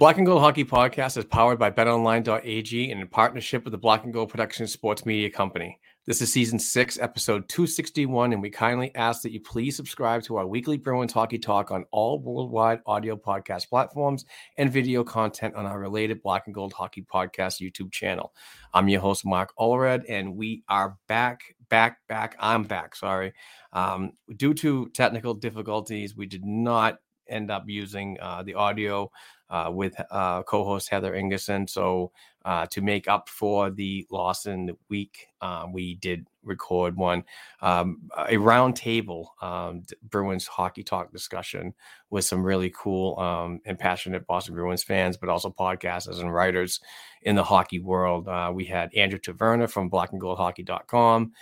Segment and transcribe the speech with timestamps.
[0.00, 4.04] Black and Gold Hockey Podcast is powered by BetOnline.ag and in partnership with the Black
[4.04, 5.78] and Gold Production Sports Media Company.
[6.06, 10.38] This is season six, episode 261, and we kindly ask that you please subscribe to
[10.38, 14.24] our weekly Bruins Hockey Talk on all worldwide audio podcast platforms
[14.56, 18.32] and video content on our related Black and Gold Hockey Podcast YouTube channel.
[18.72, 22.36] I'm your host, Mark Allred, and we are back, back, back.
[22.40, 23.34] I'm back, sorry.
[23.74, 29.10] Um, due to technical difficulties, we did not end up using uh, the audio
[29.50, 31.68] uh, with uh, co-host Heather Ingerson.
[31.68, 32.12] So
[32.44, 37.22] uh, to make up for the loss in the week, um, we did record one
[37.60, 41.74] um, a roundtable um, Bruins hockey talk discussion
[42.08, 46.80] with some really cool um, and passionate Boston Bruins fans, but also podcasters and writers
[47.22, 48.28] in the hockey world.
[48.28, 51.32] Uh, we had Andrew Taverna from BlackandGoldHockey.com.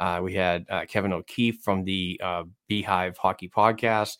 [0.00, 4.16] Uh, we had uh, Kevin O'Keefe from the uh, Beehive Hockey Podcast.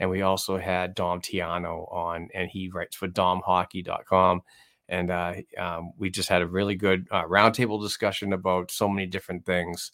[0.00, 4.40] And we also had Dom Tiano on, and he writes for domhockey.com.
[4.88, 9.06] And uh, um, we just had a really good uh, roundtable discussion about so many
[9.06, 9.92] different things.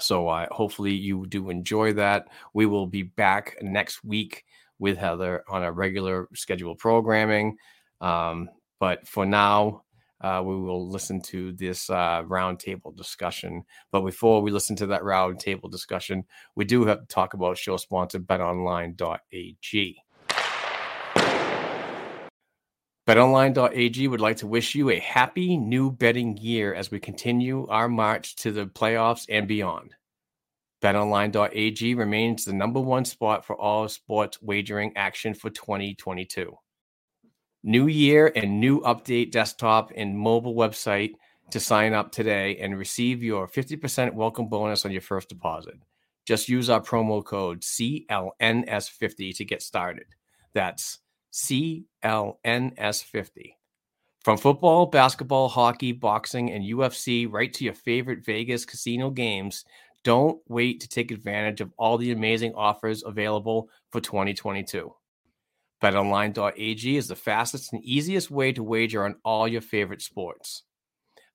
[0.00, 2.26] So uh, hopefully you do enjoy that.
[2.52, 4.44] We will be back next week
[4.78, 7.56] with Heather on a regular scheduled programming.
[8.00, 9.83] Um, but for now,
[10.24, 13.62] uh, we will listen to this uh, roundtable discussion.
[13.92, 16.24] But before we listen to that roundtable discussion,
[16.56, 19.96] we do have to talk about show sponsor betonline.ag.
[23.06, 27.86] BetOnline.ag would like to wish you a happy new betting year as we continue our
[27.86, 29.94] march to the playoffs and beyond.
[30.80, 36.56] BetOnline.ag remains the number one spot for all sports wagering action for 2022.
[37.66, 41.14] New year and new update desktop and mobile website
[41.50, 45.76] to sign up today and receive your 50% welcome bonus on your first deposit.
[46.26, 50.04] Just use our promo code CLNS50 to get started.
[50.52, 50.98] That's
[51.32, 53.54] CLNS50.
[54.22, 59.64] From football, basketball, hockey, boxing, and UFC, right to your favorite Vegas casino games,
[60.02, 64.94] don't wait to take advantage of all the amazing offers available for 2022.
[65.82, 70.62] BetOnline.ag is the fastest and easiest way to wager on all your favorite sports.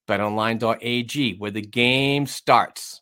[0.07, 3.01] BetOnline.ag, where the game starts.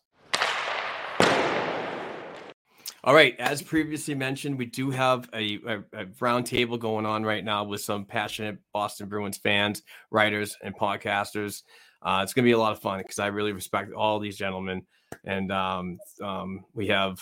[3.04, 7.44] All right, as previously mentioned, we do have a, a, a roundtable going on right
[7.44, 11.62] now with some passionate Boston Bruins fans, writers, and podcasters.
[12.02, 14.36] Uh, it's going to be a lot of fun because I really respect all these
[14.36, 14.82] gentlemen.
[15.24, 17.18] And um, um, we have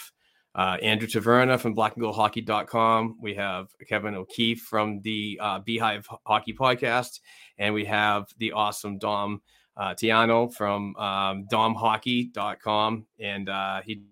[0.57, 3.19] uh, Andrew Taverna from blackandgoldhockey.com.
[3.21, 7.21] We have Kevin O'Keefe from the uh, Beehive Hockey Podcast.
[7.59, 9.43] And we have the awesome Dom
[9.77, 13.07] uh, Tiano from um, domhockey.com.
[13.21, 14.03] And uh, he,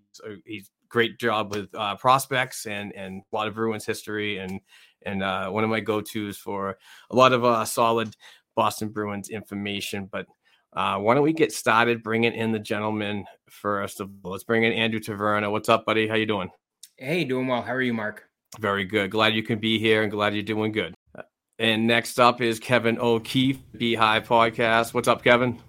[0.45, 4.37] he's great job with uh, prospects and, and a lot of Bruins history.
[4.37, 4.61] And,
[5.03, 6.77] and uh, one of my go-tos for
[7.09, 8.15] a lot of uh, solid
[8.55, 10.07] Boston Bruins information.
[10.11, 10.27] But
[10.75, 14.31] uh, why don't we get started bringing in the gentleman first of all?
[14.31, 15.49] Let's bring in Andrew Taverna.
[15.51, 16.07] What's up, buddy?
[16.07, 16.49] How you doing?
[16.97, 17.61] Hey, doing well.
[17.61, 18.29] How are you, Mark?
[18.59, 19.11] Very good.
[19.11, 20.93] Glad you can be here and glad you're doing good.
[21.57, 24.93] And next up is Kevin O'Keefe, Beehive Podcast.
[24.93, 25.61] What's up, Kevin?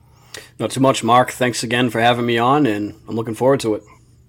[0.59, 1.31] Not too much, Mark.
[1.31, 3.85] Thanks again for having me on, and I'm looking forward to it.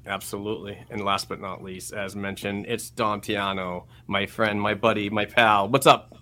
[0.05, 0.77] Absolutely.
[0.89, 5.25] And last but not least, as mentioned, it's Dom Tiano, my friend, my buddy, my
[5.25, 5.67] pal.
[5.67, 6.15] What's up?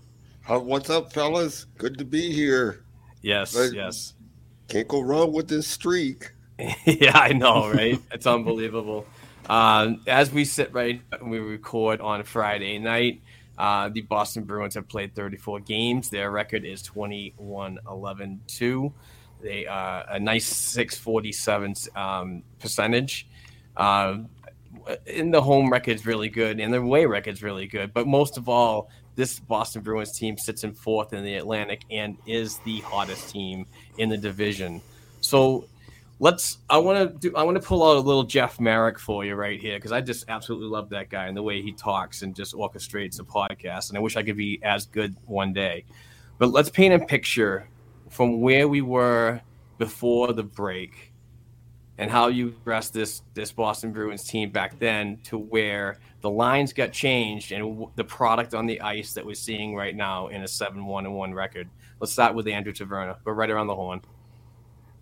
[0.50, 1.66] Uh, what's up, fellas?
[1.78, 2.86] Good to be here.
[3.22, 4.14] Yes, but yes.
[4.68, 6.32] Can't go wrong with this streak.
[6.86, 8.00] yeah, I know, right?
[8.12, 9.06] it's unbelievable.
[9.48, 13.22] Um, as we sit right, we record on Friday night.
[13.58, 16.10] Uh, the Boston Bruins have played 34 games.
[16.10, 18.94] Their record is 21 11 2.
[19.42, 23.28] They uh, a nice 647 um, percentage.
[23.78, 24.20] Uh,
[25.06, 27.94] in the home record is really good, and the away record is really good.
[27.94, 32.18] But most of all, this Boston Bruins team sits in fourth in the Atlantic and
[32.26, 33.66] is the hottest team
[33.98, 34.82] in the division.
[35.22, 35.66] So
[36.20, 36.60] let's.
[36.70, 37.36] I want to do.
[37.36, 40.02] I want to pull out a little Jeff Marek for you right here because I
[40.02, 43.90] just absolutely love that guy and the way he talks and just orchestrates a podcast.
[43.90, 45.86] And I wish I could be as good one day.
[46.38, 47.68] But let's paint a picture
[48.10, 49.42] from where we were
[49.78, 51.12] before the break
[51.98, 56.74] and how you dress this this Boston Bruins team back then to where the lines
[56.74, 60.46] got changed and the product on the ice that we're seeing right now in a
[60.46, 61.70] 7-1 and 1 record.
[62.00, 63.18] Let's start with Andrew Taverna.
[63.24, 64.02] Go right around the horn.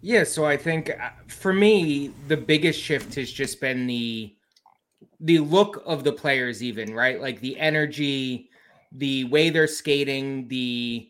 [0.02, 4.36] Yeah, so I think uh, for me the biggest shift has just been the
[5.20, 7.22] the look of the players even, right?
[7.22, 8.50] Like the energy,
[8.92, 11.10] the way they're skating, the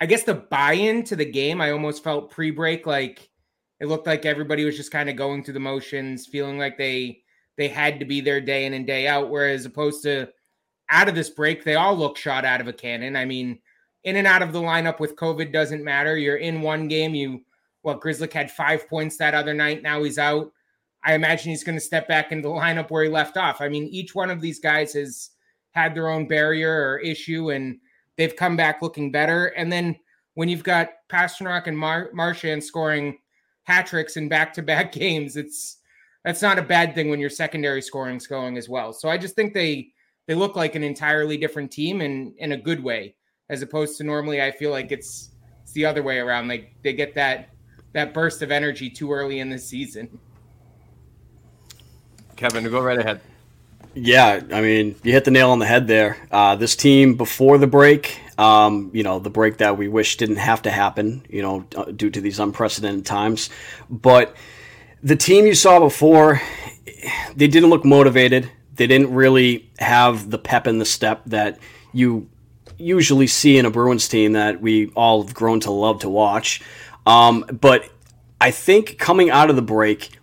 [0.00, 1.60] I guess the buy-in to the game.
[1.62, 3.30] I almost felt pre-break like
[3.80, 7.22] it looked like everybody was just kind of going through the motions, feeling like they
[7.56, 9.30] they had to be there day in and day out.
[9.30, 10.28] Whereas opposed to
[10.90, 13.16] out of this break, they all look shot out of a cannon.
[13.16, 13.58] I mean,
[14.04, 16.16] in and out of the lineup with COVID doesn't matter.
[16.16, 17.14] You're in one game.
[17.14, 17.42] You
[17.82, 19.82] well, Grzelcyk had five points that other night.
[19.82, 20.52] Now he's out.
[21.04, 23.60] I imagine he's going to step back into the lineup where he left off.
[23.60, 25.30] I mean, each one of these guys has
[25.70, 27.78] had their own barrier or issue, and
[28.16, 29.46] they've come back looking better.
[29.48, 29.96] And then
[30.34, 33.18] when you've got Pastrnak and Mar- Marchand scoring
[33.66, 35.36] hat tricks in back to back games.
[35.36, 35.78] It's
[36.24, 38.92] that's not a bad thing when your secondary scoring's going as well.
[38.92, 39.88] So I just think they
[40.26, 43.14] they look like an entirely different team in in a good way,
[43.50, 45.30] as opposed to normally I feel like it's
[45.62, 46.48] it's the other way around.
[46.48, 47.50] Like they get that
[47.92, 50.18] that burst of energy too early in the season.
[52.36, 53.20] Kevin, go right ahead.
[53.94, 56.18] Yeah, I mean, you hit the nail on the head there.
[56.30, 60.36] Uh, this team before the break, um, you know, the break that we wish didn't
[60.36, 63.50] have to happen, you know, uh, due to these unprecedented times.
[63.88, 64.36] But
[65.02, 66.40] the team you saw before,
[67.34, 68.50] they didn't look motivated.
[68.74, 71.58] They didn't really have the pep in the step that
[71.92, 72.28] you
[72.78, 76.60] usually see in a Bruins team that we all have grown to love to watch.
[77.06, 77.88] Um, but
[78.40, 80.18] I think coming out of the break,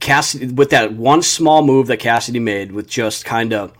[0.00, 3.72] Cassidy with that one small move that Cassidy made with just kind of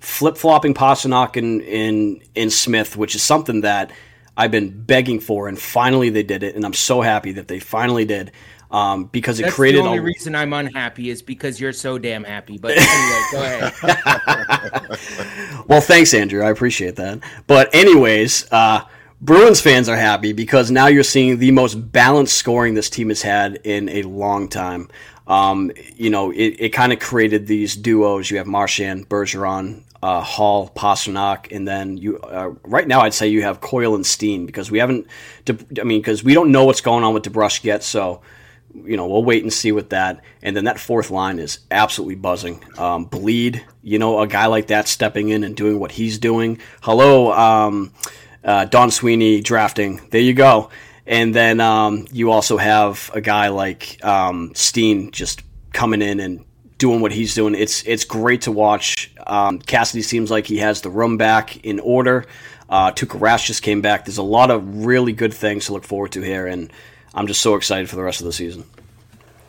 [0.00, 3.90] flip flopping Pastrnak and in in Smith, which is something that
[4.36, 7.58] I've been begging for, and finally they did it, and I'm so happy that they
[7.58, 8.32] finally did.
[8.70, 10.02] Um, because it That's created the only a...
[10.02, 12.58] reason I'm unhappy is because you're so damn happy.
[12.58, 13.72] But anyway, go ahead.
[15.66, 16.42] well, thanks, Andrew.
[16.42, 17.20] I appreciate that.
[17.46, 18.84] But anyways, uh,
[19.22, 23.22] Bruins fans are happy because now you're seeing the most balanced scoring this team has
[23.22, 24.88] had in a long time.
[25.26, 28.30] Um, you know, it, it kind of created these duos.
[28.30, 32.18] You have Marchand, Bergeron, uh, Hall, Pastrnak, and then you.
[32.18, 35.06] Uh, right now, I'd say you have Coyle and Steen because we haven't.
[35.48, 38.20] I mean, because we don't know what's going on with DeBrusk yet, so
[38.74, 40.22] you know we'll wait and see with that.
[40.42, 42.62] And then that fourth line is absolutely buzzing.
[42.78, 46.60] Um, Blidh, you know, a guy like that stepping in and doing what he's doing.
[46.82, 47.92] Hello, um,
[48.44, 50.00] uh, Don Sweeney drafting.
[50.10, 50.70] There you go.
[51.06, 56.44] And then um, you also have a guy like um, Steen just coming in and
[56.78, 57.54] doing what he's doing.
[57.54, 59.12] It's it's great to watch.
[59.26, 62.24] Um, Cassidy seems like he has the room back in order.
[62.68, 64.04] Uh, Tuukka Rask just came back.
[64.04, 66.72] There's a lot of really good things to look forward to here, and
[67.14, 68.64] I'm just so excited for the rest of the season.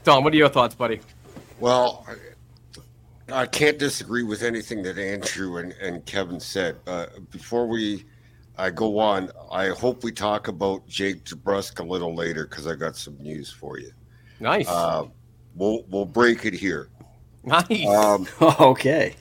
[0.03, 1.01] Tom, what are your thoughts, buddy?
[1.59, 2.05] Well,
[3.31, 6.77] I can't disagree with anything that Andrew and, and Kevin said.
[6.88, 8.05] Uh, before we
[8.57, 12.75] I go on, I hope we talk about Jake DeBrusk a little later because I
[12.75, 13.91] got some news for you.
[14.39, 14.67] Nice.
[14.67, 15.05] Uh,
[15.55, 16.89] we'll we'll break it here.
[17.43, 17.88] Nice.
[17.88, 19.15] Um, okay.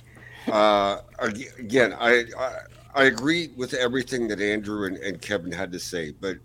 [0.50, 2.58] uh, again, I, I
[2.94, 6.36] I agree with everything that Andrew and, and Kevin had to say, but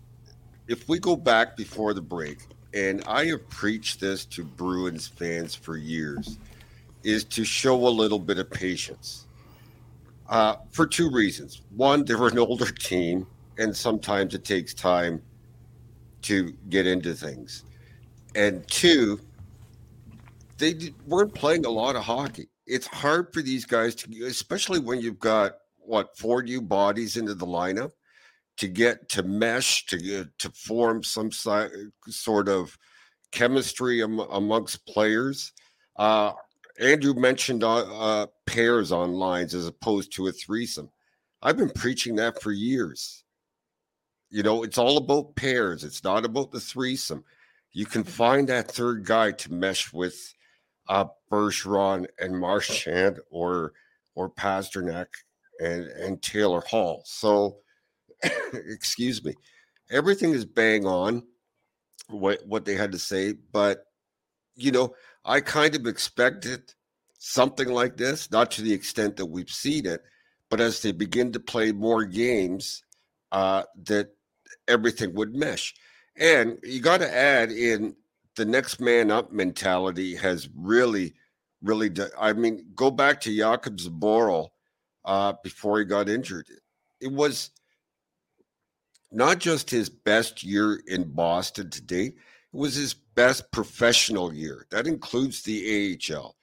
[0.68, 5.54] if we go back before the break, and I have preached this to Bruins fans
[5.54, 6.38] for years,
[7.02, 9.26] is to show a little bit of patience.
[10.28, 11.62] Uh, for two reasons.
[11.76, 13.26] One, they're an older team,
[13.58, 15.22] and sometimes it takes time
[16.22, 17.64] to get into things.
[18.34, 19.20] And two,
[20.58, 22.48] they weren't playing a lot of hockey.
[22.66, 27.34] It's hard for these guys to, especially when you've got what four new bodies into
[27.34, 27.90] the lineup,
[28.56, 32.76] to get to mesh to to form some si- sort of
[33.32, 35.52] chemistry am- amongst players.
[35.96, 36.32] Uh,
[36.80, 40.90] Andrew mentioned uh, uh, pairs on lines as opposed to a threesome.
[41.42, 43.24] I've been preaching that for years.
[44.30, 45.84] You know, it's all about pairs.
[45.84, 47.24] It's not about the threesome.
[47.72, 50.34] You can find that third guy to mesh with
[50.88, 53.72] uh, Bergeron and Marchand or
[54.14, 55.06] or Pastrnak
[55.60, 57.02] and and Taylor Hall.
[57.06, 57.58] So,
[58.52, 59.34] excuse me,
[59.90, 61.24] everything is bang on
[62.08, 63.86] what what they had to say, but
[64.56, 66.74] you know, I kind of expected
[67.18, 70.02] something like this, not to the extent that we've seen it,
[70.50, 72.84] but as they begin to play more games,
[73.32, 74.10] uh, that
[74.68, 75.74] everything would mesh.
[76.16, 77.96] And you got to add in
[78.36, 81.14] the next man up mentality has really,
[81.62, 81.88] really.
[81.88, 84.48] Do, I mean, go back to Jakub Zboril
[85.04, 86.48] uh, before he got injured.
[87.00, 87.50] It was
[89.12, 94.66] not just his best year in Boston to date; it was his best professional year.
[94.70, 96.34] That includes the AHL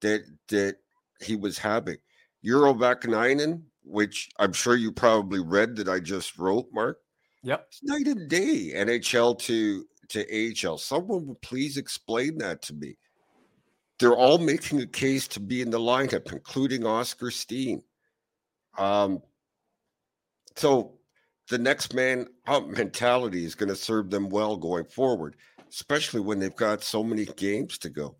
[0.00, 0.76] that that
[1.20, 1.98] he was having.
[2.44, 6.98] Urho Vaakanainen, which I'm sure you probably read that I just wrote, Mark.
[7.42, 7.66] Yep.
[7.68, 10.78] It's night and day, NHL to to AHL.
[10.78, 12.96] Someone would please explain that to me.
[13.98, 17.82] They're all making a case to be in the lineup, including Oscar Steen.
[18.76, 19.22] Um,
[20.54, 20.98] so
[21.48, 25.36] the next man up mentality is going to serve them well going forward,
[25.70, 28.16] especially when they've got so many games to go.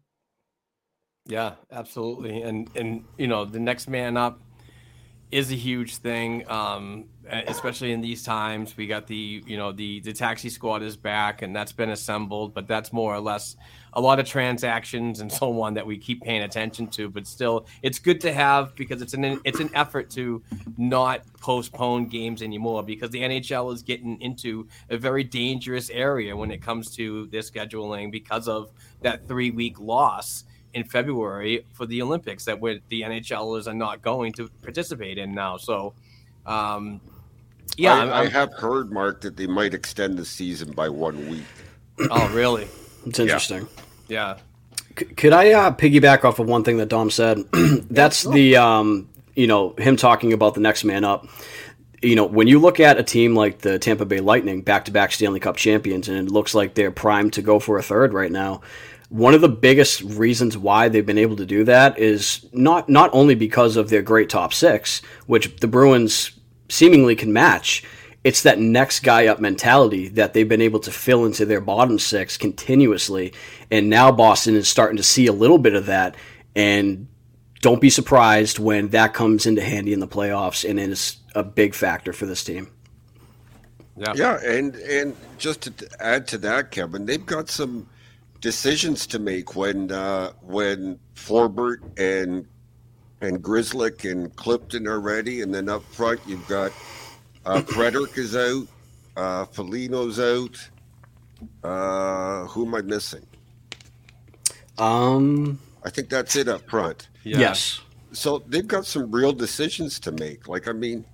[1.26, 2.42] Yeah, absolutely.
[2.42, 4.40] And and you know, the next man up
[5.30, 8.76] is a huge thing, um, e- especially in these times.
[8.76, 12.54] We got the you know the the taxi squad is back, and that's been assembled,
[12.54, 13.56] but that's more or less
[13.92, 17.08] a lot of transactions and so on that we keep paying attention to.
[17.08, 20.42] But still, it's good to have because it's an it's an effort to
[20.76, 26.50] not postpone games anymore because the NHL is getting into a very dangerous area when
[26.50, 28.70] it comes to their scheduling because of
[29.02, 30.44] that three week loss
[30.76, 35.34] in February for the Olympics that we the NHLers are not going to participate in
[35.34, 35.56] now.
[35.56, 35.94] So,
[36.44, 37.00] um,
[37.76, 40.88] yeah, I, I'm- I I'm- have heard, Mark, that they might extend the season by
[40.88, 41.44] one week.
[42.10, 42.68] oh, really?
[43.06, 43.66] It's interesting.
[44.08, 44.36] Yeah.
[44.98, 47.38] C- Could I uh, piggyback off of one thing that Dom said?
[47.90, 51.26] That's the um, you know him talking about the next man up.
[52.02, 55.40] You know, when you look at a team like the Tampa Bay Lightning, back-to-back Stanley
[55.40, 58.60] Cup champions, and it looks like they're primed to go for a third right now.
[59.08, 63.10] One of the biggest reasons why they've been able to do that is not not
[63.12, 66.32] only because of their great top six, which the Bruins
[66.68, 67.84] seemingly can match.
[68.24, 72.00] It's that next guy up mentality that they've been able to fill into their bottom
[72.00, 73.32] six continuously.
[73.70, 76.16] And now Boston is starting to see a little bit of that.
[76.56, 77.06] And
[77.60, 81.74] don't be surprised when that comes into handy in the playoffs and is a big
[81.74, 82.68] factor for this team.
[83.96, 84.12] Yeah.
[84.14, 87.88] Yeah, and and just to add to that, Kevin, they've got some
[88.40, 92.46] decisions to make when uh, when Forbort and
[93.20, 96.72] and Grzelcyk and Clifton are ready, and then up front you've got
[97.44, 98.66] uh, Frederic is out,
[99.16, 100.70] uh, Foligno's out.
[101.62, 103.26] Uh, who am I missing?
[104.78, 107.08] Um, I think that's it up front.
[107.24, 107.38] Yeah.
[107.38, 107.80] Yes.
[108.12, 110.48] So they've got some real decisions to make.
[110.48, 111.04] Like, I mean,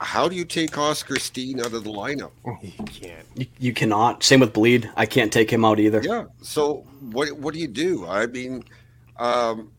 [0.00, 2.32] how do you take Oscar Steen out of the lineup?
[2.62, 3.26] You can't.
[3.34, 4.22] You, you cannot.
[4.22, 4.90] Same with Blidh.
[4.96, 6.02] I can't take him out either.
[6.02, 6.24] Yeah.
[6.42, 8.06] So what what do you do?
[8.06, 8.64] I mean,
[9.18, 9.72] um,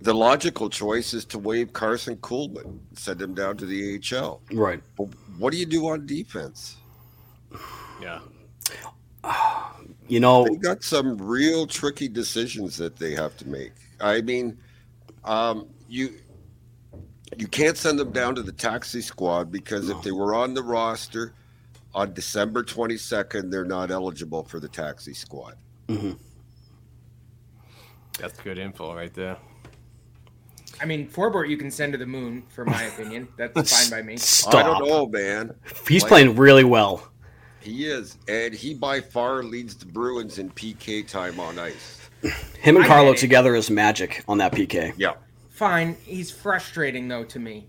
[0.00, 4.40] the logical choice is to waive Karson Kuhlman, send him down to the AHL.
[4.52, 4.80] Right.
[4.96, 6.76] But what do you do on defense?
[8.00, 8.20] Yeah.
[10.08, 13.72] You know, they got some real tricky decisions that they have to make.
[14.00, 14.56] I mean,
[15.24, 16.14] um, you
[17.38, 20.62] you can't send them down to the taxi squad because if they were on the
[20.62, 21.34] roster
[21.94, 25.54] on December 22nd, they're not eligible for the taxi squad.
[25.88, 26.12] Mm-hmm.
[28.18, 29.36] That's good info right there.
[30.80, 33.28] I mean, Forbort you can send to the moon, for my opinion.
[33.36, 34.16] That's fine by me.
[34.16, 34.54] Stop.
[34.54, 35.54] I don't know, man.
[35.88, 37.08] He's Like- playing really well.
[37.60, 42.00] He is, and he by far leads the Bruins in PK time on ice.
[42.60, 44.92] Him and I Carlo together is magic on that PK.
[44.96, 45.14] Yeah,
[45.56, 45.96] Fine.
[46.04, 47.66] He's frustrating though to me.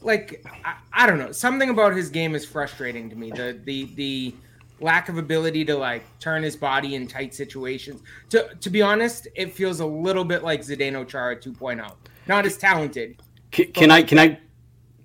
[0.00, 1.30] Like I, I don't know.
[1.30, 3.30] Something about his game is frustrating to me.
[3.30, 4.34] The the the
[4.80, 8.00] lack of ability to like turn his body in tight situations.
[8.30, 11.92] To to be honest, it feels a little bit like Zdeno Chara 2.0.
[12.26, 13.22] Not as talented.
[13.50, 14.02] Can, can I?
[14.02, 14.38] Can I?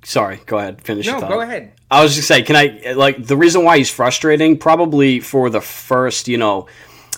[0.05, 0.81] Sorry, go ahead.
[0.81, 1.07] Finish.
[1.07, 1.73] No, go ahead.
[1.91, 4.57] I was just saying, can I like the reason why he's frustrating?
[4.57, 6.67] Probably for the first, you know,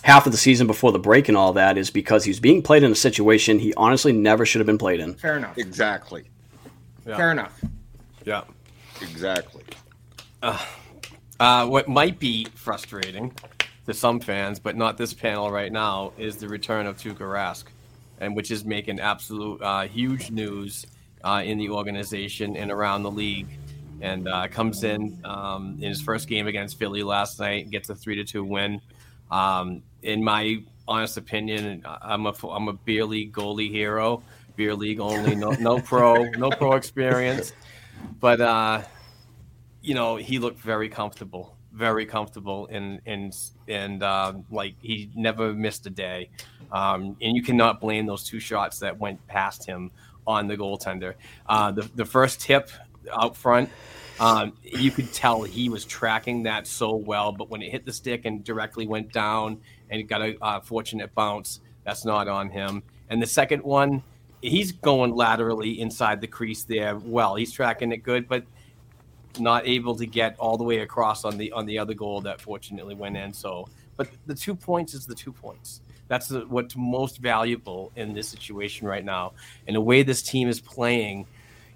[0.03, 2.83] half of the season before the break and all that is because he's being played
[2.83, 5.15] in a situation he honestly never should have been played in.
[5.15, 5.57] Fair enough.
[5.57, 6.25] exactly,
[7.05, 7.17] Yeah.
[7.17, 7.59] Fair enough.
[8.25, 8.43] Yeah.
[9.01, 9.63] exactly.
[11.39, 13.33] Uh, what might be frustrating
[13.85, 17.65] to some fans, but not this panel right now, is the return of Tuukka Rask,
[18.19, 20.85] and which is making absolute uh, huge news
[21.23, 23.47] uh, in the organization and around the league.
[24.01, 27.95] And uh, comes in um, in his first game against Philly last night, gets a
[27.95, 28.81] three to two win.
[29.33, 34.23] Um, in my honest opinion, I'm a I'm a beer league goalie hero,
[34.55, 37.53] beer league only, no no pro, no pro experience,
[38.19, 38.41] but.
[38.41, 38.83] Uh,
[39.83, 43.35] you know, he looked very comfortable, very comfortable, and and
[43.67, 46.29] and um, like he never missed a day.
[46.71, 49.91] Um, and you cannot blame those two shots that went past him
[50.25, 51.15] on the goaltender.
[51.45, 52.71] Uh, the the first tip
[53.11, 53.69] out front,
[54.19, 57.93] um, you could tell he was tracking that so well, but when it hit the
[57.93, 62.83] stick and directly went down and got a uh, fortunate bounce, that's not on him.
[63.09, 64.03] And the second one,
[64.41, 66.95] he's going laterally inside the crease there.
[66.95, 68.43] Well, he's tracking it good, but
[69.39, 72.39] not able to get all the way across on the on the other goal that
[72.39, 73.33] fortunately went in.
[73.33, 75.81] So, but the two points is the two points.
[76.07, 79.33] That's what's most valuable in this situation right now.
[79.67, 81.25] And the way this team is playing,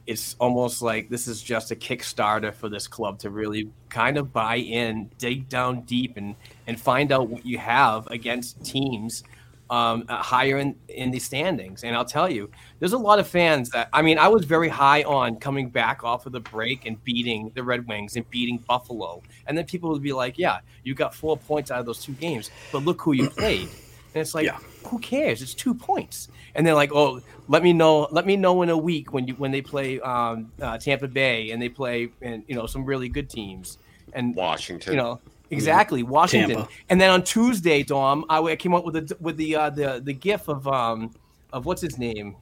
[0.08, 4.32] it's almost like this is just a Kickstarter for this club to really kind of
[4.32, 9.24] buy in, dig down deep, and and find out what you have against teams
[9.70, 11.84] um, higher in, in the standings.
[11.84, 14.70] And I'll tell you, there's a lot of fans that I mean, I was very
[14.70, 18.60] high on coming back off of the break and beating the Red Wings and beating
[18.60, 19.22] Buffalo.
[19.46, 22.14] And then people would be like, "Yeah, you got four points out of those two
[22.14, 23.68] games, but look who you played."
[24.14, 24.58] And it's like, Yeah.
[24.88, 25.42] Who cares?
[25.42, 26.30] It's two points.
[26.56, 28.08] And they're like, "Oh, let me know.
[28.12, 31.52] Let me know in a week when you when they play um, uh, Tampa Bay
[31.52, 33.78] and they play and you know some really good teams."
[34.14, 34.94] And Washington.
[34.94, 35.20] you know
[35.52, 36.58] exactly Washington.
[36.58, 36.72] Tampa.
[36.90, 40.02] And then on Tuesday, Dom, I, I came up with the with the uh, the
[40.04, 41.14] the gif of um
[41.54, 42.36] of what's his name,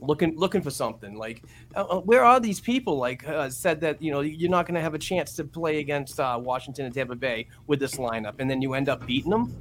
[0.00, 1.42] looking looking for something like
[1.76, 2.96] uh, uh, where are these people?
[2.96, 5.78] Like uh, said that you know you're not going to have a chance to play
[5.78, 9.30] against uh, Washington and Tampa Bay with this lineup, and then you end up beating
[9.30, 9.54] them.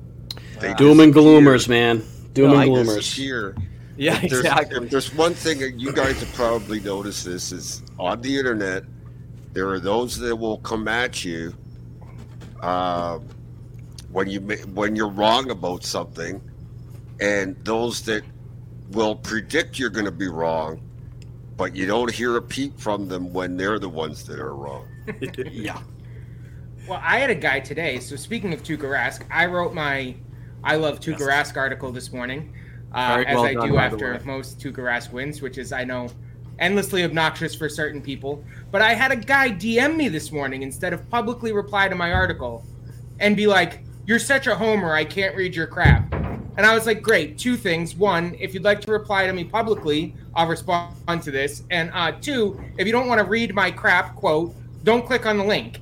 [0.59, 2.03] They Doom and gloomers, man.
[2.33, 2.95] Doom No, and I gloomers.
[2.95, 3.55] Disappear.
[3.95, 4.85] Yeah, If there's, exactly.
[4.85, 8.83] If there's one thing that you guys have probably noticed this is on the internet,
[9.53, 11.53] there are those that will come at you
[12.61, 13.19] uh,
[14.11, 16.41] when you when you're wrong about something,
[17.19, 18.23] and those that
[18.91, 20.81] will predict you're going to be wrong,
[21.55, 24.87] but you don't hear a peep from them when they're the ones that are wrong.
[25.51, 25.81] Yeah.
[26.87, 27.99] Well, I had a guy today.
[27.99, 30.15] So speaking of Tuukka Rask, I wrote my
[30.63, 32.53] "I love Tuukka Rask" article this morning,
[32.93, 35.85] uh, Very as well I done, do after most Tuukka Rask wins, which is I
[35.85, 36.09] know
[36.59, 38.43] endlessly obnoxious for certain people.
[38.69, 42.11] But I had a guy DM me this morning instead of publicly reply to my
[42.11, 42.65] article
[43.21, 44.93] and be like, "You're such a homer.
[44.93, 46.13] I can't read your crap."
[46.57, 47.95] And I was like, "Great, two things.
[47.95, 51.63] One, if you'd like to reply to me publicly, I'll respond to this.
[51.71, 55.37] And uh, two, if you don't want to read my crap, quote, don't click on
[55.37, 55.79] the link."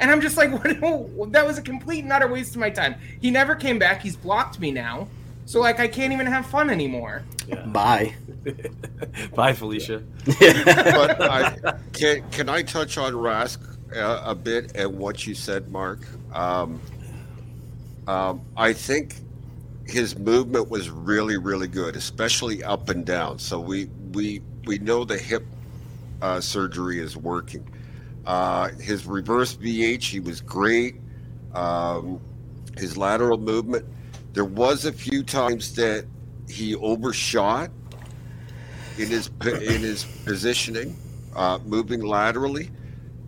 [0.00, 1.32] And I'm just like, what?
[1.32, 2.96] That was a complete and utter waste of my time.
[3.20, 4.02] He never came back.
[4.02, 5.08] He's blocked me now.
[5.46, 7.22] So, like, I can't even have fun anymore.
[7.66, 8.14] Bye.
[9.34, 10.02] Bye, Felicia.
[10.24, 13.58] but I, can can I touch on Rask
[13.94, 16.06] uh, a bit and what you said, Mark?
[16.32, 16.80] Um,
[18.06, 19.16] um, I think
[19.86, 23.38] his movement was really, really good, especially up and down.
[23.38, 25.44] So we we we know the hip
[26.22, 27.68] uh, surgery is working.
[28.26, 30.96] Uh, his reverse VH, he was great.
[31.54, 32.20] Um,
[32.76, 33.86] his lateral movement,
[34.32, 36.06] there was a few times that
[36.48, 37.70] he overshot
[38.98, 40.96] in his in his positioning,
[41.36, 42.70] uh, moving laterally,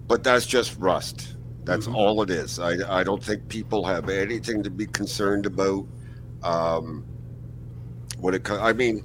[0.07, 1.37] but that's just rust.
[1.65, 2.61] That's all it is.
[2.61, 5.85] I, I don't think people have anything to be concerned about.
[6.45, 7.05] Um,
[8.19, 9.05] when it co- I mean,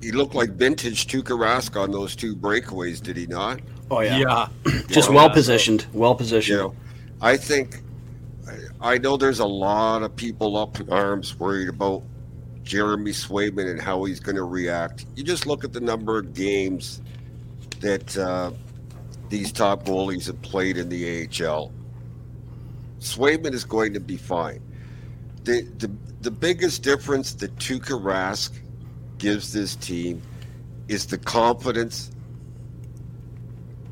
[0.00, 3.60] he looked like vintage Tuukka Rask on those two breakaways, did he not?
[3.90, 4.48] Oh yeah, Yeah.
[4.88, 6.56] just well positioned, well positioned.
[6.58, 6.74] You know,
[7.20, 7.82] I think
[8.80, 12.02] I know there's a lot of people up in arms worried about
[12.62, 15.06] Jeremy Swayman and how he's going to react.
[15.16, 17.02] You just look at the number of games
[17.80, 18.52] that uh,
[19.28, 21.72] these top goalies have played in the AHL.
[23.00, 24.62] Swayman is going to be fine.
[25.44, 28.52] The the the biggest difference that Tuukka Rask
[29.18, 30.22] gives this team
[30.88, 32.10] is the confidence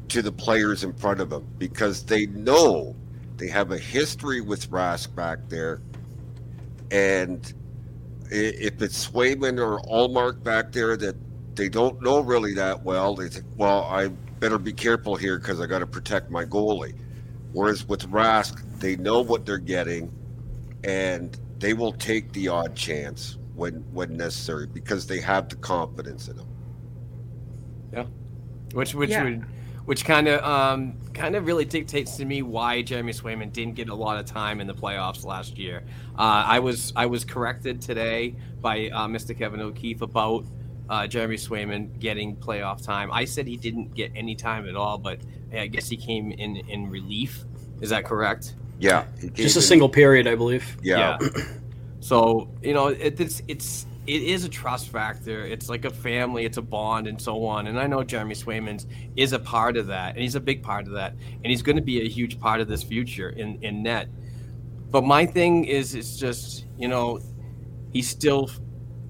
[0.09, 2.95] to the players in front of them because they know
[3.37, 5.81] they have a history with Rask back there,
[6.91, 7.53] and
[8.31, 11.17] if it's Swayman or Ullmark back there that
[11.55, 14.09] they don't know really that well, they think, well, I
[14.41, 16.95] better be careful here because I got to protect my goalie.
[17.53, 20.13] Whereas with Rask, they know what they're getting,
[20.85, 26.29] and they will take the odd chance when when necessary because they have the confidence
[26.29, 26.49] in them.
[27.93, 28.05] Yeah.
[28.73, 29.25] Which which Yeah.
[29.25, 29.45] would
[29.89, 33.89] which kind of um kind of really dictates to me why Jeremy Swayman didn't get
[33.89, 35.83] a lot of time in the playoffs last year.
[36.19, 39.37] Uh, I was I was corrected today by uh, Mr.
[39.37, 40.45] Kevin O'Keefe about
[40.91, 43.11] uh, Jeremy Swayman getting playoff time.
[43.11, 45.21] I said he didn't get any time at all, but
[45.55, 47.45] I guess he came in in relief.
[47.81, 48.55] Is that correct?
[48.79, 50.77] Yeah, Just a single period, I believe.
[50.83, 51.19] it- Yeah,
[52.01, 55.45] So you know, it, it's it's it is a trust factor.
[55.45, 56.47] It's like a family.
[56.47, 57.67] It's a bond, and so on.
[57.67, 60.87] And I know Jeremy Swayman's is a part of that, and he's a big part
[60.87, 63.83] of that, and he's going to be a huge part of this future in in
[63.83, 64.09] net.
[64.91, 67.21] But my thing is, it's just you know,
[67.93, 68.51] he's still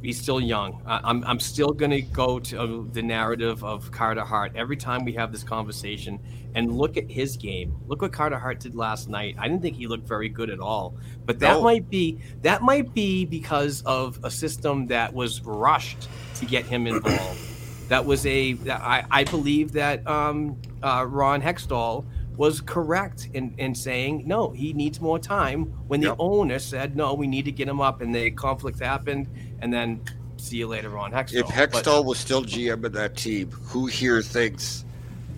[0.03, 0.81] he's still young.
[0.87, 5.05] I, I'm I'm still going to go to the narrative of Carter Hart every time
[5.05, 6.21] we have this conversation
[6.55, 7.77] and look at his game.
[7.87, 9.35] Look what Carter Hart did last night.
[9.39, 10.97] I didn't think he looked very good at all.
[11.27, 11.63] But that No.
[11.63, 16.87] might be that might be because of a system that was rushed to get him
[16.87, 17.49] involved.
[17.89, 22.07] that was a that I, I believe that um, uh, Ron Hextall
[22.37, 25.69] was correct in, in saying no, he needs more time.
[25.87, 26.19] When the Yep.
[26.19, 29.29] owner said no, we need to get him up, and the conflict happened,
[29.61, 30.01] and then
[30.37, 31.35] see you later, on Hextall.
[31.35, 34.85] if But- Hextall was still GM of that team, who here thinks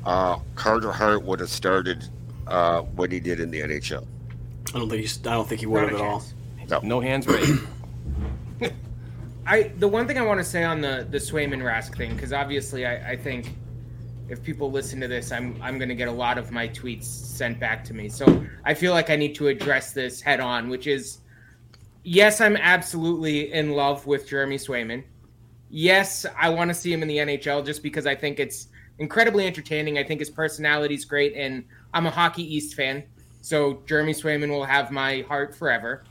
[0.04, 2.08] uh, Carter Hart would have started
[2.46, 4.06] uh, what he did in the NHL?
[4.74, 6.22] I don't think he's, I don't think he would Not have at all.
[6.68, 6.82] chance.
[6.84, 7.60] no hands raised.
[9.46, 12.32] I the one thing I want to say on the the Swayman Rask thing because
[12.32, 13.54] obviously I, I think
[14.28, 17.04] if people listen to this, I'm I'm going to get a lot of my tweets
[17.04, 18.08] sent back to me.
[18.08, 21.18] So I feel like I need to address this head on, which is
[22.02, 25.04] yes, I'm absolutely in love with Jeremy Swayman.
[25.68, 29.46] Yes, I want to see him in the NHL just because I think it's incredibly
[29.46, 29.98] entertaining.
[29.98, 33.04] I think his personality is great, and I'm a Hockey East fan,
[33.40, 36.04] so Jeremy Swayman will have my heart forever.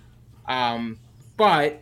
[0.47, 0.97] Um,
[1.37, 1.81] but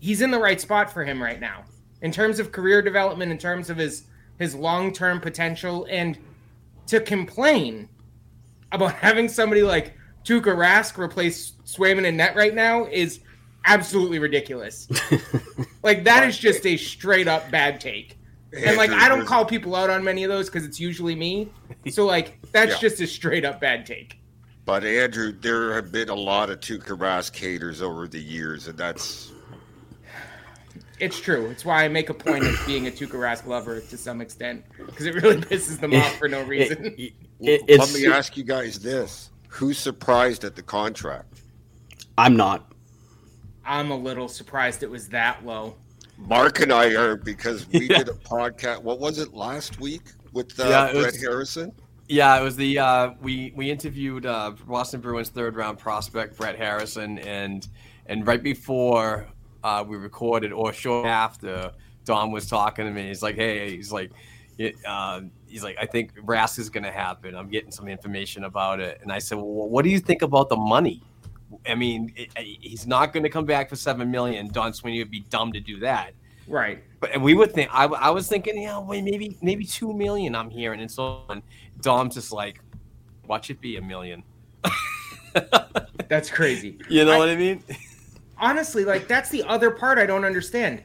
[0.00, 1.64] he's in the right spot for him right now
[2.02, 4.04] in terms of career development, in terms of his
[4.38, 6.18] his long term potential, and
[6.86, 7.88] to complain
[8.72, 13.20] about having somebody like Tuukka Rask replace Swayman in net right now is
[13.66, 14.88] absolutely ridiculous.
[15.82, 18.18] like that is just a straight up bad take.
[18.52, 21.48] And like I don't call people out on many of those because it's usually me.
[21.90, 22.78] So like that's Yeah.
[22.88, 24.18] just a straight up bad take.
[24.66, 28.76] But Andrew, there have been a lot of Tuukka Rask haters over the years, and
[28.76, 29.32] that's
[30.98, 31.46] It's true.
[31.46, 34.64] It's why I make a point of being a Tuukka Rask lover to some extent
[34.76, 36.86] because it really pisses them off for no reason.
[36.98, 41.42] It- it- it's, Let me ask you guys this: Who's surprised at the contract?
[42.16, 42.72] I'm not.
[43.64, 45.76] I'm a little surprised it was that low.
[46.16, 48.82] Mark and I are because we did a podcast.
[48.82, 51.72] What was it last week with uh, Yeah, Brett was- Harrison?
[52.08, 56.56] Yeah, it was the uh, we we interviewed uh, Boston Bruins third round prospect Brett
[56.56, 57.68] Harrison, and
[58.06, 59.28] and right before
[59.62, 61.70] uh, we recorded, or shortly after,
[62.04, 63.06] Don was talking to me.
[63.06, 64.10] He's like, "Hey, he's like,
[64.58, 67.34] it, uh, he's like, I think Rask is going to happen.
[67.34, 70.48] I'm getting some information about it." And I said, "Well, what do you think about
[70.48, 71.02] the money?"
[71.68, 74.48] I mean, it, he's not going to come back for seven million.
[74.48, 76.12] Don Sweeney would be dumb to do that.
[76.46, 76.82] Right.
[77.00, 80.34] But and we would think I, I was thinking, yeah, wait, maybe maybe two million.
[80.34, 81.42] I'm hearing and so on.
[81.80, 82.60] Dom's just like,
[83.26, 84.22] watch it be a million.
[86.08, 86.78] That's crazy.
[86.88, 87.62] You know I- what I mean?
[88.42, 90.82] Honestly, like that's the other part I don't understand.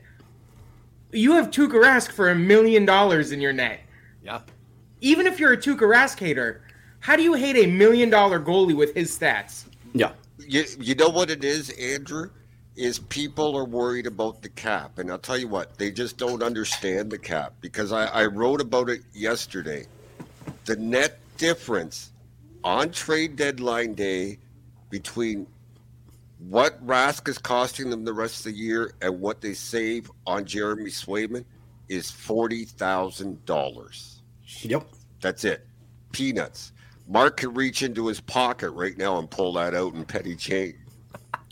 [1.14, 3.80] You have Tuukka Rask for a million dollars in your net.
[4.22, 4.42] Yeah.
[5.06, 6.62] Even if you're a Tuukka Rask hater,
[7.00, 9.66] how do you hate a million dollar goalie with his stats?
[9.94, 10.14] Yeah.
[10.40, 12.32] You, you know what it is, Andrew?
[12.76, 14.98] Is people are worried about the cap.
[14.98, 18.60] And I'll tell you what, they just don't understand the cap because I, I wrote
[18.60, 19.86] about it yesterday.
[20.66, 22.12] The net difference
[22.64, 24.40] on trade deadline day
[24.90, 25.46] between
[26.40, 30.46] what Rask is costing them the rest of the year and what they save on
[30.46, 31.46] Jeremy Swayman
[31.90, 34.24] is forty thousand dollars.
[34.62, 34.95] Yep.
[35.22, 35.66] That's it.
[36.12, 36.72] Peanuts.
[37.08, 40.76] Mark can reach into his pocket right now and pull that out in petty change.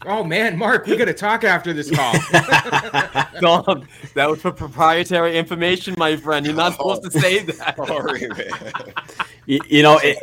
[0.06, 2.14] Oh man, Mark, we got to talk after this call.
[3.40, 6.46] Dom, that was for proprietary information, my friend.
[6.46, 7.78] You're not oh, supposed to say that.
[7.78, 8.94] Sorry, man.
[9.46, 10.18] You, you know, it,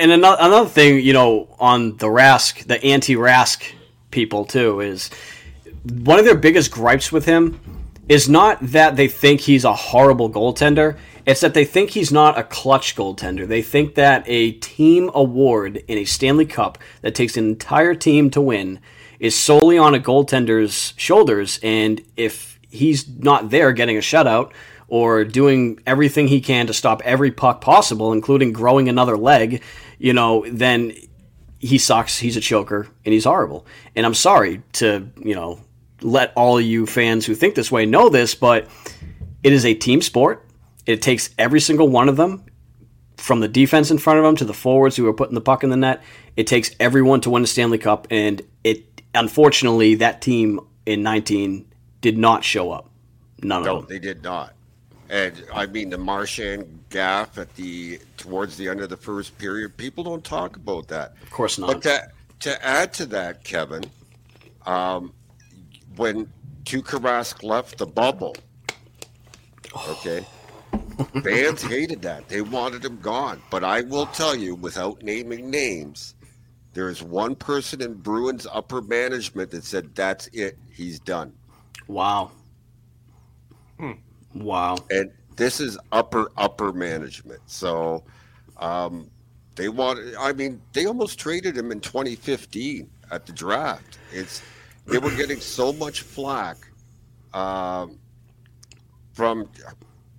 [0.00, 3.62] and another another thing, you know, on the Rask, the anti-Rask
[4.10, 5.10] people too, is
[6.02, 7.60] one of their biggest gripes with him
[8.08, 10.96] is not that they think he's a horrible goaltender.
[11.26, 13.46] It's that they think he's not a clutch goaltender.
[13.46, 18.30] They think that a team award in a Stanley Cup that takes an entire team
[18.30, 18.80] to win
[19.20, 21.60] is solely on a goaltender's shoulders.
[21.62, 24.52] And if he's not there getting a shutout
[24.88, 29.62] or doing everything he can to stop every puck possible, including growing another leg,
[29.98, 30.94] you know, then
[31.58, 32.18] he sucks.
[32.18, 33.66] He's a choker and he's horrible.
[33.94, 35.60] And I'm sorry to, you know,
[36.02, 38.68] let all you fans who think this way know this, but
[39.42, 40.44] it is a team sport.
[40.86, 42.44] It takes every single one of them,
[43.16, 45.64] from the defense in front of them to the forwards who are putting the puck
[45.64, 46.02] in the net.
[46.36, 51.66] It takes everyone to win a Stanley Cup, and it unfortunately that team in 19
[52.00, 52.88] did not show up.
[53.42, 53.88] None No, of them.
[53.88, 54.54] they did not.
[55.10, 59.76] And I mean the Marchand gaff at the towards the end of the first period.
[59.76, 61.14] People don't talk about that.
[61.22, 61.66] Of course not.
[61.68, 62.08] But to
[62.40, 63.82] to add to that, Kevin,
[64.66, 65.12] um,
[65.98, 66.32] when
[66.64, 68.36] Tuukka Rask left the bubble,
[69.88, 70.24] okay,
[71.22, 72.28] fans hated that.
[72.28, 73.42] They wanted him gone.
[73.50, 76.14] But I will tell you, without naming names,
[76.72, 80.58] there is one person in Bruins upper management that said that's it.
[80.70, 81.32] He's done.
[81.86, 82.32] Wow.
[84.34, 84.76] Wow.
[84.90, 87.40] and this is upper upper management.
[87.46, 88.04] So
[88.58, 89.10] um,
[89.54, 90.00] they want.
[90.18, 93.98] I mean, they almost traded him in 2015 at the draft.
[94.12, 94.42] It's
[94.88, 96.56] they were getting so much flack
[97.34, 97.98] um,
[99.12, 99.48] from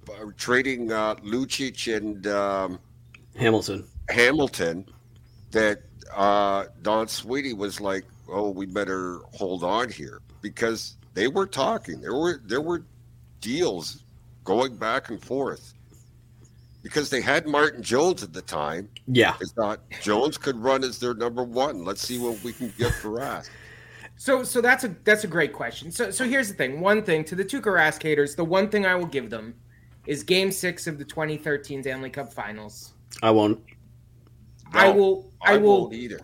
[0.09, 2.79] uh, trading uh, Lucic and um,
[3.35, 3.85] Hamilton.
[4.09, 4.85] Hamilton
[5.51, 5.81] that
[6.15, 12.01] uh, Don Sweeney was like, "Oh, we better hold on here," because they were talking.
[12.01, 12.83] There were there were
[13.41, 14.03] deals
[14.43, 15.73] going back and forth
[16.81, 18.89] because they had Martin Jones at the time.
[19.07, 19.35] Yeah.
[19.39, 21.83] They thought Jones could run as their number one.
[21.83, 23.49] Let's see what we can get for us.
[24.19, 25.91] So, so that's a that's a great question.
[25.91, 26.81] So, so here's the thing.
[26.81, 29.55] One thing to the Tuukka Rask haters, the one thing I will give them
[30.07, 32.91] is Game Six of the 2013 Stanley Cup Finals.
[33.23, 33.63] I won't.
[34.73, 36.19] I No, will, I, will, won't either.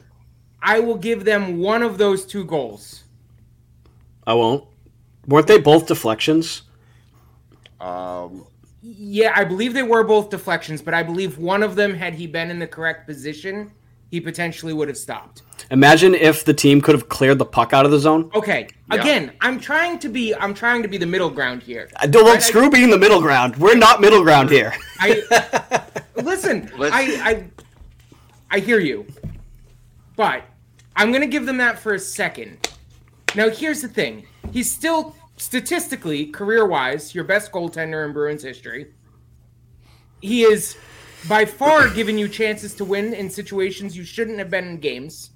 [0.62, 3.06] I will give them one of those two goals.
[4.28, 4.66] I won't.
[5.26, 6.64] Weren't they both deflections?
[7.80, 8.46] Um,
[8.82, 12.28] Yeah, I believe they were both deflections, but I believe one of them, had he
[12.28, 13.72] been in the correct position,
[14.16, 15.42] he potentially would have stopped.
[15.72, 18.32] Imagine if the team could have cleared the puck out of the zone.
[18.34, 19.02] Okay, Yeah.
[19.02, 21.90] again, I'm trying to be, I'm trying to be the middle ground here.
[21.98, 23.58] Uh, I don't Right, I- screw being the middle ground.
[23.58, 24.74] We're not middle ground here.
[25.02, 25.22] I
[26.16, 26.72] listen.
[26.78, 27.44] Let's- I, I
[28.52, 29.06] I hear you,
[30.16, 30.44] but
[30.96, 32.70] I'm gonna give them that for a second.
[33.36, 38.94] Now, here's the thing: he's still statistically, career-wise, your best goaltender in Bruins history.
[40.22, 40.78] He is
[41.28, 45.32] by far giving you chances to win in situations you shouldn't have been in games.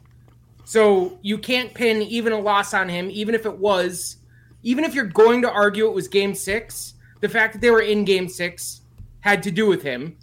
[0.65, 4.17] So you can't pin even a loss on him, even if it was,
[4.61, 6.93] even if you're going to argue it was game six.
[7.21, 8.81] The fact that they were in game six
[9.21, 10.17] had to do with him.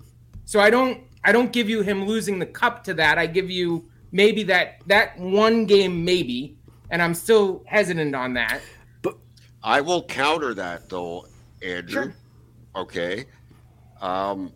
[0.44, 3.18] So I don't, I don't give you him losing the cup to that.
[3.18, 6.56] I give you maybe that that one game maybe,
[6.90, 8.60] and I'm still hesitant on that.
[9.02, 9.16] But
[9.62, 11.26] I will counter that though,
[11.62, 12.04] Andrew.
[12.04, 12.14] Sure.
[12.76, 13.24] Okay.
[14.00, 14.52] Um,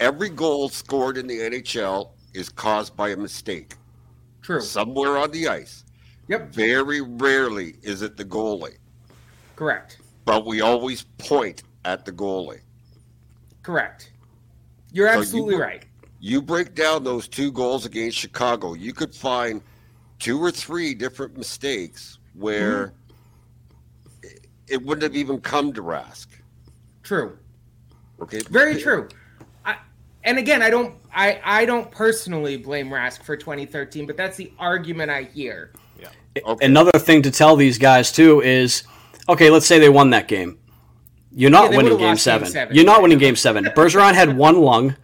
[0.00, 3.74] every goal scored in the NHL is caused by a mistake
[4.42, 4.60] True.
[4.60, 5.84] somewhere on the ice.
[6.28, 6.52] Yep.
[6.52, 8.76] Very rarely is it the goalie,
[9.56, 9.98] Correct.
[10.24, 12.60] but we always point at the goalie.
[13.62, 14.12] Correct.
[14.92, 15.84] You're So you absolutely were- right.
[16.22, 19.62] You break down those two goals against Chicago, you could find
[20.18, 24.26] two or three different mistakes where Mm-hmm.
[24.26, 26.26] it- it wouldn't have even come to Rask.
[27.02, 27.36] True.
[28.22, 28.40] Okay.
[28.50, 29.08] Very true.
[30.24, 34.36] I, and again, I don't, I, I don't personally blame Rask for 2013, but that's
[34.36, 35.72] the argument I hear.
[36.46, 36.64] Okay.
[36.64, 38.84] Another thing to tell these guys too is,
[39.28, 40.58] okay, let's say they won that game.
[41.32, 42.48] You're not Yeah, winning game lost game seven.
[42.48, 42.76] seven.
[42.76, 43.64] You're not winning game seven.
[43.76, 44.94] Bergeron had one lung.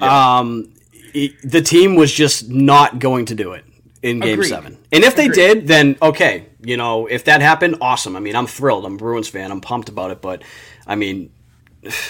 [0.00, 0.72] Um,
[1.12, 3.64] he- the team was just not going to do it
[4.02, 4.48] in game Agreed.
[4.48, 4.78] seven.
[4.92, 5.34] And if they Agreed.
[5.34, 8.16] did, then okay, you know, if that happened, awesome.
[8.16, 8.86] I mean, I'm thrilled.
[8.86, 9.50] I'm a Bruins fan.
[9.50, 10.22] I'm pumped about it.
[10.22, 10.42] But
[10.86, 11.30] I mean,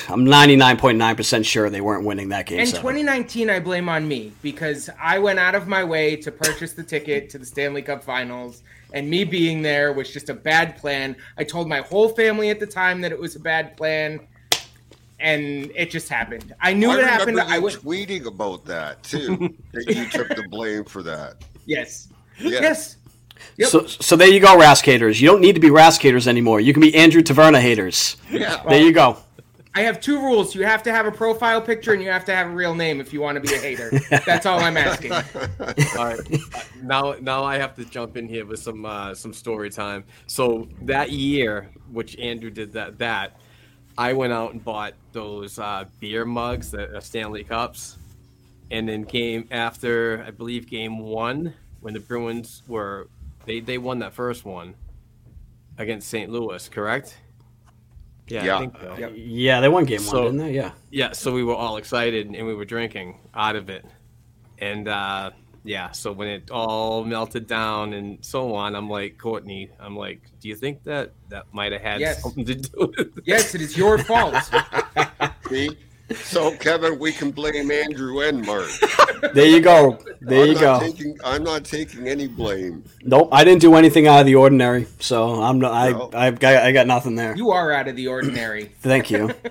[0.09, 2.61] I'm 99.9% sure they weren't winning that game.
[2.61, 2.81] In seven.
[2.83, 6.85] 2019, I blame on me because I went out of my way to purchase the
[6.85, 11.17] ticket to the Stanley Cup Finals, and me being there was just a bad plan.
[11.37, 14.21] I told my whole family at the time that it was a bad plan,
[15.19, 16.55] and it just happened.
[16.61, 17.37] I knew I it happened.
[17.37, 19.55] remember I was tweeting about that too.
[19.73, 21.37] that you took the blame for that.
[21.67, 22.09] Yes.
[22.39, 22.61] Yeah.
[22.61, 22.97] Yes.
[23.57, 23.69] Yep.
[23.69, 25.21] So, so there you go, Rask haters.
[25.21, 26.61] You don't need to be Rask haters anymore.
[26.61, 28.17] You can be Andrew Taverna haters.
[28.31, 28.63] Yeah.
[28.69, 29.19] There you go.
[29.77, 30.55] I have two rules.
[30.55, 33.01] You have to have a profile picture and you have to have a real name
[33.01, 33.91] if you want to be a hater.
[34.25, 35.13] That's all I'm asking.
[35.99, 36.41] All right,
[36.83, 40.05] now now I have to jump in here with some uh, some story time.
[40.27, 43.41] So that year, which Andrew did that that,
[43.99, 47.99] I went out and bought those uh, beer mugs, the uh, Stanley Cups,
[48.71, 53.09] and then game after I believe game one when the Bruins were
[53.45, 54.77] they they won that first one
[55.79, 56.31] against St.
[56.31, 57.19] Louis, correct?
[58.29, 58.57] Yeah, Yeah.
[58.57, 59.13] I think so.
[59.15, 60.55] Yeah, they won game So- one, didn't they?
[60.55, 60.71] Yeah.
[60.91, 63.85] Yeah, so we were all excited and we were drinking out of it.
[64.59, 65.31] And uh
[65.67, 70.21] yeah, so when it all melted down and so on, I'm like, Courtney, I'm like,
[70.41, 72.23] do you think that that might have had Yes.
[72.23, 73.25] something to do with it?
[73.25, 74.35] Yes, it is your fault.
[75.49, 75.71] See?
[76.15, 78.69] So Kevin, we can blame Andrew and Mark.
[79.33, 79.99] There you go.
[80.21, 80.81] There I'm you go.
[80.81, 82.85] Taking, I'm not taking any blame.
[83.03, 86.11] Nope, I didn't do anything out of the ordinary, so I'm no, I No.
[86.13, 87.35] I've got I got nothing there.
[87.35, 88.65] You are out of the ordinary.
[88.81, 89.31] Thank you.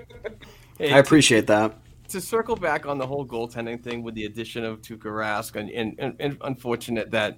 [0.79, 1.77] Hey, I appreciate that.
[2.09, 5.69] to circle back on the whole goaltending thing with the addition of Tuukka Rask, and,
[5.69, 7.37] and, and, and unfortunate that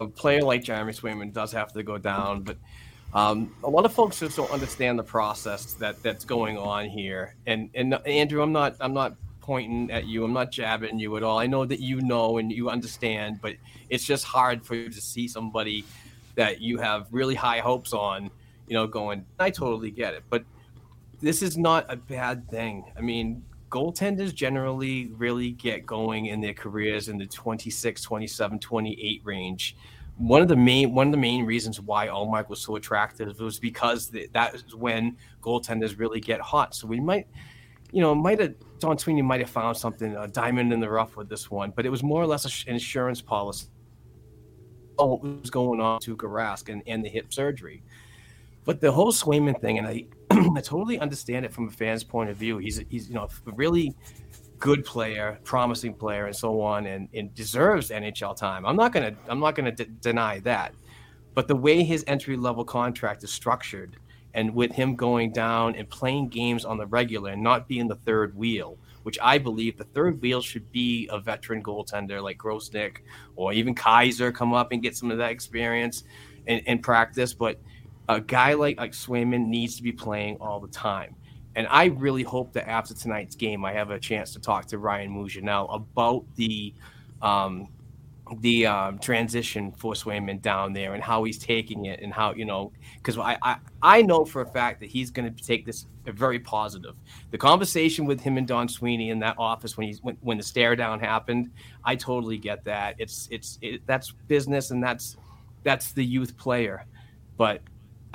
[0.00, 2.56] a player like Jeremy Swayman does have to go down, but
[3.14, 7.34] um, a lot of folks just don't understand the process that that's going on here.
[7.46, 10.24] And and Andrew, I'm not I'm not pointing at you.
[10.24, 11.38] I'm not jabbing you at all.
[11.38, 13.54] I know that you know and you understand, but
[13.88, 15.84] it's just hard for you to see somebody
[16.34, 18.30] that you have really high hopes on,
[18.66, 19.24] you know, going.
[19.38, 20.44] I totally get it, but
[21.20, 22.84] this is not a bad thing.
[22.96, 29.20] I mean, goaltenders generally really get going in their careers in the 26, 27, 28
[29.24, 29.76] range.
[30.18, 33.58] One of the main one of the main reasons why Ullmark was so attractive was
[33.58, 36.74] because th- that is when goaltenders really get hot.
[36.74, 37.28] So we might,
[37.92, 41.16] you know, might have Don Sweeney might have found something a diamond in the rough
[41.16, 43.68] with this one, but it was more or less an insurance policy.
[44.98, 47.84] Oh, what was going on to Rask and, and the hip surgery.
[48.64, 52.28] But the whole Swayman thing, and I, I totally understand it from a fan's point
[52.28, 52.58] of view.
[52.58, 53.94] He's he's you know really
[54.58, 58.66] good player, promising player, and so on, and, and deserves NHL time.
[58.66, 60.74] I'm not gonna I'm not gonna d- deny that.
[61.34, 63.96] But the way his entry level contract is structured,
[64.34, 67.96] and with him going down and playing games on the regular and not being the
[67.96, 72.98] third wheel, which I believe the third wheel should be a veteran goaltender like Grosenick
[73.36, 76.04] or even Keyser come up and get some of that experience
[76.46, 77.32] and, and practice.
[77.32, 77.60] But
[78.08, 81.14] a guy like like Swayman needs to be playing all the time.
[81.58, 84.78] And I really hope that after tonight's game, I have a chance to talk to
[84.78, 86.72] Ryan Mougenel about the
[87.20, 87.66] um,
[88.40, 92.44] the um, transition for Swayman down there and how he's taking it and how you
[92.44, 95.86] know because I, I I know for a fact that he's going to take this
[96.04, 96.94] very positive.
[97.32, 100.44] The conversation with him and Don Sweeney in that office when he's when, when the
[100.44, 101.50] stare down happened,
[101.84, 102.94] I totally get that.
[102.98, 105.16] It's it's it, that's business and that's
[105.64, 106.86] that's the youth player,
[107.36, 107.62] but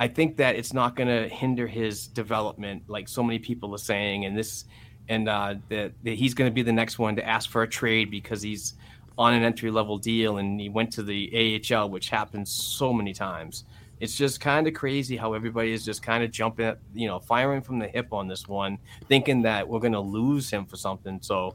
[0.00, 3.78] I think that it's not going to hinder his development, like so many people are
[3.78, 4.64] saying, and this,
[5.08, 7.68] and uh, that, that he's going to be the next one to ask for a
[7.68, 8.74] trade because he's
[9.16, 13.12] on an entry level deal and he went to the AHL, which happens so many
[13.12, 13.64] times.
[14.00, 17.62] It's just kind of crazy how everybody is just kind of jumping, you know, firing
[17.62, 18.78] from the hip on this one,
[19.08, 21.20] thinking that we're going to lose him for something.
[21.22, 21.54] So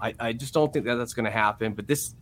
[0.00, 1.74] I, I just don't think that that's going to happen.
[1.74, 2.14] But this,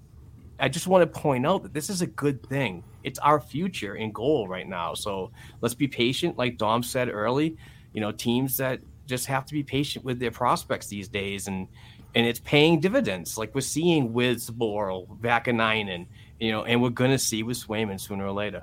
[0.58, 2.84] I just want to point out that this is a good thing.
[3.02, 4.94] It's our future and goal right now.
[4.94, 7.56] So let's be patient, like Dom said early.
[7.92, 11.68] You know, teams that just have to be patient with their prospects these days, and
[12.16, 16.06] and it's paying dividends, like we're seeing with Zboril, Vaakanainen,
[16.38, 18.62] you know, and we're gonna see with Swayman sooner or later.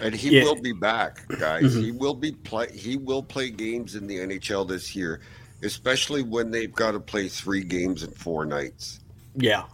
[0.00, 0.44] And he Yeah.
[0.44, 1.74] will be back, guys.
[1.74, 1.80] Mm-hmm.
[1.82, 2.72] He will be play.
[2.72, 5.20] He will play games in the NHL this year,
[5.62, 9.00] especially when they've got to play three games in four nights.
[9.36, 9.64] Yeah.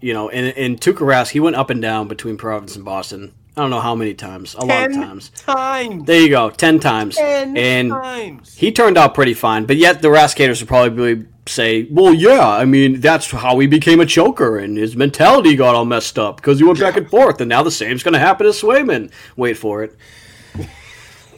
[0.00, 3.32] You know, and and Tuukka Rask, he went up and down between Providence and Boston.
[3.56, 4.54] I don't know how many times.
[4.54, 5.30] A lot of times.
[5.30, 6.06] times.
[6.06, 7.18] There you go, ten times.
[7.18, 8.54] and times.
[8.54, 9.66] he turned out pretty fine.
[9.66, 14.00] But yet the Raskators would probably say, "Well, yeah, I mean that's how he became
[14.00, 17.40] a choker, and his mentality got all messed up because he went back and forth,
[17.40, 19.96] and now the same's going to happen to Swayman." Wait for it.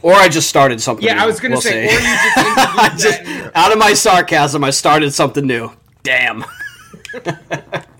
[0.01, 1.03] Or I just started something.
[1.05, 1.95] Yeah, I was gonna we'll say, see.
[1.95, 2.15] or you
[2.97, 5.71] just Just- out of my sarcasm, I started something new.
[6.03, 6.45] Damn.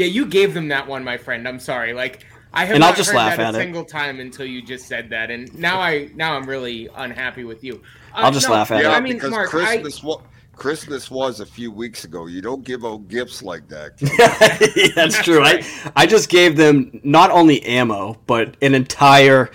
[0.00, 1.46] Yeah, you gave them that one, my friend.
[1.46, 1.92] I'm sorry.
[1.92, 2.24] Like,
[2.54, 3.60] I have And I'll not just heard laugh that at a it.
[3.60, 7.62] single time until you just said that, and now I now I'm really unhappy with
[7.62, 7.74] you.
[8.14, 8.96] Uh, I'll just laugh at yeah, it.
[8.96, 10.22] I mean, because Mark, Christmas wa-
[10.56, 12.28] Christmas was a few weeks ago.
[12.28, 13.92] You don't give out gifts like that.
[14.76, 15.42] yeah, That's true.
[15.42, 15.62] I,
[15.94, 19.50] I just gave them not only ammo, but an entire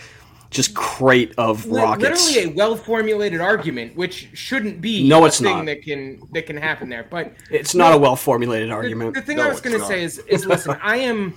[0.52, 2.28] just crate of I rockets.
[2.32, 5.66] literally a well formulated argument, which shouldn't be No, a it's thing not.
[5.66, 7.06] that can that can happen there.
[7.10, 9.14] But It's not a well formulated the, argument.
[9.16, 11.36] the thing No, I was going to say is, is listen, I am,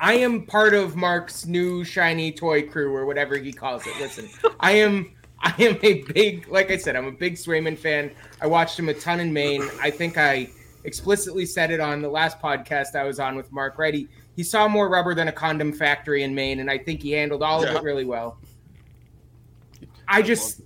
[0.00, 3.94] I am part of Mark's new shiny toy crew or whatever he calls it.
[4.00, 4.28] Listen,
[4.60, 8.10] I am, I am a big, like I said, I'm a big Swayman fan.
[8.40, 9.62] I watched him a ton in Maine.
[9.80, 10.50] I think I
[10.84, 13.78] explicitly said it on the last podcast I was on with Mark.
[13.78, 17.02] Right, he, he saw more rubber than a condom factory in Maine, and I think
[17.02, 18.38] he handled all of it really well.
[20.08, 20.62] I just,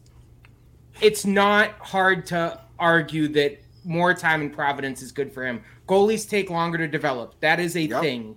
[1.01, 5.62] it's not hard to argue that more time in Providence is good for him.
[5.87, 7.41] Goalies take longer to develop.
[7.41, 8.03] That is a Yep.
[8.03, 8.37] thing.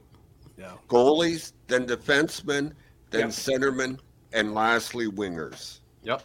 [0.88, 2.74] Goalies, then defensemen,
[3.10, 3.30] then Yep.
[3.30, 4.00] centermen,
[4.34, 5.80] and lastly wingers.
[6.04, 6.24] Yep.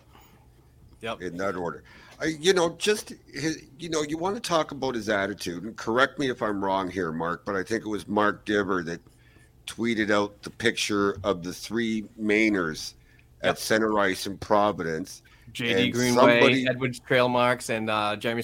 [1.02, 1.22] Yep.
[1.22, 1.84] in that order.
[2.20, 5.76] I, you know, just his, you know, you want to talk about his attitude, and
[5.76, 9.00] correct me if I'm wrong here, Mark, but I think it was Mark Divver that
[9.66, 12.94] tweeted out the picture of the three Mainers
[13.42, 15.22] at center ice in Providence.
[15.52, 18.42] JD Greenway, somebody- Eduards Tralmaks, and uh, Jeremy.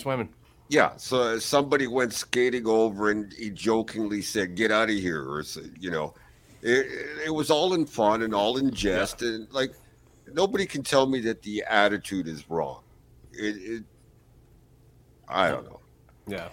[0.68, 5.44] Yeah, so somebody went skating over and he jokingly said, "Get out of here," or
[5.78, 6.14] you know,
[6.62, 6.86] it,
[7.26, 9.74] it was all in fun and all in jest, and like
[10.32, 12.81] nobody can tell me that the attitude is wrong.
[13.32, 13.84] It, it
[15.28, 15.80] I don't know.
[16.26, 16.48] Yeah.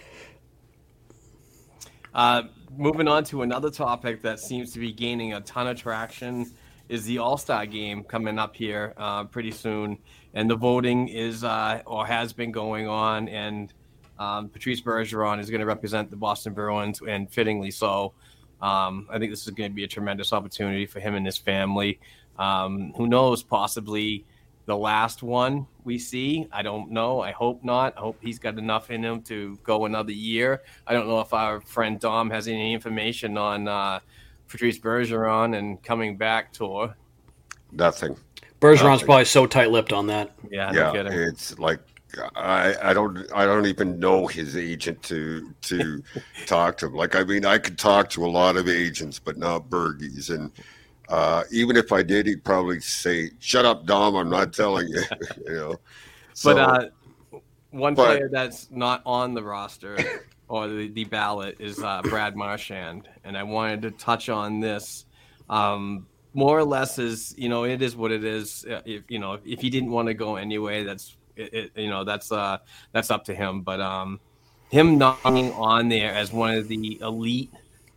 [2.14, 2.44] Uh,
[2.76, 6.52] moving on to another topic that seems to be gaining a ton of traction
[6.88, 9.98] is the All Star game coming up here uh, pretty soon,
[10.34, 13.74] and the voting is uh, or has been going on, and
[14.18, 18.14] um, Patrice Bergeron is going to represent the Boston Bruins, and fittingly so.
[18.62, 21.38] Um, I think this is going to be a tremendous opportunity for him and his
[21.38, 22.00] family.
[22.38, 23.44] Um, who knows?
[23.44, 24.26] Possibly
[24.70, 26.48] the last one we see.
[26.52, 27.22] I don't know.
[27.22, 27.98] I hope not.
[27.98, 30.62] I hope he's got enough in him to go another year.
[30.86, 34.00] I don't know if our friend Dom has any information on uh,
[34.48, 36.96] Patrice Bergeron and coming back tour.
[37.72, 38.16] Nothing.
[38.62, 39.06] Bergeron's Nothing.
[39.08, 40.36] probably so tight lipped on that.
[40.52, 41.14] Yeah, no yeah, kidding.
[41.14, 41.80] it's like
[42.36, 46.04] I, I don't I don't even know his agent to to
[46.46, 46.94] talk to him.
[46.94, 50.30] Like I mean, I could talk to a lot of agents, but not Bergie's.
[50.30, 50.52] And
[51.10, 54.16] uh, even if I did, he'd probably say, "Shut up, Dom.
[54.16, 55.02] I'm not telling you."
[55.48, 55.76] you know.
[56.34, 57.40] So, But uh,
[57.72, 59.98] one but- player that's not on the roster
[60.48, 65.06] or the, the ballot is uh, Brad Marchand, and I wanted to touch on this.
[65.50, 68.66] Um, more or less, is you know, it is what it is.
[68.70, 72.04] Uh, If you know, if he didn't want to go anyway, that's it, you know,
[72.04, 72.60] that's uh,
[72.92, 73.62] that's up to him.
[73.62, 74.20] But um,
[74.70, 77.52] him not being on there as one of the elite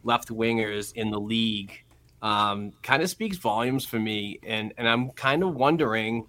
[0.05, 1.85] left wingers in the league
[2.23, 6.27] um, kind of speaks volumes for me, and and I'm kind of wondering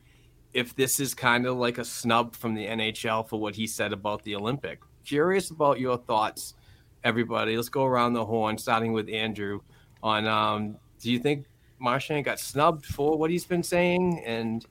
[0.54, 3.94] if this is kind of like a snub from the NHL for what he said
[3.94, 4.80] about the Olympic.
[5.06, 6.56] Curious about your thoughts,
[7.04, 7.56] everybody.
[7.56, 9.62] Let's go around the horn, starting with Andrew.
[10.02, 11.46] On um, do you think
[11.80, 14.24] Marchand got snubbed for what he's been saying?
[14.26, 14.66] And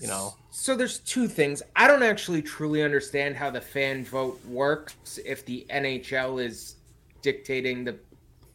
[0.00, 1.62] you know, So there's two things.
[1.76, 6.76] I don't actually truly understand how the fan vote works if the NHL is
[7.20, 7.96] dictating the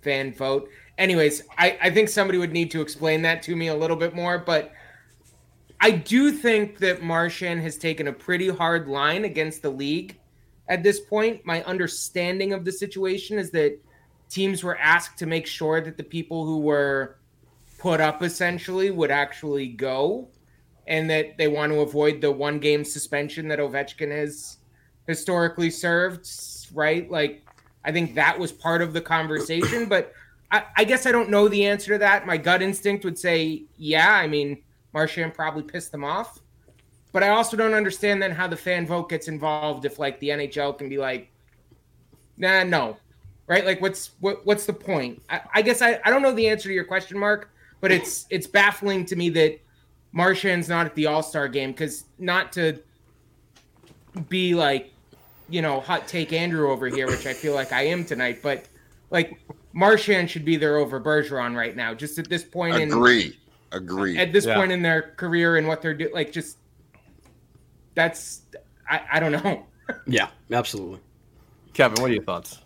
[0.07, 0.69] fan vote.
[0.97, 4.15] Anyways, I, I think somebody would need to explain that to me a little bit
[4.15, 4.71] more, but
[5.81, 10.17] I do think that Marchand has taken a pretty hard line against the league
[10.69, 11.45] at this point.
[11.45, 13.77] My understanding of the situation is that
[14.29, 17.17] teams were asked to make sure that the people who were
[17.77, 20.29] put up essentially would actually go
[20.87, 24.57] and that they want to avoid the one game suspension that Ovechkin has
[25.05, 26.27] historically served,
[26.73, 27.11] right?
[27.11, 27.46] Like,
[27.87, 30.13] I think that was part of the conversation, but
[30.51, 32.27] I, I guess I don't know the answer to that.
[32.27, 34.13] My gut instinct would say, yeah.
[34.13, 34.61] I mean,
[34.93, 36.39] Marchand probably pissed them off,
[37.13, 40.29] but I also don't understand then how the fan vote gets involved if like the
[40.29, 41.31] NHL can be like,
[42.35, 42.97] nah, no,
[43.47, 43.65] right?
[43.65, 45.21] Like, what's what, what's the point?
[45.29, 48.25] I, I guess I, I don't know the answer to your question, Mark, but it's
[48.29, 49.61] it's baffling to me that
[50.11, 52.79] Marchand's not at the All Star game because not to
[54.27, 54.91] be like,
[55.49, 58.65] you know, hot take Andrew over here, which I feel like I am tonight, but
[59.09, 59.39] like
[59.73, 61.93] Marchand should be there over Bergeron right now.
[61.93, 63.37] Just at this point in agree,
[63.71, 64.17] agree.
[64.17, 64.55] at this Yeah.
[64.55, 66.57] point in their career and what they're doing, like just
[67.95, 68.41] that's
[68.89, 69.65] I, I don't know.
[70.05, 70.99] Yeah, absolutely.
[71.73, 72.59] Kevin, what are your thoughts?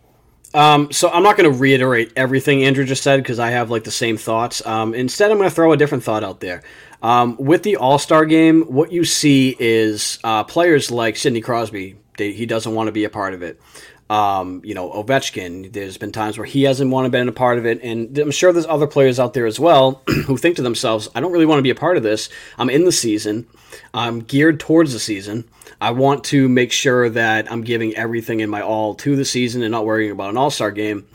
[0.55, 3.83] Um, so I'm not going to reiterate everything Andrew just said because I have like
[3.83, 4.65] the same thoughts.
[4.65, 6.63] Um, instead, I'm going to throw a different thought out there.
[7.03, 11.95] Um, with the All Star game, what you see is uh, players like Sidney Crosby.
[12.21, 13.59] They, he doesn't want to be a part of it.
[14.07, 17.57] Um, you know, Ovechkin, there's been times where he hasn't wanted to been a part
[17.57, 17.81] of it.
[17.81, 21.19] And I'm sure there's other players out there as well who think to themselves, I
[21.19, 22.29] don't really want to be a part of this.
[22.59, 23.47] I'm in the season.
[23.91, 25.49] I'm geared towards the season.
[25.79, 29.63] I want to make sure that I'm giving everything in my all to the season
[29.63, 31.07] and not worrying about an all star game.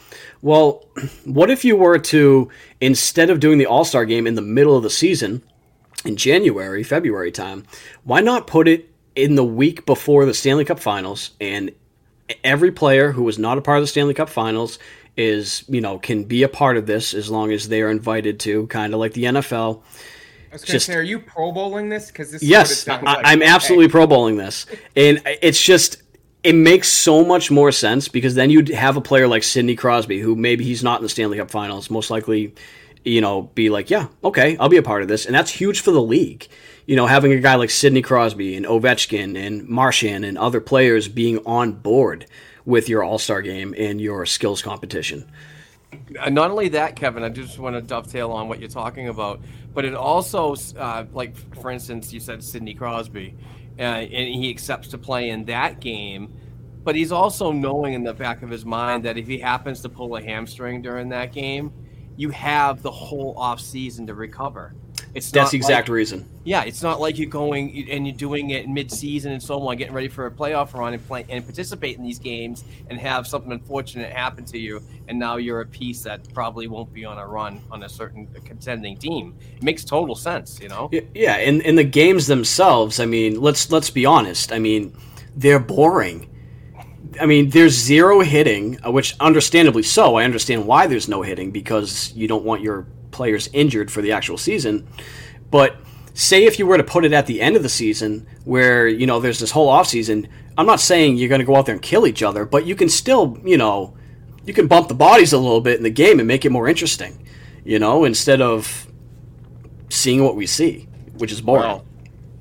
[0.43, 0.89] Well,
[1.25, 2.51] what if you were to,
[2.81, 5.43] instead of doing the all star game in the middle of the season,
[6.05, 7.65] in January, February time,
[8.03, 11.73] why not put it in the week before the Stanley Cup Finals and
[12.45, 14.79] every player who was not a part of the Stanley Cup Finals
[15.17, 18.39] is, you know, can be a part of this as long as they are invited
[18.41, 19.83] to, kind of like the NFL.
[20.51, 22.09] I was going to say, are you Pro Bowling this?
[22.09, 23.19] Because this yes, I, like.
[23.25, 26.03] I'm absolutely Pro Bowling this, and it's just
[26.43, 30.21] it makes so much more sense because then you'd have a player like Sidney Crosby,
[30.21, 32.55] who maybe he's not in the Stanley Cup Finals, most likely,
[33.05, 35.81] you know, be like, yeah, okay, I'll be a part of this, and that's huge
[35.81, 36.49] for the league
[36.87, 41.09] you know, having a guy like Sidney Crosby and Ovechkin and Marchand and other players
[41.09, 42.27] being on board
[42.65, 45.31] with your All Star game and your skills competition.
[46.19, 49.41] Uh, not only that, Kevin, I just want to dovetail on what you're talking about,
[49.75, 53.35] but it also, uh, like for instance, you said Sidney Crosby,
[53.79, 56.33] uh, and he accepts to play in that game,
[56.85, 59.89] but he's also knowing in the back of his mind that if he happens to
[59.89, 61.73] pull a hamstring during that game,
[62.17, 64.75] you have the whole off season to recover.
[65.17, 66.29] It's that's the exact like, reason.
[66.45, 69.95] Yeah, it's not like you're going and you're doing it mid-season and so on, getting
[69.95, 73.51] ready for a playoff run and play and participate in these games and have something
[73.51, 77.27] unfortunate happen to you, and now you're a piece that probably won't be on a
[77.27, 79.35] run on a certain contending team.
[79.57, 80.91] It makes total sense, you know.
[81.15, 84.53] Yeah, in in the games themselves, I mean, let's let's be honest.
[84.53, 84.95] I mean,
[85.35, 86.29] they're boring.
[87.19, 90.17] I mean, there's zero hitting, uh, which understandably so.
[90.17, 92.87] I understand why there's no hitting because you don't want your
[93.17, 94.87] players injured for the actual season.
[95.51, 95.77] But
[96.15, 99.07] say if you were to put it at the end of the season where, you
[99.07, 101.83] know, there's this whole offseason, I'm not saying you're going to go out there and
[101.83, 103.97] kill each other, but you can still, you know,
[104.45, 106.69] you can bump the bodies a little bit in the game and make it more
[106.69, 107.27] interesting,
[107.65, 108.87] you know, instead of
[109.89, 110.89] seeing what we see,
[111.19, 111.69] which is boring.
[111.69, 111.85] Well,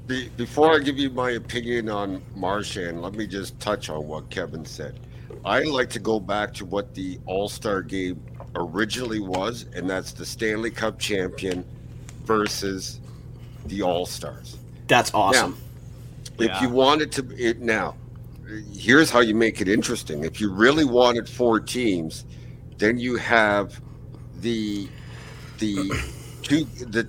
[0.08, 4.30] be, before I give you my opinion on Marchand, let me just touch on what
[4.30, 5.00] Kevin said.
[5.44, 8.22] I like to go back to what the All Star game
[8.56, 11.66] originally was, and that's the Stanley Cup champion
[12.24, 13.00] versus
[13.66, 14.58] the All Stars.
[14.88, 15.58] That's awesome.
[16.38, 16.56] Now, yeah.
[16.56, 17.96] if you wanted to, it now,
[18.74, 20.24] here's how you make it interesting.
[20.24, 22.26] If you really wanted four teams,
[22.78, 23.82] then you have
[24.42, 24.88] the
[25.60, 25.90] the
[26.42, 27.08] two the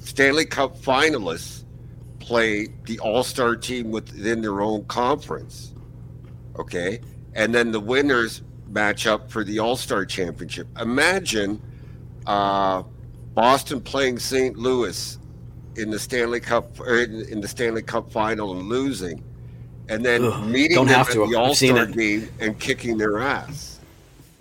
[0.00, 1.64] Stanley Cup finalists
[2.18, 5.72] play the All Star team within their own conference.
[6.58, 7.00] Okay,
[7.34, 10.66] and then the winners match up for the All Star Championship.
[10.78, 11.60] Imagine
[12.26, 12.82] uh,
[13.34, 14.56] Boston playing St.
[14.56, 15.18] Louis
[15.76, 19.22] in the Stanley Cup in, in, the Stanley Cup final and losing,
[19.88, 23.79] and then Ugh, meeting them at the All Star game and kicking their ass.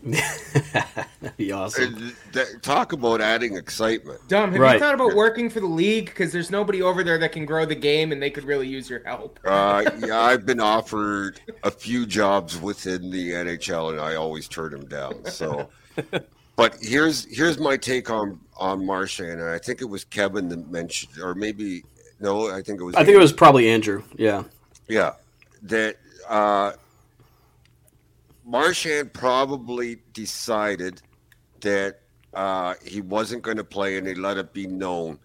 [0.04, 2.14] That'd be awesome.
[2.62, 4.20] Talk about adding excitement.
[4.28, 4.74] Dom, have right.
[4.74, 6.06] you thought about working for the league?
[6.06, 8.90] Because there's nobody over there that can grow the game, and they could really use
[8.90, 9.40] your help.
[9.46, 14.72] uh, yeah, I've been offered a few jobs within the NHL, and I always turn
[14.72, 15.26] them down.
[15.26, 15.70] So,
[16.56, 20.72] but here's here's my take on on Marchand, and I think it was Kevin that
[20.72, 21.84] mentioned, or maybe
[22.20, 22.96] no, I think it was.
[22.96, 23.14] I Andrew.
[23.14, 24.04] think it was probably Andrew.
[24.16, 24.44] Yeah.
[24.88, 25.14] Yeah,
[25.64, 25.98] that.
[26.28, 26.74] Uh,
[28.50, 31.04] Marchand probably decided
[31.62, 32.00] that
[32.34, 35.20] uh, he wasn't going to play and he let it be known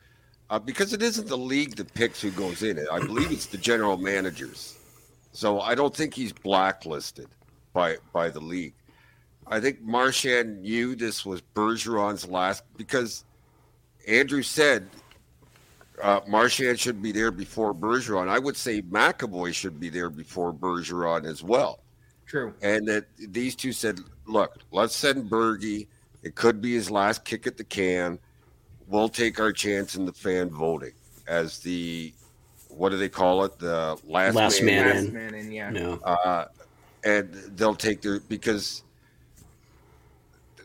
[0.50, 2.86] uh, because it isn't the league that picks who goes in it.
[2.92, 4.78] I believe it's the general managers.
[5.32, 7.28] So I don't think he's blacklisted
[7.72, 8.74] by by the league.
[9.46, 13.24] I think Marchand knew this was Bergeron's last because
[14.06, 14.88] Andrew said
[16.02, 18.28] uh, Marchand should be there before Bergeron.
[18.28, 21.83] I would say McAvoy should be there before Bergeron as well.
[22.34, 22.52] True.
[22.62, 25.86] And that these two said, look, let's send Bergie.
[26.24, 28.18] It could be his last kick at the can.
[28.88, 30.94] We'll take our chance in the fan voting
[31.28, 32.12] as the
[32.70, 33.56] what do they call it?
[33.60, 35.12] The last, last man, man, in.
[35.14, 35.52] man in.
[35.52, 35.70] Yeah.
[35.70, 36.00] No.
[36.02, 36.46] Uh,
[37.04, 38.82] and they'll take their because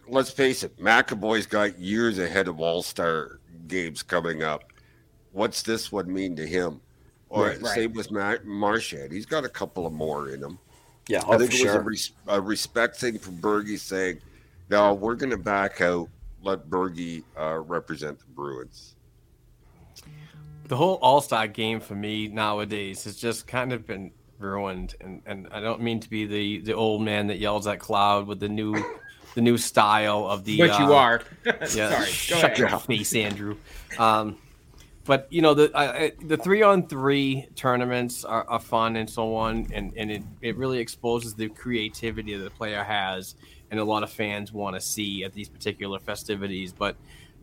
[0.07, 4.63] let's face it, McAvoy's got years ahead of All Star games coming up.
[5.33, 6.81] What's this one mean to him?
[7.29, 7.95] Or right, same right.
[7.95, 9.11] with Mar- Marchand.
[9.11, 10.57] He's got a couple of more in him.
[11.09, 11.65] Yeah, oh, I think it sure.
[11.65, 14.19] was a, res- a, respect thing from Bergie saying,
[14.69, 16.07] "No, we're going to back out.
[16.43, 18.95] Let Bergie uh, represent the Bruins."
[20.67, 25.23] The whole All Star game for me nowadays has just kind of been ruined, and,
[25.25, 28.39] and I don't mean to be the the old man that yells at cloud with
[28.39, 28.75] the new
[29.33, 30.59] the new style of the.
[30.59, 31.21] But uh, you are.
[31.45, 33.57] yeah, Sorry, shut your face, Andrew.
[33.97, 34.37] Um,
[35.05, 39.35] but you know the uh, the three on three tournaments are, are, fun and so
[39.35, 43.35] on, and and it, it really exposes the creativity that the player has,
[43.71, 46.73] and a lot of fans want to see at these particular festivities.
[46.73, 46.95] But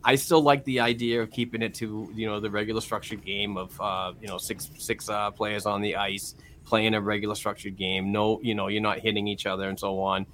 [0.03, 3.57] I still like the idea of keeping it to you know the regular structured game
[3.57, 7.75] of uh, you know six six uh, players on the ice playing a regular structured
[7.75, 8.11] game.
[8.11, 10.25] No, you know you're not hitting each other and so on.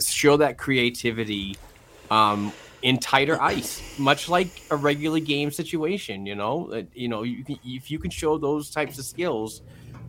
[0.00, 1.56] Show that creativity.
[2.10, 2.52] Um,
[2.82, 6.26] in tighter ice, much like a regular game situation.
[6.26, 9.62] You know, you know, you can, if you can show those types of skills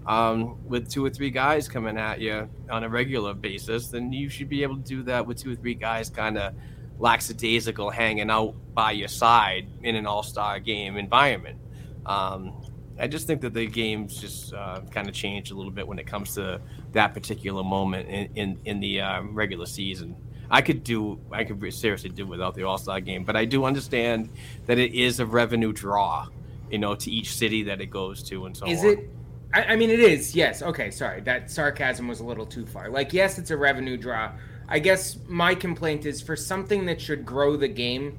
[0.05, 4.29] um, with two or three guys coming at you on a regular basis, then you
[4.29, 6.53] should be able to do that with two or three guys kind of
[6.99, 11.59] lackadaisical hanging out by your side in an all-star game environment.
[12.05, 12.53] Um,
[12.99, 15.97] I just think that the games just uh, kind of changed a little bit when
[15.97, 16.61] it comes to
[16.91, 20.15] that particular moment in in, in the uh, regular season.
[20.49, 23.65] I could do, I could seriously do without the All Star game, but I do
[23.65, 24.29] understand
[24.65, 26.27] that it is a revenue draw,
[26.69, 28.85] you know, to each city that it goes to and so is on.
[28.85, 29.09] Is it?
[29.53, 30.35] I, I mean, it is.
[30.35, 30.61] Yes.
[30.61, 30.91] Okay.
[30.91, 32.89] Sorry, that sarcasm was a little too far.
[32.89, 34.31] Like, yes, it's a revenue draw.
[34.67, 38.17] I guess my complaint is for something that should grow the game,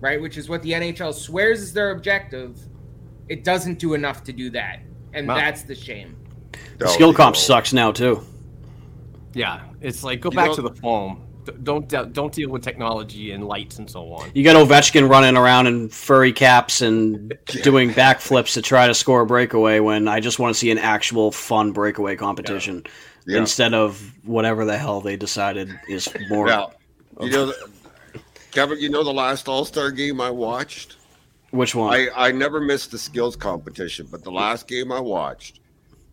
[0.00, 0.20] right?
[0.20, 2.58] Which is what the NHL swears is their objective.
[3.28, 4.80] It doesn't do enough to do that,
[5.12, 5.34] and Wow.
[5.36, 6.16] that's the shame.
[6.78, 8.22] The skill comp sucks now too.
[9.34, 11.22] Yeah, it's like go You back know- to the foam.
[11.52, 14.30] D- Don't don't deal with technology and lights and so on.
[14.34, 17.32] You got Ovechkin running around in furry caps and
[17.62, 20.78] doing backflips to try to score a breakaway when I just want to see an
[20.78, 22.84] actual fun breakaway competition
[23.26, 23.38] Yeah.
[23.38, 26.46] instead of whatever the hell they decided is more.
[26.46, 26.72] Now,
[27.20, 27.70] you know, the-
[28.50, 30.96] Kevin, you know the last All Star game I watched.
[31.50, 31.94] Which one?
[31.94, 35.60] I, I never missed the skills competition, but the last game I watched,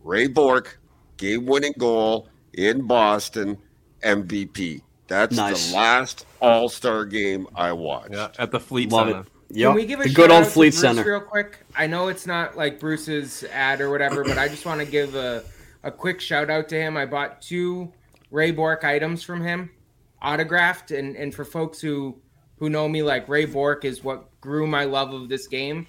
[0.02, 0.78] Ray Bourque,
[1.18, 3.58] game winning goal in Boston,
[4.02, 4.80] MVP.
[5.08, 5.70] That's Nice.
[5.70, 8.12] the last All Star game I watched.
[8.12, 9.20] Yeah, at the Fleet Love Center.
[9.20, 9.26] it.
[9.62, 11.04] Can we give a the shout good out old to Fleet Bruce Center.
[11.04, 11.58] real quick?
[11.76, 15.14] I know it's not like Bruce's ad or whatever, but I just want to give
[15.14, 15.44] a,
[15.84, 16.96] a quick shout out to him.
[16.96, 17.92] I bought two
[18.32, 19.70] Ray Bourque items from him,
[20.20, 22.16] autographed, and and for folks who
[22.58, 25.86] who know me, like Ray Bourque is what grew my love of this game.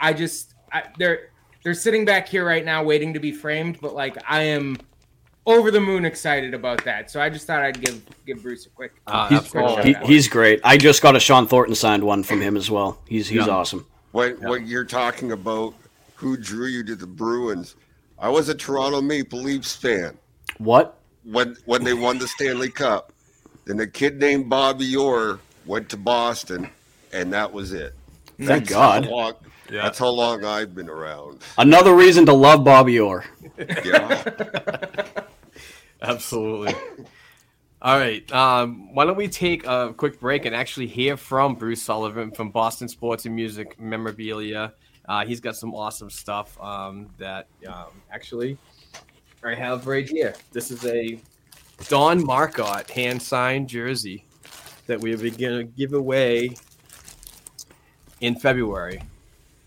[0.00, 1.30] I just I, they're
[1.62, 4.78] they're sitting back here right now waiting to be framed, but like I am
[5.46, 7.10] over the moon excited about that.
[7.10, 8.92] So I just thought I'd give give Bruce a quick.
[9.06, 10.60] Uh, He's, quick shout he- he's great.
[10.64, 12.98] I just got a Shawn Thornton signed one from him as well.
[13.08, 13.52] He's he's Yeah.
[13.52, 13.86] awesome.
[14.12, 15.74] When, when you're talking about
[16.14, 17.74] who drew you to the Bruins,
[18.18, 20.16] I was a Toronto Maple Leafs fan
[20.58, 20.98] What?
[21.24, 23.12] when when they won the Stanley Cup.
[23.66, 26.68] Then a kid named Bobby Orr went to Boston,
[27.12, 27.94] and that was it.
[28.36, 29.04] Thank That's God.
[29.06, 29.32] How long,
[29.70, 29.82] Yeah.
[29.82, 31.40] That's how long I've been around.
[31.56, 33.24] Another reason to love Bobby Orr.
[33.84, 34.22] Yeah.
[36.04, 36.74] Absolutely.
[37.82, 38.30] All right.
[38.32, 42.50] Um, why don't we take a quick break and actually hear from Bruce Sullivan from
[42.50, 44.72] Boston Sports and Music Memorabilia.
[45.06, 48.56] Uh, he's got some awesome stuff um, that um, actually
[49.42, 50.34] I have right here.
[50.52, 51.18] This is a
[51.88, 54.24] Don Marcotte hand signed jersey
[54.86, 56.54] that we are going to give away
[58.20, 59.02] in February.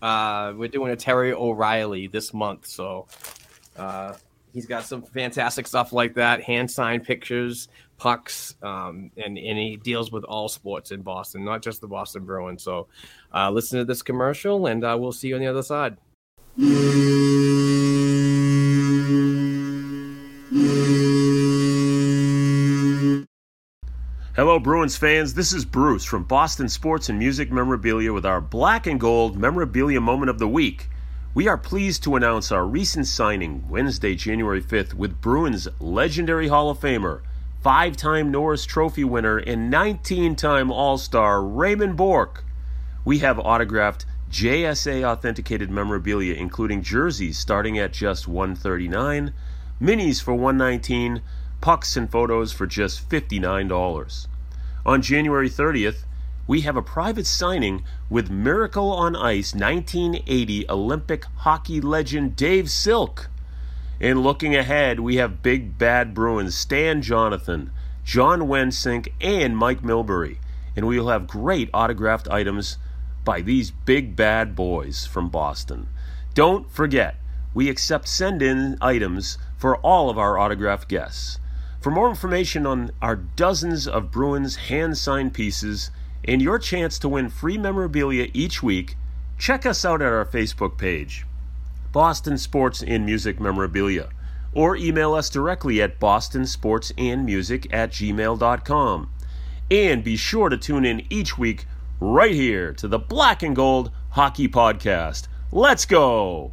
[0.02, 3.06] Uh, we're doing a Terry O'Reilly this month, so
[3.76, 4.14] uh,
[4.58, 9.76] he's got some fantastic stuff like that, hand signed pictures, pucks, um, and and he
[9.76, 12.64] deals with all sports in Boston, not just the Boston Bruins.
[12.64, 12.88] So,
[13.32, 15.96] uh, listen to this commercial, and uh, we'll see you on the other side.
[24.34, 25.34] Hello, Bruins fans.
[25.34, 30.00] This is Bruce from Boston Sports and Music Memorabilia with our black and gold memorabilia
[30.00, 30.88] moment of the week.
[31.34, 36.70] We are pleased to announce our recent signing Wednesday, January 5th, with Bruins legendary Hall
[36.70, 37.20] of Famer,
[37.60, 42.44] five time Norris Trophy winner, and 19 time All Star Raymond Bourque.
[43.04, 49.34] We have autographed JSA authenticated memorabilia, including jerseys starting at just 139,
[49.80, 51.20] minis for 119,
[51.60, 54.26] pucks and photos for just $59.
[54.86, 56.04] On January 30th,
[56.48, 63.28] we have a private signing with Miracle on Ice 1980 Olympic hockey legend Dave Silk.
[64.00, 67.70] And looking ahead, we have Big Bad Bruins Stan Jonathan,
[68.02, 70.38] John Wensink, and Mike Milbury.
[70.74, 72.78] And we will have great autographed items
[73.26, 75.90] by these big bad boys from Boston.
[76.32, 77.16] Don't forget,
[77.52, 81.40] we accept send in items for all of our autographed guests.
[81.78, 85.90] For more information on our dozens of Bruins hand signed pieces
[86.24, 88.96] and your chance to win free memorabilia each week,
[89.38, 91.26] check us out at our Facebook page,
[91.92, 94.08] Boston Sports and Music Memorabilia,
[94.52, 99.10] or email us directly at bostonsportsandmusic at gmail.com.
[99.70, 101.66] And be sure to tune in each week
[102.00, 106.52] right here to the Black and Gold Hockey Podcast, Let's go.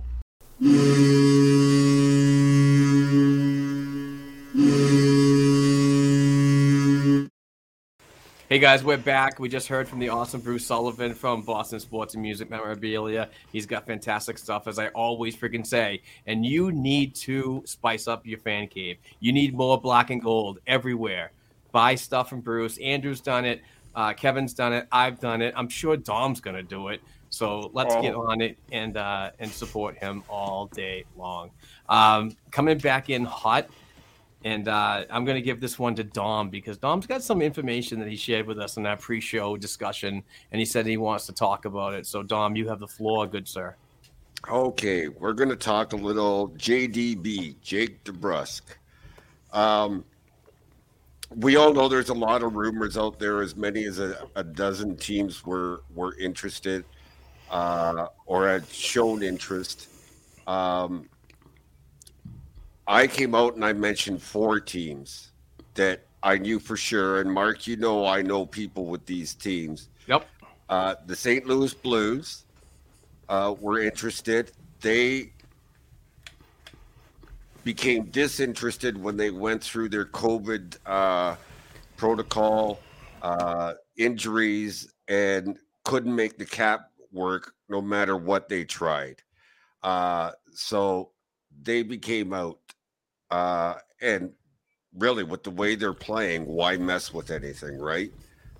[8.55, 9.37] Hey guys, we're back.
[9.37, 13.27] We just heard from the awesome Bruce Sullivan from Boston Sports and Music Memorabilia.
[13.51, 16.01] He's got fantastic stuff, as I always freaking say.
[16.25, 18.95] And you need to spice up your fan cave.
[19.19, 21.33] You need more black and gold everywhere.
[21.73, 22.77] Buy stuff from Bruce.
[22.77, 23.61] Andrew's done it.
[23.93, 24.87] Uh, Kevin's done it.
[24.89, 25.53] I've done it.
[25.57, 27.01] I'm sure Dom's gonna do it.
[27.31, 28.01] So let's Oh.
[28.01, 31.51] get on it and uh, and support him all day long.
[31.89, 33.67] Um, coming back in hot
[34.45, 37.99] and uh, I'm going to give this one to Dom because Dom's got some information
[37.99, 40.23] that he shared with us in that pre show discussion.
[40.51, 42.05] And he said he wants to talk about it.
[42.05, 43.75] So, Dom, you have the floor, good sir.
[44.47, 48.61] Okay, we're going to talk a little JDB, Jake DeBrusk.
[49.51, 50.05] Um,
[51.37, 53.41] we all know there's a lot of rumors out there.
[53.41, 56.85] As many as a, a dozen teams were were interested
[57.49, 59.87] uh, or had shown interest.
[60.45, 61.09] Um,
[62.87, 65.31] I came out and I mentioned four teams
[65.73, 67.21] that I knew for sure.
[67.21, 69.89] And Mark, you know, I know people with these teams.
[70.07, 70.27] Yep.
[70.69, 71.45] Uh, the St.
[71.45, 72.45] Louis Blues
[73.29, 74.51] uh, were interested.
[74.81, 75.31] They
[77.63, 81.35] became disinterested when they went through their COVID uh,
[81.97, 82.79] protocol,
[83.21, 89.21] uh, injuries, and couldn't make the cap work no matter what they tried.
[89.81, 91.11] Uh, so
[91.63, 92.59] they became out.
[93.31, 94.31] Uh, and
[94.97, 98.11] really, with the way they're playing, why mess with anything, right?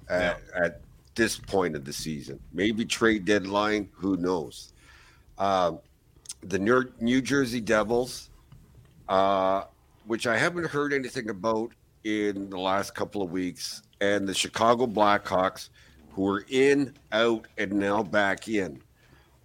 [0.10, 0.82] At, at
[1.16, 4.74] this point of the season, maybe trade deadline, who knows?
[5.38, 5.80] Um,
[6.42, 8.30] the New, New Jersey Devils,
[9.10, 9.64] uh,
[10.06, 11.72] which I haven't heard anything about
[12.04, 15.70] in the last couple of weeks, and the Chicago Blackhawks,
[16.12, 18.82] who are in, out, and now back in.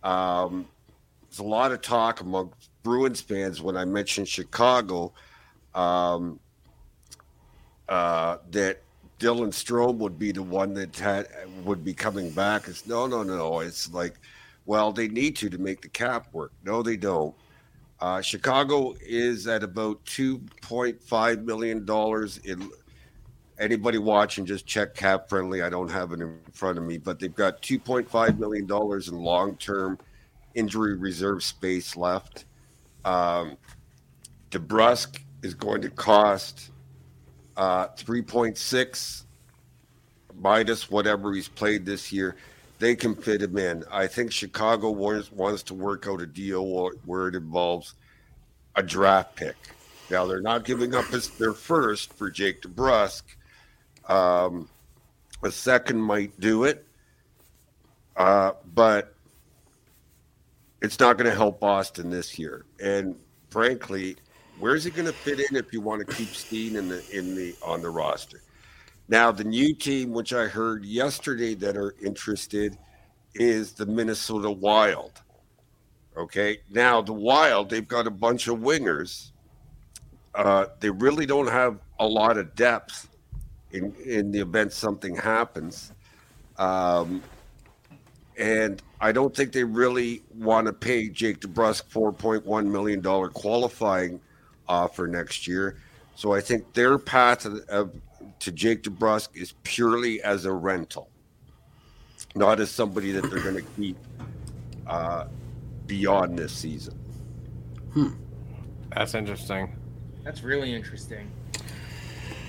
[0.03, 0.67] Um,
[1.23, 2.53] there's a lot of talk among
[2.83, 5.13] Bruins fans when I mentioned Chicago
[5.75, 6.41] um,
[7.89, 8.83] uh, that
[9.19, 11.29] Dylan Strome would be the one that had,
[11.65, 12.69] would be coming back.
[12.69, 13.61] It's no, no, no.
[13.61, 14.15] It's like,
[14.65, 16.53] well, they need to to make the cap work.
[16.65, 17.35] No, they don't.
[18.01, 22.39] Uh, Chicago is at about two point five million dollars.
[22.39, 22.71] In
[23.59, 25.61] anybody watching, just check cap friendly.
[25.61, 28.67] I don't have it in front of me, but they've got two point five million
[28.67, 29.99] dollars in long term
[30.55, 32.47] injury reserve space left.
[33.05, 33.57] Um,
[34.51, 36.71] DeBrusk is going to cost
[37.57, 39.25] uh, 3.6
[40.39, 42.37] minus whatever he's played this year.
[42.79, 43.85] They can fit him in.
[43.91, 47.95] I think Chicago wants, wants to work out a deal where, it involves
[48.75, 49.57] a draft pick.
[50.11, 53.23] Now they're not giving up his, their first for Jake DeBrusk.
[54.09, 54.69] Um,
[55.43, 56.87] a second might do it,
[58.17, 59.15] uh, but
[60.83, 62.65] it's not going to help Boston this year.
[62.83, 63.17] And
[63.51, 64.17] frankly,
[64.59, 67.35] where's it going to fit in if you want to keep Steen in the in
[67.35, 68.43] the on the roster?
[69.09, 72.79] Now, the new team, which I heard yesterday that are interested,
[73.35, 75.21] is the Minnesota Wild.
[76.17, 79.33] Okay, now the Wild, they've got a bunch of wingers.
[80.35, 83.09] Uh, they really don't have a lot of depth
[83.73, 85.93] in in the event something happens.
[86.57, 87.23] Um,
[88.41, 93.01] and I don't think they really want to pay Jake DeBrusk four point one million
[93.01, 94.21] dollar qualifying
[94.67, 95.77] offer next year.
[96.17, 97.93] So I think their path of, of,
[98.41, 101.11] to Jake DeBrusk is purely as a rental,
[102.35, 103.97] not as somebody that they're going to keep
[104.87, 105.27] uh,
[105.87, 106.95] beyond this season.
[107.93, 108.09] Hmm.
[108.95, 109.77] That's interesting.
[110.25, 111.31] That's really interesting.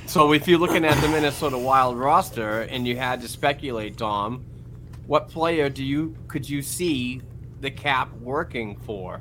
[0.06, 4.44] So, if you're looking at the Minnesota Wild roster and you had to speculate, Dom,
[5.12, 7.22] what player do you could you see
[7.60, 9.20] the cap working for?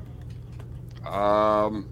[1.05, 1.89] Um,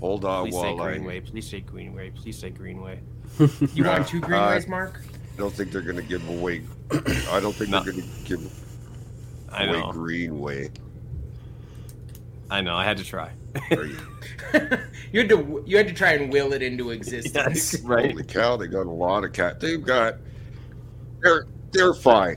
[0.00, 1.20] hold on Please say while I Greenway.
[1.20, 2.10] Please say Greenway.
[2.10, 2.98] Please say Greenway.
[3.72, 5.00] You want two greenways, Uh, Mark?
[5.34, 6.64] I don't think they're going to give away.
[6.90, 7.84] I don't think No.
[7.84, 8.62] they're going to give
[9.50, 9.92] I away know.
[9.92, 10.70] Greenway.
[12.50, 12.74] I know.
[12.74, 13.30] I had to try.
[13.70, 13.96] You-
[15.12, 17.74] You had to you had to try and will it into existence.
[17.74, 18.10] Yes, right.
[18.10, 18.56] Holy cow!
[18.56, 19.60] They got a lot of cat.
[19.60, 20.16] They've got.
[21.22, 22.36] They're they're fine.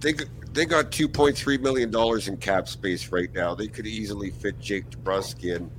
[0.00, 0.14] They
[0.52, 3.54] they got two point three million dollars in cap space right now.
[3.54, 5.70] They could easily fit Jake DeBrusk in,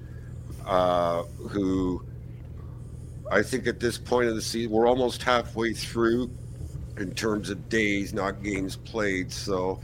[0.65, 2.03] uh, who
[3.31, 6.31] I think at this point of the season we're almost halfway through
[6.97, 9.31] in terms of days, not games played.
[9.31, 9.81] So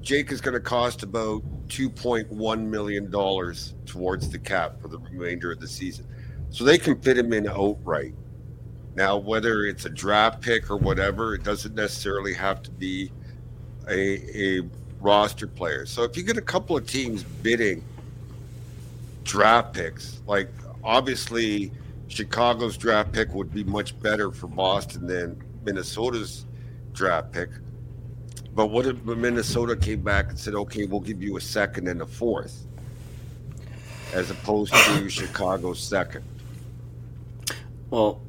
[0.00, 4.88] Jake is going to cost about two point one million dollars towards the cap for
[4.88, 6.06] the remainder of the season.
[6.50, 8.14] So they can fit him in outright.
[8.96, 13.10] Now, whether it's a draft pick or whatever, it doesn't necessarily have to be
[13.88, 14.68] a, a
[15.00, 15.84] roster player.
[15.84, 17.82] So if you get a couple of teams bidding
[19.24, 20.48] draft picks, like
[20.82, 21.72] obviously
[22.08, 26.44] Chicago's draft pick would be much better for Boston than Minnesota's
[26.92, 27.50] draft pick.
[28.54, 32.02] But what if Minnesota came back and said, okay, we'll give you a second and
[32.02, 32.66] a fourth,
[34.12, 36.24] as opposed to Chicago's second?
[37.90, 38.22] Well,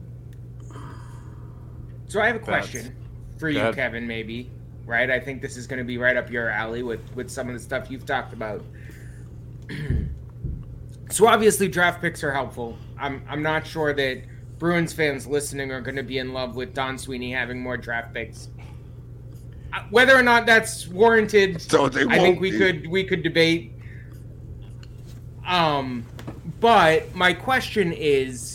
[2.16, 2.96] So I have a question
[3.38, 3.74] for you, Go.
[3.74, 4.08] Kevin.
[4.08, 4.50] Maybe
[4.86, 5.12] right?
[5.12, 7.54] I think this is going to be right up your alley with with some of
[7.54, 8.64] the stuff you've talked about.
[11.12, 12.78] so obviously, draft picks are helpful.
[12.98, 14.22] I'm I'm not sure that
[14.60, 18.14] Bruins fans listening are going to be in love with Don Sweeney having more draft
[18.14, 18.48] picks.
[19.74, 22.58] Uh, Whether or not that's warranted, So I think we be.
[22.58, 23.74] could we could debate.
[25.46, 26.06] Um,
[26.62, 28.55] but my question is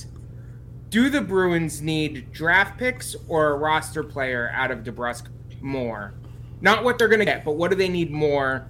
[0.90, 5.26] do the Bruins need draft picks or a roster player out of DeBrusk
[5.60, 6.12] more?
[6.60, 8.66] Not what they're going to get, but what do they need more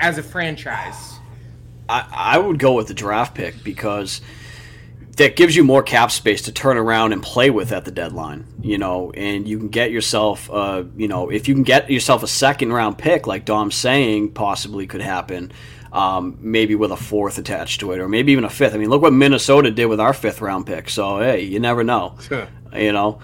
[0.00, 1.18] as a franchise?
[1.88, 4.20] I, I would go with the draft pick because
[5.16, 8.46] that gives you more cap space to turn around and play with at the deadline,
[8.60, 12.22] you know, and you can get yourself, uh, you know, if you can get yourself
[12.22, 15.52] a second round pick, like Dom's saying, possibly could happen,
[15.96, 18.74] um, maybe with a fourth attached to it, or maybe even a fifth.
[18.74, 20.90] I mean, look what Minnesota did with our fifth round pick.
[20.90, 22.16] So hey, you never know,
[22.74, 23.20] you know.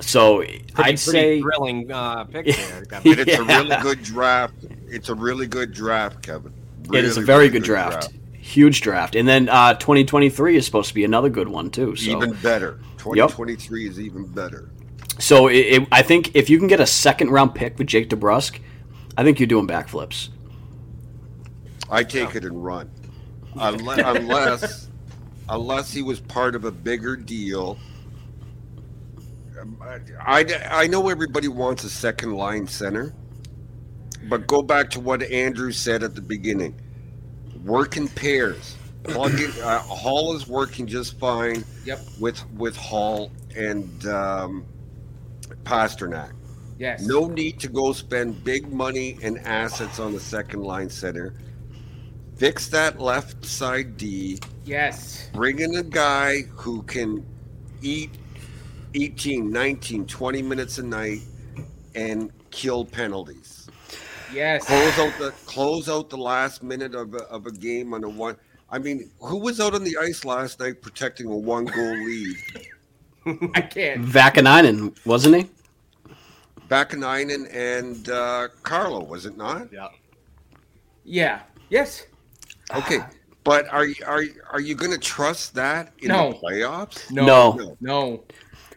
[0.00, 2.84] So Pretty, I'd pretty say thrilling uh, pick there.
[2.90, 4.54] But it's a really good draft.
[4.88, 6.52] It's a really good draft, Kevin.
[6.92, 8.10] it is a very really good draft.
[8.32, 11.94] Huge draft, and then uh, 2023 is supposed to be another good one too.
[11.94, 12.80] So Even better.
[12.96, 14.70] 2023 is even better.
[15.18, 18.08] So it, it, I think if you can get a second round pick with Jake
[18.08, 18.58] DeBrusk,
[19.16, 20.30] I think you're doing backflips.
[21.90, 22.90] I take it and run,
[23.56, 24.88] unless unless,
[25.48, 27.78] unless he was part of a bigger deal.
[29.60, 29.76] Um,
[30.20, 33.14] I, I know everybody wants a second line center,
[34.28, 36.78] but go back to what Andrew said at the beginning.
[37.64, 38.76] Work in pairs.
[39.04, 41.64] Plug in, uh, Hall is working just fine.
[41.84, 42.00] Yep.
[42.20, 44.66] With with Hall and um,
[45.64, 46.32] Pastrnak.
[46.78, 47.02] Yes.
[47.02, 51.34] No need to go spend big money and assets on the second line center.
[52.38, 54.38] Fix that left side D.
[54.64, 55.28] Yes.
[55.32, 57.26] Bring in a guy who can
[57.82, 58.10] eat
[58.94, 61.18] 18, 19, 20 minutes a night
[61.96, 63.68] and kill penalties.
[64.32, 64.66] Yes.
[64.66, 68.08] Close out the close out the last minute of a, of a game on a
[68.08, 68.36] one.
[68.70, 72.36] I mean, who was out on the ice last night protecting a one goal lead?
[73.56, 74.04] I can't.
[74.04, 76.14] Vaakanainen, wasn't he?
[76.68, 79.72] Vaakanainen and uh, Carlo, was it not?
[79.72, 79.88] Yeah.
[81.04, 81.40] Yeah.
[81.68, 82.06] Yes.
[82.74, 83.10] Okay, ah.
[83.44, 86.32] but are you are are you going to trust that in No.
[86.32, 87.10] the playoffs?
[87.10, 87.24] No.
[87.24, 87.76] No.
[87.80, 88.24] No.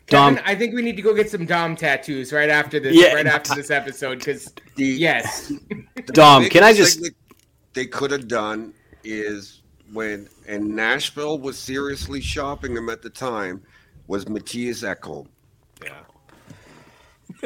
[0.07, 2.95] Dom- Kevin, I think we need to go get some Dom tattoos right after this.
[2.95, 3.13] Yeah.
[3.13, 5.53] Right after this episode, because yes,
[6.07, 7.09] Dom, can I just-
[7.73, 8.73] they could have done
[9.03, 9.61] is
[9.93, 13.61] when and Nashville was seriously shopping him at the time
[14.07, 15.27] was Mattias Ekholm.
[15.83, 16.01] Yeah.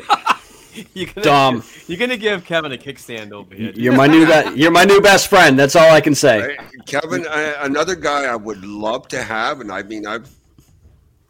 [0.94, 1.64] you're gonna, Dom.
[1.88, 3.72] You're gonna give Kevin a kickstand over here.
[3.76, 5.58] You're my new be- you're my new best friend.
[5.58, 6.42] That's all I can say.
[6.42, 6.60] Right?
[6.86, 10.30] Kevin, I, another guy I would love to have, and I mean I've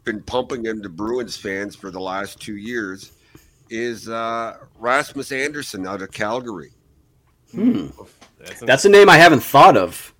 [0.04, 3.12] been pumping him to Bruins fans for the last two years,
[3.70, 6.72] is uh, Rasmus Andersson out of Calgary.
[7.52, 10.14] That's, That's a name I haven't thought of.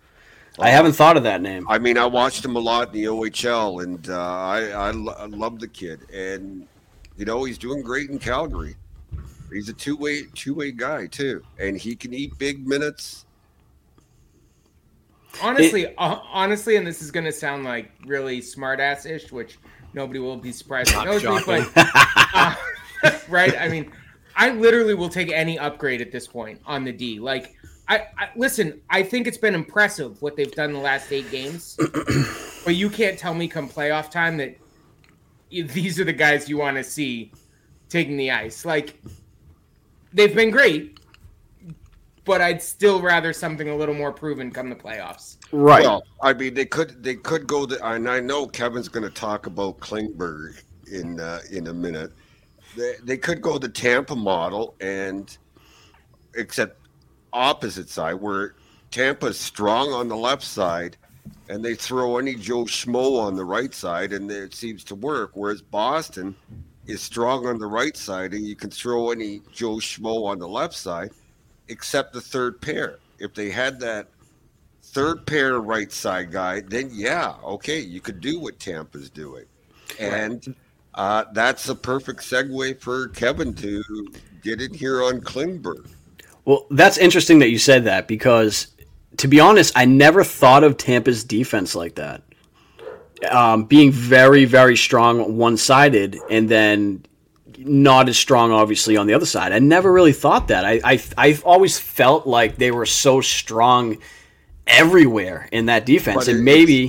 [0.59, 1.67] I haven't thought of that name.
[1.69, 5.15] I mean, I watched him a lot in the OHL, and uh, I, I, lo-
[5.19, 6.67] I love the kid, and
[7.19, 8.77] you know he's doing great in Calgary.
[9.53, 13.27] He's a two way two way guy too, and he can eat big minutes.
[15.43, 19.59] honestly, uh, honestly, and this is gonna sound like really smartass ish, which
[19.95, 22.55] nobody will be surprised that knows me, but uh,
[23.29, 23.57] right?
[23.59, 23.91] I mean,
[24.37, 27.19] I literally will take any upgrade at this point on the D.
[27.19, 27.55] Like,
[27.89, 28.81] I, I listen.
[28.91, 31.79] I think it's been impressive what they've done the last eight games,
[32.65, 34.57] but you can't tell me come playoff time that
[35.51, 37.33] these are the guys you want to see
[37.89, 38.65] taking the ice.
[38.65, 39.01] Like,
[40.17, 40.99] they've been great,
[42.25, 45.37] but I'd still rather something a little more proven come the playoffs.
[45.53, 45.85] Right.
[45.85, 49.15] Well, I mean, they could they could go the, and I know Kevin's going to
[49.15, 50.61] talk about Klingberg
[50.91, 52.13] in uh, in a minute.
[52.77, 55.37] They, they could go the Tampa model and
[56.35, 56.81] except
[57.33, 58.55] opposite side where
[58.91, 60.97] Tampa's strong on the left side
[61.49, 65.33] and they throw any Joe Schmo on the right side and it seems to work.
[65.35, 66.35] Whereas Boston
[66.87, 70.49] is strong on the right side and you can throw any Joe Schmo on the
[70.49, 71.11] left side
[71.69, 72.99] except the third pair.
[73.19, 74.09] If they had that
[74.83, 79.45] third pair right side guy, then yeah, okay, you could do what Tampa's doing.
[79.99, 80.55] And
[80.95, 83.83] uh, that's a perfect segue for Kevin to
[84.43, 85.91] get in here on Klingberg.
[86.45, 88.69] Well, that's interesting that you said that because,
[89.17, 92.23] to be honest, I never thought of Tampa's defense like that.
[93.31, 97.05] Um, being very, very strong one sided and then
[97.59, 99.53] not as strong, obviously, on the other side.
[99.53, 100.65] I never really thought that.
[100.67, 103.97] I, I, I've always felt like they were so strong
[104.67, 106.17] everywhere in that defense.
[106.17, 106.85] But and it- maybe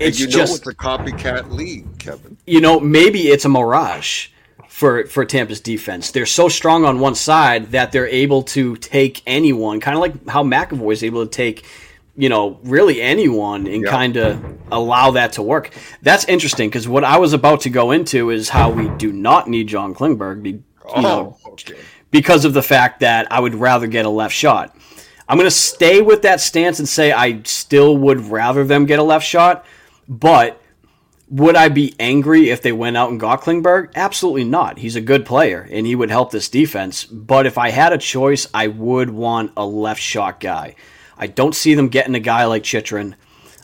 [0.00, 2.36] And it's you know just it's a copycat league, Kevin.
[2.46, 4.28] you know, maybe it's a mirage
[4.68, 6.10] for for Tampa's defense.
[6.10, 10.28] They're so strong on one side that they're able to take anyone, kind of like
[10.28, 11.64] how McAvoy is able to take,
[12.16, 13.90] you know, really anyone and Yeah.
[13.90, 14.42] kind of
[14.72, 15.70] allow that to work.
[16.02, 19.48] That's interesting because what I was about to go into is how we do not
[19.48, 21.74] need John Klingberg, be, you know, Oh, okay.
[22.10, 24.74] because of the fact that I would rather get a left shot.
[25.28, 28.98] I'm going to stay with that stance and say I still would rather them get
[28.98, 29.64] a left shot,
[30.08, 30.60] but
[31.28, 33.88] would I be angry if they went out and got Klingberg?
[33.96, 34.78] Absolutely not.
[34.78, 37.04] He's a good player and he would help this defense.
[37.04, 40.76] But if I had a choice, I would want a left shot guy.
[41.18, 43.16] I don't see them getting a guy like Chychrun.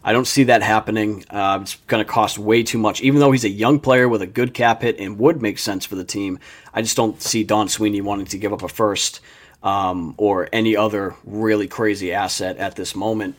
[0.04, 1.24] I don't see that happening.
[1.30, 3.02] Uh, it's going to cost way too much.
[3.02, 5.86] Even though he's a young player with a good cap hit and would make sense
[5.86, 6.40] for the team,
[6.74, 9.20] I just don't see Don Sweeney wanting to give up a first
[9.62, 13.36] um, or any other really crazy asset at this moment.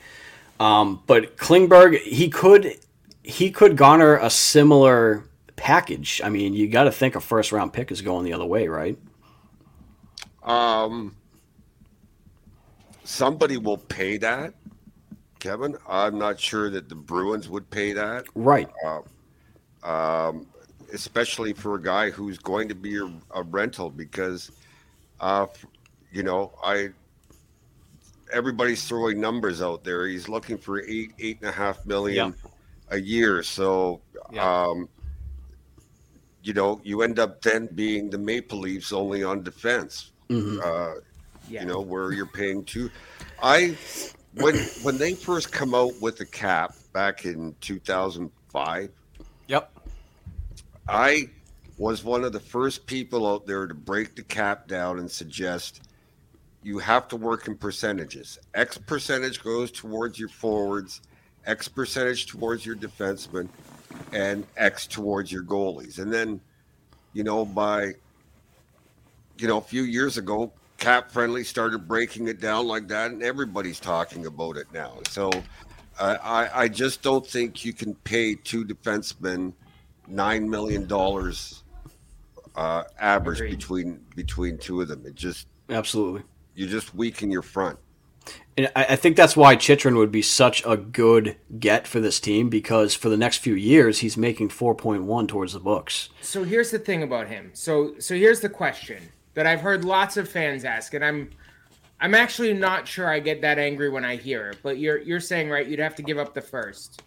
[0.60, 2.78] Um, but Klingberg, he could
[3.24, 5.24] he could garner a similar
[5.56, 6.22] package.
[6.24, 8.68] I mean, you got to think a first round pick is going the other way,
[8.68, 8.98] right?
[10.44, 11.16] Um,
[13.04, 14.54] somebody will pay that,
[15.40, 15.76] Kevin.
[15.88, 18.26] I'm not sure that the Bruins would pay that.
[18.36, 18.70] Right.
[19.84, 20.48] um,
[20.94, 24.52] especially for a guy who's going to be a, a rental because,
[25.20, 25.48] uh,
[26.12, 26.90] you know, I
[28.32, 30.08] everybody's throwing numbers out there.
[30.08, 32.34] He's looking for eight eight and a half million
[32.90, 33.44] a year.
[33.44, 34.02] So,
[34.32, 34.64] Yeah.
[34.64, 34.88] um,
[36.44, 40.12] you know, you end up then being the Maple Leafs only on defense.
[40.64, 40.94] Uh,
[41.50, 41.62] Yeah.
[41.62, 42.90] You know, where you're paying two.
[43.42, 43.78] I
[44.36, 48.90] when when they first come out with the cap back in 2005.
[49.48, 49.80] Yep.
[50.88, 51.30] I
[51.78, 55.82] was one of the first people out there to break the cap down and suggest
[56.62, 58.40] you have to work in percentages.
[58.54, 61.02] X percentage goes towards your forwards,
[61.46, 63.50] X percentage towards your defensemen,
[64.14, 66.00] and X towards your goalies.
[66.00, 66.40] And then,
[67.14, 67.94] you know, by
[69.38, 70.52] you know, a few years ago,
[70.84, 74.98] Cap Friendly started breaking it down like that, and everybody's talking about it now.
[75.08, 75.32] So
[75.98, 79.54] uh, I, I just don't think you can pay two defensemen
[80.10, 81.64] nine million dollars
[82.58, 83.52] uh, average Agreed.
[83.52, 85.06] between between two of them.
[85.06, 86.24] It just Absolutely.
[86.54, 87.80] you just weaken your front.
[88.58, 92.20] And I, I think that's why Chychrun would be such a good get for this
[92.20, 96.10] team because for the next few years he's making 4.1 towards the books.
[96.22, 97.52] So here's the thing about him.
[97.54, 101.30] So so here's the question that I've heard lots of fans ask, and I'm
[102.00, 104.58] I'm actually not sure I get that angry when I hear it.
[104.64, 107.02] But you're you're saying right, you'd have to give up the first.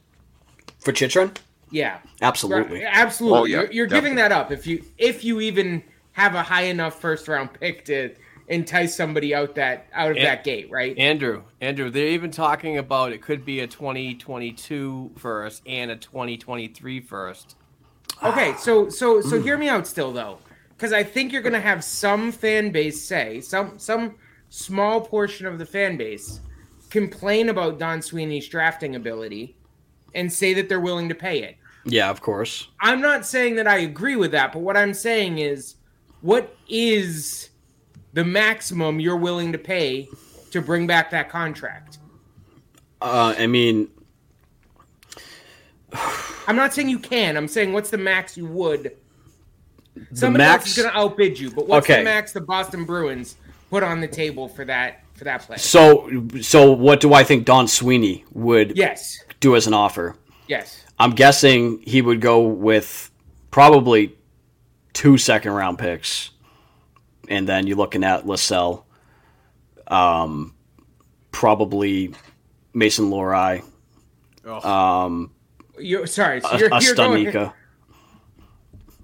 [0.81, 1.33] For Chychrun?
[1.71, 2.85] Yeah, Absolutely.
[2.85, 3.39] Right, absolutely.
[3.41, 6.63] Oh, yeah, you're, you're giving that up if you if you even have a high
[6.63, 8.15] enough first round pick to
[8.49, 10.97] entice somebody out that out of And- that gate, right?
[10.97, 17.01] Andrew, Andrew, they're even talking about it could be a 2022 first and a 2023
[17.01, 17.57] first.
[18.23, 20.39] Okay, so so so hear me out still though,
[20.77, 24.17] because I think you're gonna have some fan base say some some
[24.49, 26.41] small portion of the fan base
[26.91, 29.57] complain about Don Sweeney's drafting ability
[30.15, 31.57] and say that they're willing to pay it.
[31.85, 32.69] Yeah, of course.
[32.81, 35.77] I'm not saying that I agree with that, but what I'm saying is,
[36.21, 37.51] what is
[38.13, 40.09] the maximum you're willing to pay
[40.51, 41.99] to bring back that contract?
[43.01, 43.89] Uh, I mean,
[46.49, 47.37] I'm not saying you can.
[47.37, 48.97] I'm saying what's the max you would.
[50.13, 51.99] Somebody max- else is going to outbid you, but what's Okay.
[51.99, 53.37] the max the Boston Bruins
[53.71, 55.57] put on the table for that for that play?
[55.57, 60.17] so so what do I think Don Sweeney would Yes, do as an offer?
[60.47, 60.83] yes.
[60.99, 63.11] I'm guessing he would go with
[63.51, 64.17] probably
[64.95, 66.31] two second round picks,
[67.29, 68.85] and then you're looking at Lysell,
[69.89, 70.55] um,
[71.33, 72.15] probably
[72.73, 73.63] Mason Lohrei,
[74.47, 75.31] um,
[75.79, 76.41] You're sorry.
[76.41, 77.53] So a, you're, a you're going.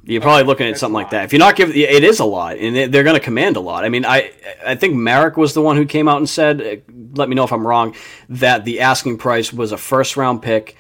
[0.04, 0.10] Studnicka.
[0.12, 1.24] You're probably looking at something like that.
[1.24, 3.60] If you're not giving, it is a lot, and they- they're going to command a
[3.60, 3.84] lot.
[3.84, 4.30] I mean, I
[4.66, 7.44] I think Marek was the one who came out and said, uh, let me know
[7.44, 7.94] if I'm wrong,
[8.28, 10.76] that the asking price was a first round pick,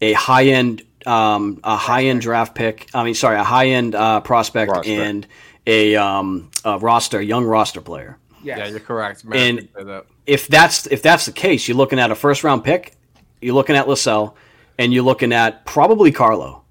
[0.00, 2.88] a high end um, a high end draft pick.
[2.94, 4.88] I mean, sorry, a high end uh, prospect, Prospect.
[5.00, 5.26] and
[5.66, 8.18] a, um, a roster, young roster player.
[8.44, 8.58] Yes.
[8.58, 9.24] Yeah, you're correct.
[9.24, 10.06] Matt And- that.
[10.24, 12.94] If that's if that's the case, you're looking at a first round pick,
[13.40, 14.34] you're looking at Lysell,
[14.78, 16.61] and you're looking at probably Carlo.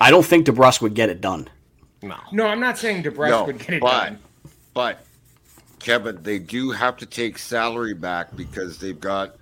[0.00, 1.48] I don't think DeBrusk would get it done.
[2.02, 2.16] No.
[2.32, 4.18] no, I'm not saying DeBrusk No, would get it but done.
[4.74, 5.04] but
[5.80, 9.36] Kevin, they do have to take salary back because they've got,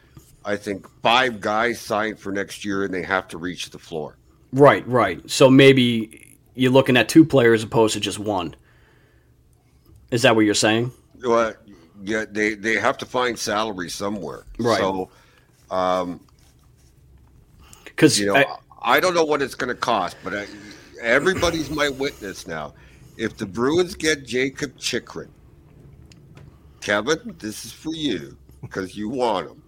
[0.44, 4.16] I think, five guys signed for next year, and they have to reach the floor.
[4.52, 5.28] Right, right.
[5.30, 8.54] So maybe you're looking at two players opposed to just one.
[10.10, 10.92] Is that what you're saying?
[11.22, 11.54] Well,
[12.02, 14.44] yeah, they they have to find salary somewhere.
[14.58, 14.78] Right.
[14.78, 15.10] So,
[15.70, 16.20] um,
[17.84, 18.44] Because you know, I,
[19.00, 20.46] don't know what it's going to cost, but I,
[21.02, 22.74] everybody's my witness now.
[23.16, 25.30] If the Bruins get Jacob Chychrun,
[26.80, 29.62] Kevin, this is for you because you want him.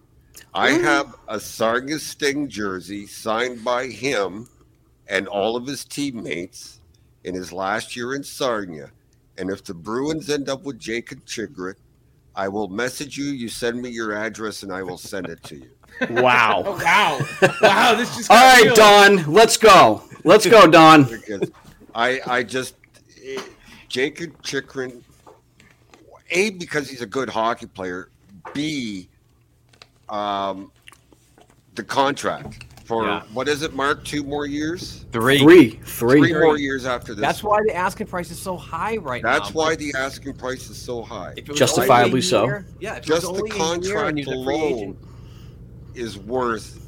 [0.55, 0.85] I mm-hmm.
[0.85, 4.49] have a Sarnia Sting jersey signed by him
[5.09, 6.81] and all of his teammates
[7.25, 8.93] in his last year in Sarnia.
[9.37, 11.75] And if the Bruins end up with Jacob Chychrun,
[12.35, 13.25] I will message you.
[13.25, 15.71] You send me your address, and I will send it to you.
[16.11, 16.63] Wow.
[16.67, 17.51] Oh, wow.
[17.63, 17.95] Wow.
[17.95, 18.75] This just All got right, real.
[18.75, 19.33] Don.
[19.33, 20.03] Let's go.
[20.25, 21.07] Let's go, Don.
[21.95, 22.75] I I just
[23.25, 23.41] eh,
[23.89, 25.03] Jacob Chychrun,
[26.31, 28.11] a because he's a good hockey player.
[28.55, 29.09] B,
[30.09, 30.71] um,
[31.75, 33.23] the contract for Yeah.
[33.33, 34.05] what is it, Mark?
[34.05, 35.39] Two more years, Three.
[35.39, 36.33] Three, three three.
[36.33, 37.21] more years after this.
[37.23, 39.39] That's why the asking price is so high right now.
[39.39, 41.33] That's why the asking price is so high.
[41.37, 42.45] If it was Justifiably so.
[42.45, 44.73] year- Yeah, if it was Just the only a year and contract a free alone
[44.79, 44.99] agent-
[45.99, 46.85] is worth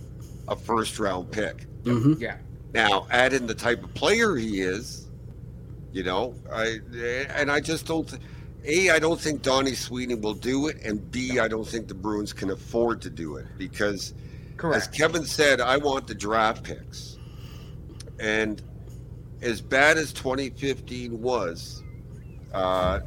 [0.49, 1.65] a first round pick.
[1.85, 2.37] hmm Yeah.
[2.73, 5.09] Now, add in the type of player he is,
[5.93, 6.79] you know, I
[7.35, 8.13] and I just don't.
[8.65, 11.95] A, I don't think Donnie Sweeney will do it, and B, I don't think the
[11.95, 14.13] Bruins can afford to do it because,
[14.77, 17.19] as Kevin said, I want the draft picks,
[18.21, 18.63] and
[19.41, 21.83] as bad as 2015 was,
[22.53, 23.01] uh,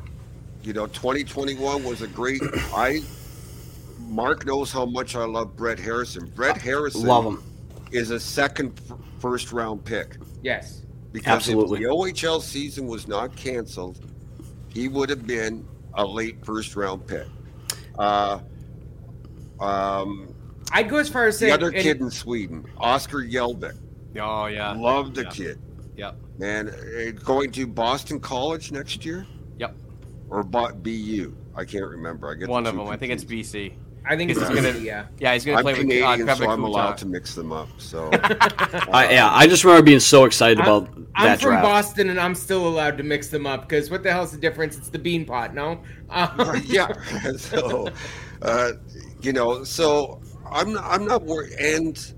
[0.63, 2.41] you know, 2021 was a great.
[2.73, 3.01] I
[4.13, 6.27] Mark knows how much I love Brett Harrison.
[6.35, 7.43] Brett Harrison Love him.
[7.91, 10.83] is a second f- first round pick Yes.
[11.11, 11.79] because Absolutely.
[11.79, 13.99] if the OHL season was not canceled,
[14.69, 17.25] he would have been a late first round pick.
[17.97, 18.39] Uh,
[19.59, 20.33] um,
[20.71, 23.77] I'd go as far as saying the other and- kid in Sweden, Oskar Jellvik,
[24.19, 24.73] Oh yeah.
[24.73, 25.29] love the Yeah.
[25.29, 25.59] kid.
[25.97, 26.15] Yep.
[26.37, 29.25] Man, uh, going to Boston College next year
[29.57, 29.75] Yep.
[30.29, 31.35] or Bo- BU?
[31.55, 32.29] I can't remember.
[32.31, 32.89] I get One of two them.
[32.89, 33.23] I think it's.
[33.23, 33.73] BC.
[34.05, 35.05] I think it's He's gonna gonna- yeah.
[35.17, 36.67] Yeah, he's gonna I'm play with uh, Canadian, Trevor so I'm Kuntar.
[36.67, 37.69] allowed to mix them up.
[37.77, 38.09] So
[38.91, 41.63] I, yeah, I just remember being so excited about I'm that from draft.
[41.63, 44.77] Boston and I'm still allowed to mix them up because what the hell's the difference?
[44.77, 45.81] It's the Beanpot, no?
[46.09, 46.87] Uh, yeah.
[47.37, 47.87] So,
[48.41, 48.71] uh,
[49.21, 50.19] you know, so
[50.51, 51.53] I'm not, I'm not worried.
[51.53, 52.13] And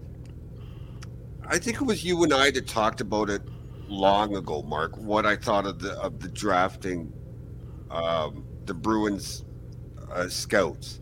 [1.47, 3.43] I think it was you and I that talked about it
[3.87, 4.97] long ago, Mark.
[4.97, 7.13] What I thought of the of the drafting,
[7.91, 9.45] um, the Bruins
[10.11, 10.99] uh, scouts.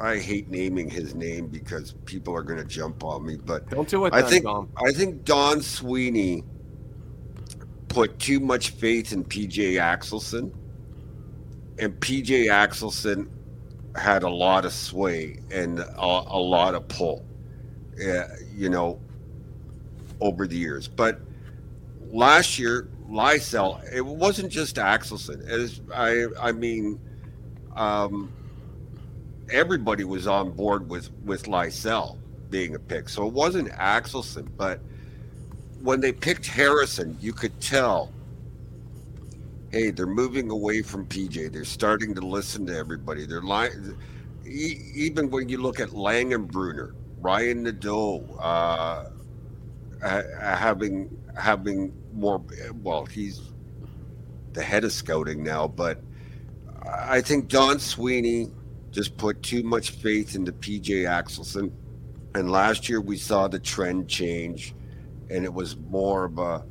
[0.00, 3.88] I hate naming his name because people are going to jump on me, but Don't
[3.88, 4.14] do it.
[4.14, 4.70] I then, think Dom.
[4.76, 6.42] I think Don Sweeney
[7.88, 10.52] put too much faith in PJ Axelsson,
[11.78, 13.28] and PJ Axelsson
[13.94, 17.26] had a lot of sway and a, a lot of pull,
[18.02, 18.24] uh,
[18.54, 19.00] you know,
[20.20, 20.88] over the years.
[20.88, 21.20] But
[22.10, 25.46] last year, Lysell, it wasn't just Axelsson.
[25.46, 26.98] Is, I I mean,
[27.76, 28.32] um,
[29.50, 32.18] everybody was on board with with Lysell
[32.50, 33.08] being a pick.
[33.08, 34.80] So it wasn't Axelsson, but
[35.82, 38.12] when they picked Harrison, you could tell,
[39.70, 41.52] hey, they're moving away from PJ.
[41.52, 43.24] They're starting to listen to everybody.
[43.26, 43.96] They're lying.
[44.44, 49.10] Even when you look at Langenbrunner, Ryan Nadeau, uh,
[50.02, 52.42] ha- having having more.
[52.82, 53.40] Well, he's
[54.52, 56.02] the head of scouting now, but
[56.84, 58.50] I think Don Sweeney
[58.90, 61.70] just put too much faith into PJ Axelsson.
[62.34, 64.74] And last year we saw the trend change,
[65.30, 66.64] and it was more of a,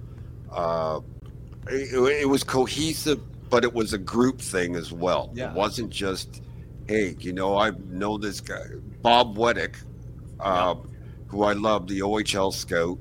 [0.51, 1.01] uh,
[1.67, 5.31] it, it was cohesive, but it was a group thing as well.
[5.33, 5.49] Yeah.
[5.49, 6.41] It wasn't just,
[6.87, 8.63] hey, you know, I know this guy,
[9.01, 9.75] Bob Weddick,
[10.39, 10.89] um,
[11.27, 12.97] who I love, the OHL scout,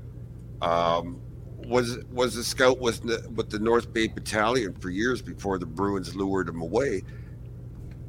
[0.61, 1.21] um,
[1.65, 5.65] was was a scout with the, with the North Bay Battalion for years before the
[5.65, 7.03] Bruins lured him away,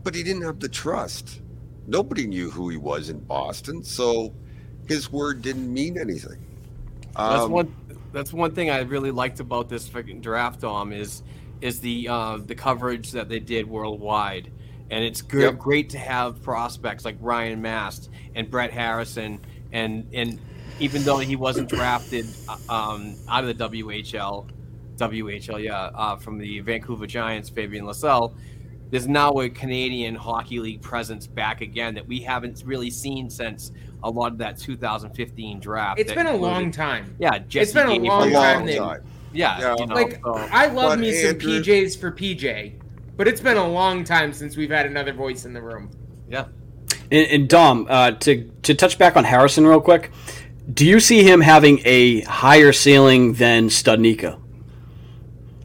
[0.02, 1.40] but he didn't have the trust.
[1.86, 4.32] Nobody knew who he was in Boston, so
[4.86, 6.39] his word didn't mean anything.
[7.16, 7.74] that's Um, one.
[8.12, 11.22] That's one thing I really liked about this draft, Dom, is
[11.60, 14.51] is the uh, the coverage that they did worldwide,
[14.90, 15.59] and it's good, Yep.
[15.59, 19.40] great to have prospects like Ryan Mast and Brett Harrison,
[19.72, 20.40] and and
[20.81, 24.47] even though he wasn't drafted uh, um, out of the WHL,
[24.97, 28.35] WHL, yeah, uh, from the Vancouver Giants, Fabian Lysell,
[28.91, 33.73] there's now a Canadian Hockey League presence back again that we haven't really seen since
[34.03, 36.01] a lot of that 2015 draft.
[36.01, 37.15] It's been a included- long time.
[37.19, 39.01] Yeah, Jesse been a Gainey long a long time that- time.
[39.33, 39.75] Yeah, Yeah.
[39.79, 42.73] you know, Like so- I love But me some PJs for PJ,
[43.17, 45.91] but it's been a long time since we've had another voice in the room.
[46.29, 46.47] Yeah.
[47.12, 50.11] And, and Dom, uh, to to touch back on Harrison real quick,
[50.73, 54.39] do you see him having a higher ceiling than Studnicka?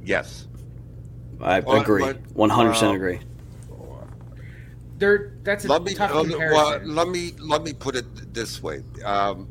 [0.04, 0.45] Yes.
[1.46, 2.04] I Well, agree,
[2.34, 3.20] one hundred percent uh, agree.
[4.98, 6.52] There, that's a let me tough uh, comparison.
[6.56, 8.82] well, let me let me put it this way.
[9.04, 9.48] Um,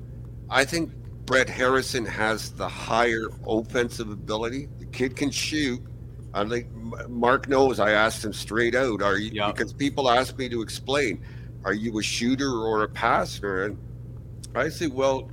[0.51, 0.93] I think
[1.27, 4.69] Brett Harrison has the higher offensive ability.
[4.79, 5.81] The kid can shoot.
[6.33, 6.73] I think
[7.09, 7.79] Mark knows.
[7.79, 9.03] I asked him straight out.
[9.03, 9.31] Are you?
[9.47, 11.25] Because people ask me to explain.
[11.65, 13.65] Are you a shooter or a passer?
[13.65, 13.79] And
[14.55, 15.31] I say, well,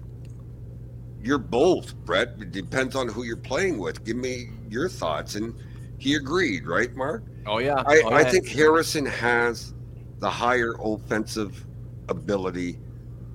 [1.21, 2.35] you're both, Brett.
[2.39, 4.03] It depends on who you're playing with.
[4.05, 5.35] Give me your thoughts.
[5.35, 5.53] And
[6.01, 7.23] he agreed, right, Mark?
[7.45, 7.83] Oh yeah.
[7.85, 9.75] I, Oh, I think Harrison has
[10.19, 11.65] the higher offensive
[12.09, 12.79] ability.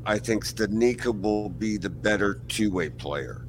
[0.04, 3.46] I think Studnicka will be the better two-way player.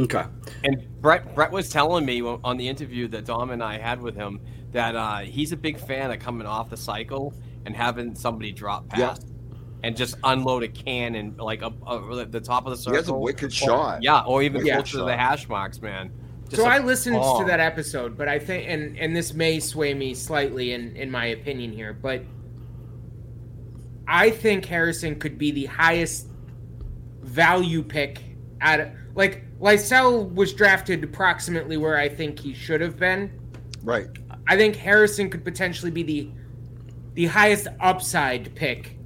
[0.00, 0.24] Okay.
[0.64, 4.16] And Brett Brett was telling me on the interview that Dom and I had with
[4.16, 4.40] him
[4.72, 7.32] that uh, he's a big fan of coming off the cycle
[7.64, 9.14] and having somebody drop Yeah.
[9.84, 12.92] and just unload a can and like up uh, the top of the circle.
[12.92, 14.02] He has a wicked Or- shot.
[14.02, 16.10] Yeah, or even Wicked closer to the hash marks, man.
[16.50, 20.14] So I listened to that episode, but I think, and and this may sway me
[20.14, 22.22] slightly in in my opinion here, but
[24.06, 26.28] I think Harrison could be the highest
[27.22, 28.22] value pick
[28.60, 33.30] at like Lysell was drafted approximately where I think he should have been.
[33.82, 34.08] Right.
[34.46, 36.30] I think Harrison could potentially be the
[37.14, 38.96] the highest upside pick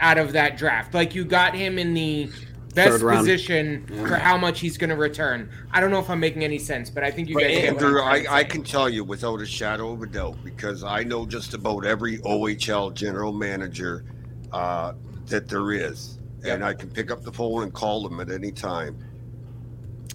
[0.00, 0.92] out of that draft.
[0.92, 2.28] Like you got him in the
[2.74, 4.06] best Third position Yeah.
[4.06, 5.50] for how much he's going to return.
[5.72, 7.56] I don't know if I'm making any sense, but I think you But guys get
[7.62, 10.36] what I'm Andrew, trying I, I can tell you without a shadow of a doubt
[10.44, 14.04] because I know just about every OHL general manager
[14.52, 14.94] uh,
[15.26, 18.52] that there is, and I can pick up the phone and call them at any
[18.52, 18.98] time,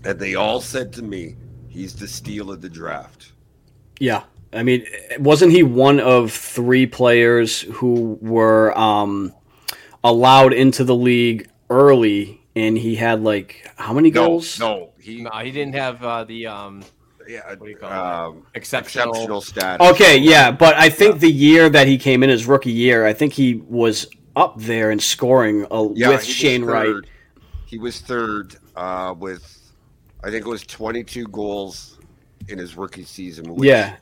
[0.06, 1.36] and they all said to me,
[1.68, 3.34] "He's the steal of the draft."
[4.00, 4.24] Yeah,
[4.54, 4.86] I mean,
[5.20, 9.34] wasn't he one of three players who were um,
[10.04, 14.60] allowed into the league early, and he had like how many No, goals?
[14.60, 16.84] no, he No, he didn't have uh, the um.
[17.28, 18.58] Yeah, what do you call um, it?
[18.58, 19.10] Exceptional.
[19.12, 19.88] exceptional status.
[19.92, 23.14] Okay, yeah, but I think the year that he came in his rookie year, I
[23.14, 26.96] think he was up there in scoring uh, Yeah, with Shane Wright.
[27.68, 29.72] He was third uh, with,
[30.24, 32.00] I think it was 22 goals
[32.48, 33.54] in his rookie season.
[33.54, 33.98] Which Yeah.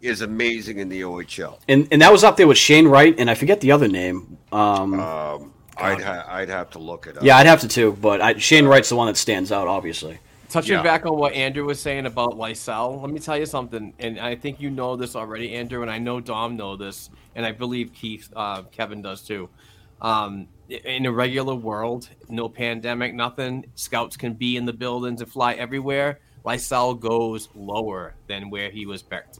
[0.00, 1.58] is amazing in the OHL.
[1.68, 4.38] And and that was up there with Shane Wright, and I forget the other name.
[4.52, 5.52] Um, Um,
[5.82, 7.22] I'd ha- I'd have to look it up.
[7.24, 10.18] yeah, I'd have to too, but I, Shane Wright's the one that stands out, obviously.
[10.48, 10.82] Touching Yeah.
[10.82, 14.34] back on what Andrew was saying about Lysell, let me tell you something, and I
[14.34, 17.92] think you know this already, Andrew, and I know Dom know this, and I believe
[17.94, 19.48] Keith, uh, Kevin does too.
[20.02, 25.30] Um, in a regular world, no pandemic, nothing, scouts can be in the buildings and
[25.30, 26.18] fly everywhere.
[26.44, 29.38] Lysell goes lower than where he was picked.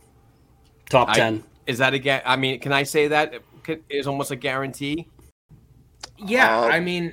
[0.91, 1.45] Top I- ten.
[1.67, 5.07] Is that a ga- I mean, can I say that Can- almost a guarantee?
[6.27, 7.13] Yeah, Uh, I mean,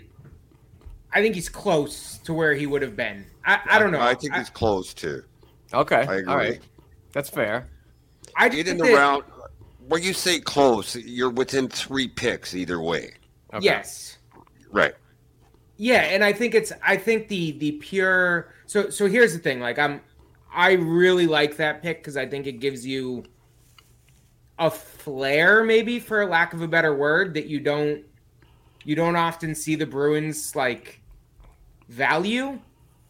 [1.14, 3.26] I think he's close to where he would have been.
[3.46, 4.02] I, I don't know.
[4.02, 5.24] I think he's close too.
[5.74, 6.26] Okay, I agree.
[6.32, 6.60] all right,
[7.14, 7.68] that's fair.
[8.36, 9.24] I Get in the that- round.
[9.88, 13.14] When you say close, you're within three picks either way.
[13.54, 13.64] Okay.
[13.64, 14.18] Yes.
[14.70, 14.94] Right.
[15.78, 19.62] Yeah, and I think it's I think the the pure so so here's the thing
[19.62, 20.02] like I'm
[20.54, 23.24] I really like that pick cuz I think it gives you
[24.60, 28.04] a flair maybe for lack of a better word that you don't
[28.88, 31.02] you don't often see the Bruins like
[31.90, 32.58] value.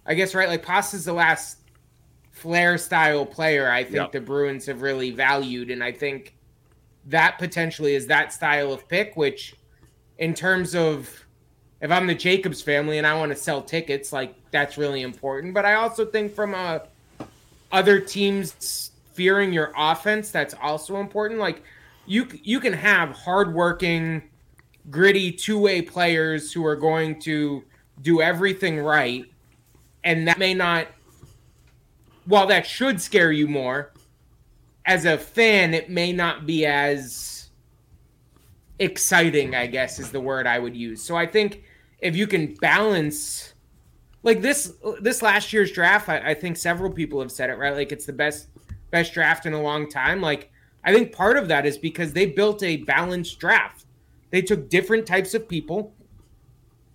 [0.07, 1.59] I guess right like Pasta's the last
[2.31, 4.11] flair style player I think Yep.
[4.11, 6.35] the Bruins have really valued and I think
[7.05, 9.53] that potentially is that style of pick which
[10.17, 11.09] in terms of
[11.79, 15.53] if I'm the Jacobs family and I want to sell tickets, like that's really important.
[15.53, 16.81] But I also think from a
[17.71, 21.39] other teams fearing your offense, that's also important.
[21.39, 21.61] Like
[22.07, 24.23] you you can have hardworking,
[24.89, 27.63] gritty two way players who are going to
[28.01, 29.25] do everything right,
[30.03, 30.87] and that may not.
[32.25, 33.93] While that should scare you more,
[34.85, 37.49] as a fan, it may not be as
[38.79, 41.01] exciting, I guess is the word I would use.
[41.01, 41.63] So I think
[41.99, 43.53] if you can balance
[44.23, 47.73] like this this last year's draft, I, I think several people have said it, right?
[47.73, 48.47] Like it's the best
[48.91, 50.21] best draft in a long time.
[50.21, 50.51] Like
[50.83, 53.85] I think part of that is because they built a balanced draft.
[54.29, 55.93] They took different types of people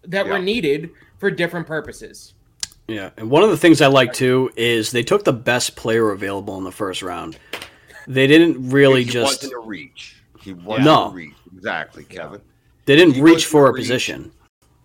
[0.04, 2.34] that were needed for different purposes.
[2.88, 6.10] Yeah, and one of the things I like too is they took the best player
[6.10, 7.38] available in the first round.
[8.06, 10.16] They didn't really he just wasn't a reach.
[10.40, 11.06] He wasn't No.
[11.06, 11.34] a reach.
[11.54, 12.40] Exactly, Kevin.
[12.86, 13.82] they didn't he reach for a a reach.
[13.84, 14.32] position.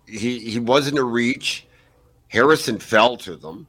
[0.06, 1.66] He he wasn't a reach.
[2.28, 3.66] Harrison fell to them.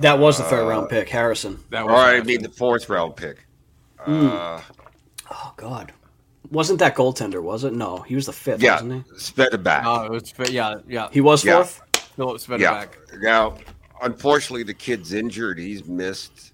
[0.00, 1.58] That was the third Uh, round pick, Harrison.
[1.70, 3.44] That Or I mean the fourth round pick.
[3.98, 4.28] Hmm.
[4.28, 4.60] Uh,
[5.30, 5.92] Oh God,
[6.50, 7.42] wasn't that goaltender?
[7.42, 7.72] Was it?
[7.72, 9.12] No, he was the fifth, Yeah, wasn't he?
[9.14, 9.84] Svedeback.
[9.84, 11.08] No, it was yeah, yeah.
[11.12, 11.56] He was Yeah.
[11.64, 11.80] fourth.
[12.16, 12.88] Filip Svedeback.
[13.12, 13.18] yeah.
[13.20, 13.58] Now,
[14.02, 15.58] unfortunately, the kid's injured.
[15.58, 16.52] He's missed.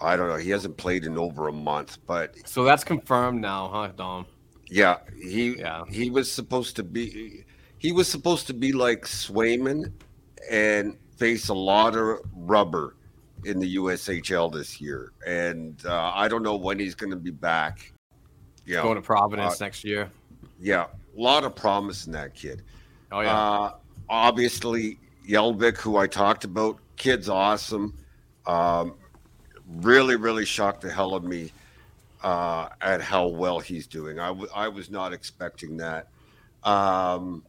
[0.00, 0.36] I don't know.
[0.36, 4.26] He hasn't played in over a month, but So that's confirmed now, huh, Dom?
[4.68, 5.84] yeah, he Yeah.
[5.88, 7.44] he was supposed to be
[7.78, 9.92] he was supposed to be like Swayman
[10.50, 12.96] and face a lot of rubber
[13.44, 17.30] in the USHL this year, and uh, I don't know when he's going to be
[17.30, 17.92] back.
[18.66, 20.10] Yeah, Going to Providence Uh, next year.
[20.60, 20.84] yeah,
[21.16, 22.62] a lot of promise in that kid.
[23.10, 23.36] Oh yeah.
[23.36, 23.74] Uh,
[24.08, 24.98] obviously,
[25.28, 27.94] Jellvik, who I talked about, kid's awesome.
[28.46, 28.94] Um,
[29.80, 31.50] really, really shocked the hell of me
[32.22, 34.18] uh, at how well he's doing.
[34.20, 36.08] I, w- I was not expecting that.
[36.62, 37.42] Um,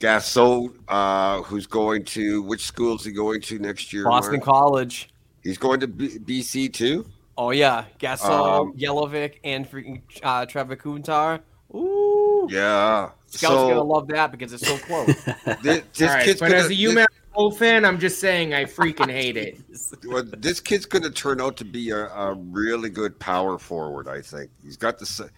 [0.00, 4.04] Gasseau, uh, who's going to which school is he going to next year?
[4.04, 4.44] Boston Mark?
[4.44, 5.08] College.
[5.42, 7.06] He's going to B- BC too.
[7.38, 11.40] Oh yeah, Gasseau, Um, Jellvik, and freaking uh, Trevor Kuntar.
[11.74, 13.10] Ooh, Yeah.
[13.26, 15.06] Scouts so gonna love that because it's so close.
[15.62, 18.54] thi- this, All right, kid's but gonna, as a UMass Gold fan, I'm just saying
[18.54, 19.58] I freaking hate it.
[20.06, 24.08] well, this kid's going to turn out to be a, a really good power forward.
[24.08, 25.28] I think he's got the.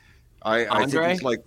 [0.43, 1.09] I, think Andre?
[1.11, 1.43] he's like,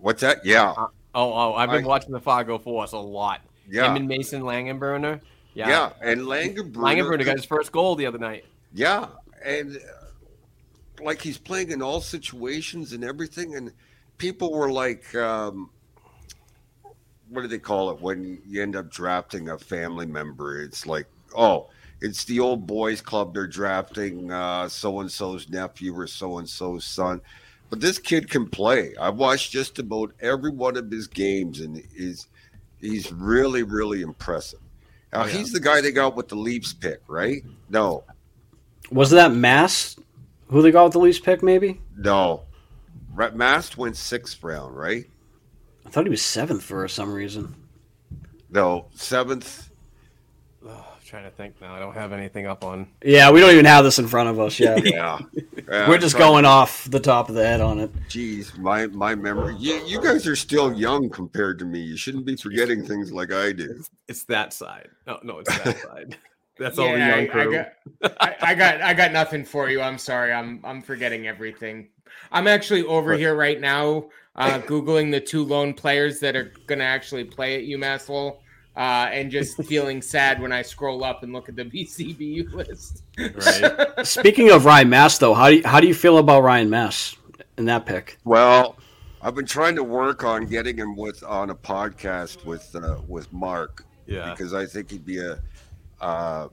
[0.00, 0.44] what's that?
[0.44, 3.40] Yeah, oh, oh, I've been I- watching the Fargo Force a lot.
[3.70, 5.20] yeah, Him and Mason Langenbrunner.
[5.54, 8.44] yeah, Yeah, And Langenbrunner, Langenberner got his first goal the other night.
[8.74, 9.06] yeah,
[9.44, 13.72] and uh, like he's playing in all situations and everything, and
[14.18, 15.70] people were like, um,
[17.28, 20.60] what do they call it when you end up drafting a family member?
[20.60, 21.06] It's like,
[21.36, 21.70] oh,
[22.00, 23.32] it's the old boys club.
[23.32, 24.28] They're drafting
[24.68, 27.20] so and so's nephew or so and so's son.
[27.70, 28.94] But this kid can play.
[29.00, 32.28] I've watched just about every one of his games, and he's
[32.80, 34.60] he's really, really impressive.
[35.12, 35.32] Now yeah.
[35.32, 37.42] he's the guy they got with the Leafs pick, right?
[37.70, 38.04] No,
[38.90, 39.98] Was that Mast?
[40.48, 41.42] Who they got with the least pick?
[41.42, 41.80] Maybe.
[41.96, 42.42] no.
[43.34, 45.04] Mast went sixth round, right?
[45.86, 47.54] I thought he was seventh for some reason.
[48.50, 49.68] No, seventh.
[50.66, 51.74] Oh, I'm trying to think now.
[51.74, 52.88] I don't have anything up on.
[53.04, 54.58] Yeah, we don't even have this in front of us.
[54.60, 55.18] Yeah, Yeah,
[55.68, 57.92] Yeah, we're just trying- going off the top of the head on it.
[58.08, 59.56] Jeez, my my memory.
[59.58, 61.80] You, you guys are still young compared to me.
[61.80, 63.82] You shouldn't be forgetting things like I do.
[64.08, 64.88] It's that side.
[65.06, 66.16] No, no, it's that side.
[66.62, 67.52] That's all the Yeah, young I, I crew.
[67.52, 69.80] got, I, I got, I got nothing for you.
[69.80, 70.32] I'm sorry.
[70.32, 71.88] I'm, I'm forgetting everything.
[72.30, 73.18] I'm actually over Right.
[73.18, 74.06] here right now,
[74.36, 78.40] uh, googling the two lone players that are going to actually play at UMass Lowell,
[78.76, 83.02] uh, and just feeling sad when I scroll up and look at the BCBU list.
[83.18, 84.06] Right.
[84.06, 87.16] Speaking of Ryan Mast, though, how do you, how do you feel about Ryan Mast
[87.58, 88.18] in that pick?
[88.24, 88.76] Well,
[89.20, 93.32] I've been trying to work on getting him with on a podcast with uh, with
[93.32, 94.30] Mark Yeah.
[94.32, 95.38] because I think he'd be a
[96.02, 96.48] uh,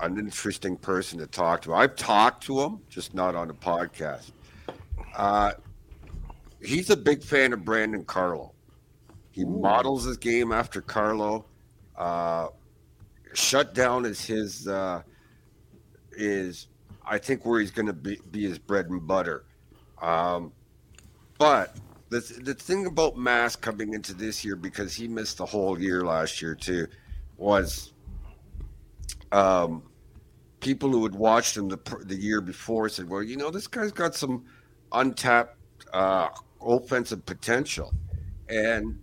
[0.00, 1.74] an interesting person to talk to.
[1.74, 4.30] I've talked to him, just not on a podcast.
[5.16, 5.52] Uh,
[6.62, 8.52] he's a big fan of Brandon Carlo.
[9.30, 11.46] He models his game after Carlo.
[11.96, 12.48] Uh,
[13.32, 15.02] shutdown is his uh,
[16.12, 16.68] is
[17.04, 19.44] I think where he's going to be, be his bread and butter.
[20.00, 20.52] Um,
[21.38, 21.76] but
[22.10, 26.02] the the thing about Mast coming into this year because he missed the whole year
[26.02, 26.86] last year too
[27.36, 27.92] was
[29.32, 29.82] um,
[30.60, 33.92] people who had watched him the the year before said, "Well, you know, this guy's
[33.92, 34.44] got some
[34.92, 35.56] untapped
[35.92, 36.28] uh,
[36.60, 37.92] offensive potential,"
[38.48, 38.98] and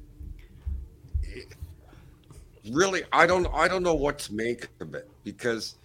[2.71, 5.75] really, I don't I don't know what to make of it because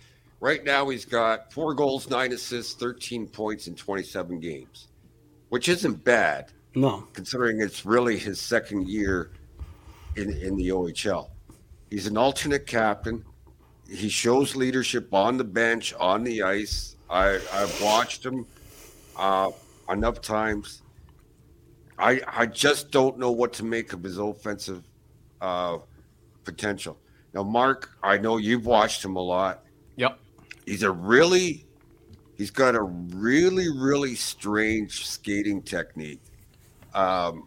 [0.41, 4.89] right now he's got four goals, nine assists, thirteen points in twenty seven games,
[5.49, 9.31] which isn't bad No, considering it's really his second year
[10.17, 11.29] in in the OHL.
[11.91, 13.25] He's an alternate captain.
[13.91, 16.97] He shows leadership on the bench, on the ice.
[17.09, 18.47] I I've watched him
[19.17, 19.51] uh,
[19.91, 20.83] enough times.
[21.99, 24.85] I I just don't know what to make of his offensive
[25.41, 25.79] uh,
[26.45, 26.97] potential.
[27.35, 29.65] Now, Mark, I know you've watched him a lot.
[29.97, 30.19] Yep.
[30.67, 31.67] He's a really
[32.41, 36.23] he's got a really really strange skating technique
[36.95, 37.47] um,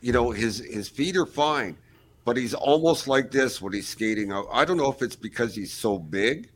[0.00, 1.76] you know his his feet are fine
[2.24, 5.54] but he's almost like this when he's skating out i don't know if it's because
[5.54, 6.48] he's so big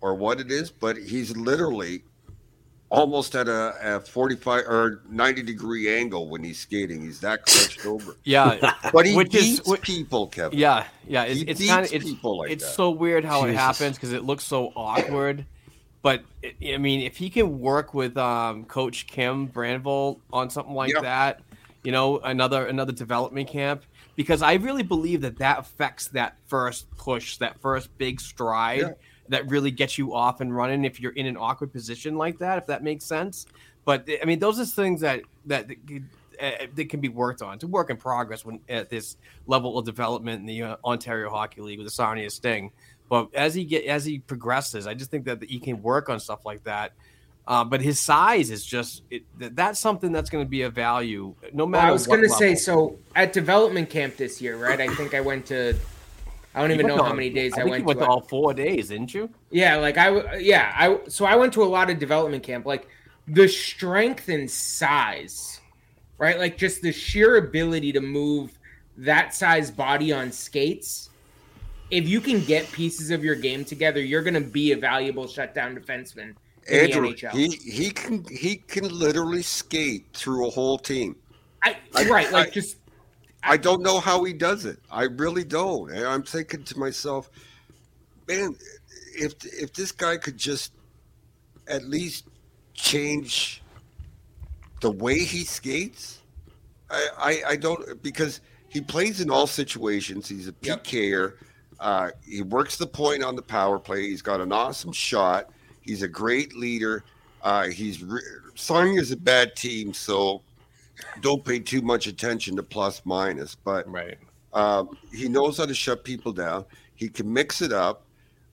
[0.00, 2.02] or what it is but he's literally
[2.88, 7.84] almost at a, a 45 or 90 degree angle when he's skating he's that crunched
[7.84, 8.72] over Yeah.
[8.92, 11.24] but he Which is- beats wh- people kevin Yeah, yeah.
[11.24, 12.74] It's, He it's kind of it's, people like it's that.
[12.74, 15.46] so weird how it happens because it looks so awkward.
[16.02, 20.74] But it, I mean, if he can work with um, Coach Kim Brandvold on something
[20.74, 21.00] like Yeah.
[21.00, 21.40] that,
[21.82, 23.82] you know, another another development camp,
[24.16, 28.80] because I really believe that that affects that first push, that first big stride.
[28.80, 28.90] Yeah.
[29.28, 32.58] that really gets you off and running if you're in an awkward position like that,
[32.58, 33.46] if that makes sense.
[33.84, 35.70] But I mean, those are things that that
[36.40, 37.54] uh, that can be worked on.
[37.54, 39.16] It's a work in progress when at this
[39.46, 42.72] level of development in the uh, Ontario Hockey League with the Sarnia Sting.
[43.08, 46.18] But as he get as he progresses, I just think that he can work on
[46.18, 46.92] stuff like that.
[47.48, 51.32] Uh, but his size is just it, that's something that's going to be a value
[51.52, 51.82] no matter.
[51.82, 54.80] Well, I was going to say so at development camp this year, right?
[54.80, 55.74] I think I went to.
[56.54, 57.82] I don't even know how many days I, I went.
[57.82, 59.30] You went to, all four days, didn't you?
[59.50, 62.66] Yeah, like I yeah I so I went to a lot of development camp.
[62.66, 62.88] Like
[63.28, 65.60] the strength and size,
[66.18, 66.38] right?
[66.38, 68.58] Like just the sheer ability to move
[68.96, 71.10] that size body on skates.
[71.92, 75.28] If you can get pieces of your game together, you're going to be a valuable
[75.28, 76.34] shutdown defenseman
[76.68, 81.16] Andrew, he he can he can literally skate through a whole team.
[81.62, 82.76] I, I- right, like I- just
[83.42, 84.78] I don't know how he does it.
[84.90, 85.90] I really don't.
[85.92, 87.30] And I'm thinking to myself,
[88.26, 88.56] man,
[89.14, 90.72] if if this guy could just
[91.68, 92.26] at least
[92.74, 93.62] change
[94.80, 96.22] the way he skates,
[96.90, 100.28] I I, I don't because he plays in all situations.
[100.28, 101.34] He's a PKer.
[101.78, 104.02] Uh, he works the point on the power play.
[104.08, 105.50] He's got an awesome shot.
[105.86, 107.04] He's a great leader.
[107.42, 108.20] Uh, he's re-
[109.12, 110.42] a bad team, so
[111.20, 113.54] don't pay too much attention to plus minus.
[113.54, 114.18] But right,
[114.52, 116.64] um, he knows how to shut people down.
[116.96, 118.02] He can mix it up.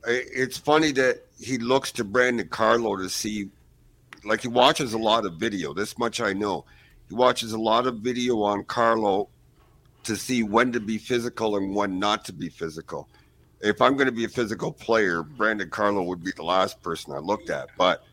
[0.06, 3.50] It's funny that he looks to Brandon Carlo to see,
[4.24, 5.74] like he watches a lot of video.
[5.74, 6.66] This much I know.
[7.10, 9.30] He watches a lot of video on Carlo
[10.04, 13.08] to see when to be physical and when not to be physical.
[13.64, 17.14] If I'm going to be a physical player, Brandon Carlo would be the last person
[17.14, 17.70] I looked at.
[17.78, 18.04] But,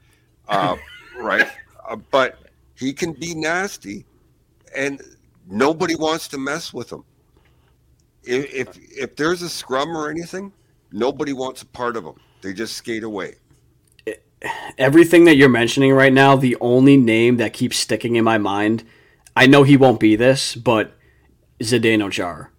[0.49, 0.77] uh,
[1.19, 1.49] right,
[1.89, 2.39] uh, but
[2.77, 4.07] he can be nasty,
[4.77, 5.03] and
[5.49, 7.05] nobody wants to mess with him.
[8.23, 10.53] If if, if there's a scrum or anything,
[10.93, 12.15] nobody wants a part of him.
[12.43, 13.35] They just skate away.
[14.79, 18.85] everything that you're mentioning right now, the only name that keeps sticking in my mind,
[19.37, 20.97] I know he won't be this, but
[21.61, 22.51] Zdeno Chara.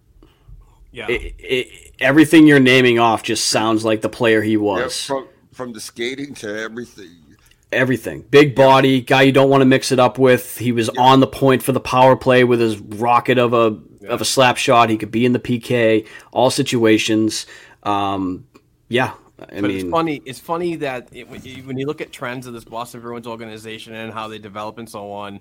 [0.92, 1.08] Yeah.
[1.08, 5.06] It, it, everything you're naming off just sounds like the player he Yeah, was.
[5.06, 7.36] from from the skating to everything.
[7.72, 8.22] Everything.
[8.30, 10.58] Big body, guy you don't want to mix it up with.
[10.58, 14.20] He was on the point for the power play with his rocket of a of
[14.20, 14.90] a slap shot.
[14.90, 17.46] He could be in the PK, all situations.
[17.82, 18.46] Um,
[18.88, 20.22] yeah, I but mean, it's funny.
[20.26, 23.26] It's funny that it, when, you, when you look at trends of this Boston Bruins
[23.26, 25.40] organization and how they develop and so on,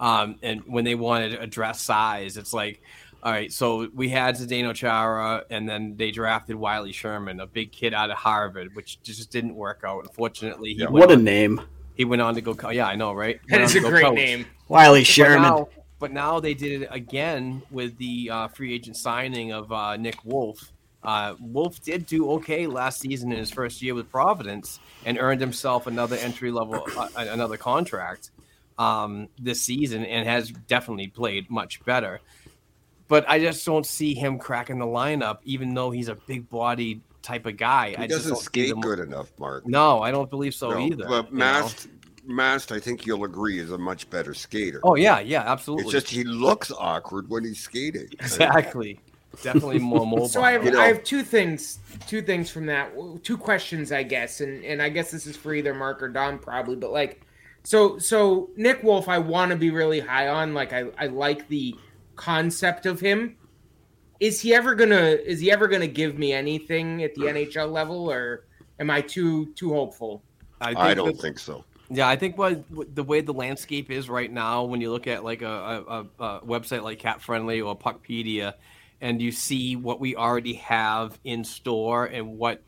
[0.00, 2.82] um, and when they want to address size, it's like,
[3.22, 7.72] all right, so we had Zdeno Chara, and then they drafted Wiley Sherman, a big
[7.72, 10.04] kid out of Harvard, which just didn't work out.
[10.04, 11.60] Unfortunately, he went what a on- name,
[11.96, 12.54] He went on to go.
[12.54, 13.40] co- Yeah, I know, right?
[13.48, 14.14] That Went is a great coach.
[14.14, 14.46] name.
[14.68, 15.42] Wiley But Sherman.
[15.42, 15.68] now,
[15.98, 20.24] but now they did it again with the uh, free agent signing of uh, Nick
[20.24, 20.70] Wolff.
[21.02, 25.40] Uh, Wolff did do okay last season in his first year with Providence and earned
[25.40, 28.30] himself another entry level, uh, another contract
[28.78, 32.20] um, this season, and has definitely played much better.
[33.08, 37.00] But I just don't see him cracking the lineup, even though he's a big bodied
[37.22, 37.90] type of guy.
[37.90, 39.66] He I just doesn't don't see skate them- good enough, Mark.
[39.66, 41.06] No, I don't believe so No, either.
[41.08, 41.44] But you know?
[41.44, 41.88] Mast,
[42.26, 44.80] Mast, I think you'll agree, is a much better skater.
[44.84, 45.84] Oh yeah, yeah, absolutely.
[45.84, 48.08] It's just he looks awkward when he's skating.
[48.12, 49.00] exactly,
[49.42, 50.28] definitely more mobile.
[50.28, 52.92] So I have, You know- I have two things, two things from that,
[53.24, 56.38] two questions, I guess, and and I guess this is for either Mark or Don
[56.38, 57.22] probably, but like,
[57.64, 61.48] so so Nick Wolff, I want to be really high on, like I I like
[61.48, 61.74] the
[62.18, 63.36] concept of him.
[64.20, 68.10] Is he ever gonna is he ever gonna give me anything at the NHL level,
[68.10, 68.44] or
[68.78, 70.22] am I too too hopeful?
[70.60, 71.64] I, I don't that- think so.
[71.90, 75.06] Yeah, I think what, what the way the landscape is right now, when you look
[75.06, 75.46] at like a,
[75.88, 78.52] a, a, a website like Cap Friendly or Puckpedia,
[79.00, 82.62] and you see what we already have in store and what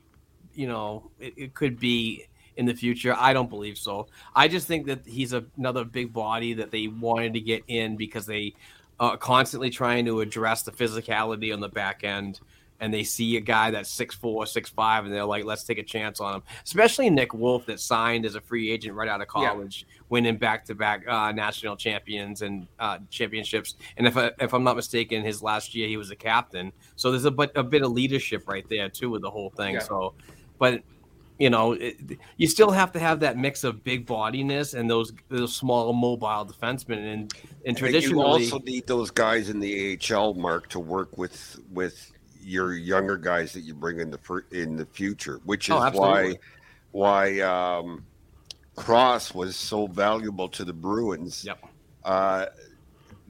[0.55, 4.09] you know it, it could be in the future, I don't believe so.
[4.35, 7.97] I just think that he's a, another big body that they wanted to get in
[7.97, 8.55] because they
[9.01, 12.39] are constantly trying to address the physicality on the back end.
[12.83, 15.77] And they see a guy that's six four, six five, and they're like, "Let's take
[15.77, 19.21] a chance on him." Especially Nick Wolff, that signed as a free agent right out
[19.21, 19.51] of Yeah.
[19.51, 23.75] college, winning back-to-back uh, national champions and uh, championships.
[23.99, 26.73] And if I, if I'm not mistaken, his last year he was a captain.
[26.97, 29.75] So there's a bit a bit of leadership right there too with the whole thing.
[29.75, 29.81] Yeah.
[29.81, 30.15] So,
[30.59, 30.81] but
[31.41, 31.97] you know, it,
[32.37, 36.45] you still have to have that mix of big bodiness and those those small mobile
[36.47, 37.13] defensemen.
[37.13, 37.35] And
[37.65, 42.13] and traditionally, you also need those guys in the AHL, Mark, to work with with
[42.43, 46.37] your younger guys that you bring in the in the future, which is Oh, why
[46.93, 48.05] why um,
[48.77, 51.65] Cross was so valuable to the Bruins Yep.
[52.05, 52.47] uh,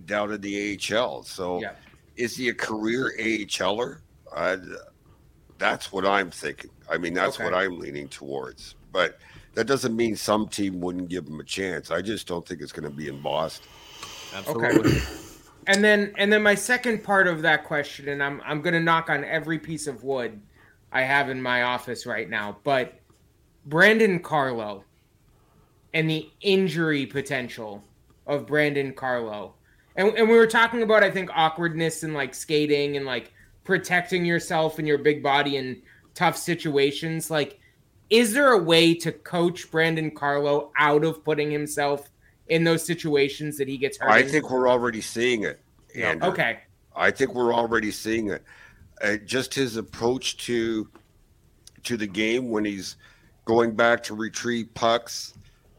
[0.06, 1.22] down in the AHL.
[1.22, 1.72] So, Yeah.
[2.16, 4.00] is he a career AHLer?
[4.34, 4.56] Uh,
[5.58, 6.70] That's what I'm thinking.
[6.90, 7.44] I mean, that's Okay.
[7.44, 8.74] what I'm leaning towards.
[8.92, 9.18] But
[9.54, 11.90] that doesn't mean some team wouldn't give him a chance.
[11.90, 13.68] I just don't think it's going to be in Boston.
[14.34, 15.00] Absolutely.
[15.66, 19.10] And then and then my second part of that question, and I'm I'm gonna knock
[19.10, 20.40] on every piece of wood
[20.90, 22.94] I have in my office right now, but
[23.66, 24.84] Brandon Carlo
[25.92, 27.84] and the injury potential
[28.26, 29.54] of Brandon Carlo.
[29.96, 33.32] And, and we were talking about I think awkwardness and like skating and like
[33.64, 35.82] protecting yourself and your big body in
[36.20, 37.30] tough situations.
[37.30, 37.58] Like,
[38.10, 42.10] is there a way to coach Brandon Carlo out of putting himself
[42.48, 44.10] in those situations that he gets hurt?
[44.10, 44.28] I in?
[44.28, 45.60] think we're already seeing it.
[45.96, 46.28] Andrew.
[46.28, 46.58] Okay.
[46.94, 48.44] I think we're already seeing it.
[49.00, 50.88] Uh, just his approach to
[51.84, 52.96] to the game when he's
[53.46, 55.32] going back to retrieve pucks,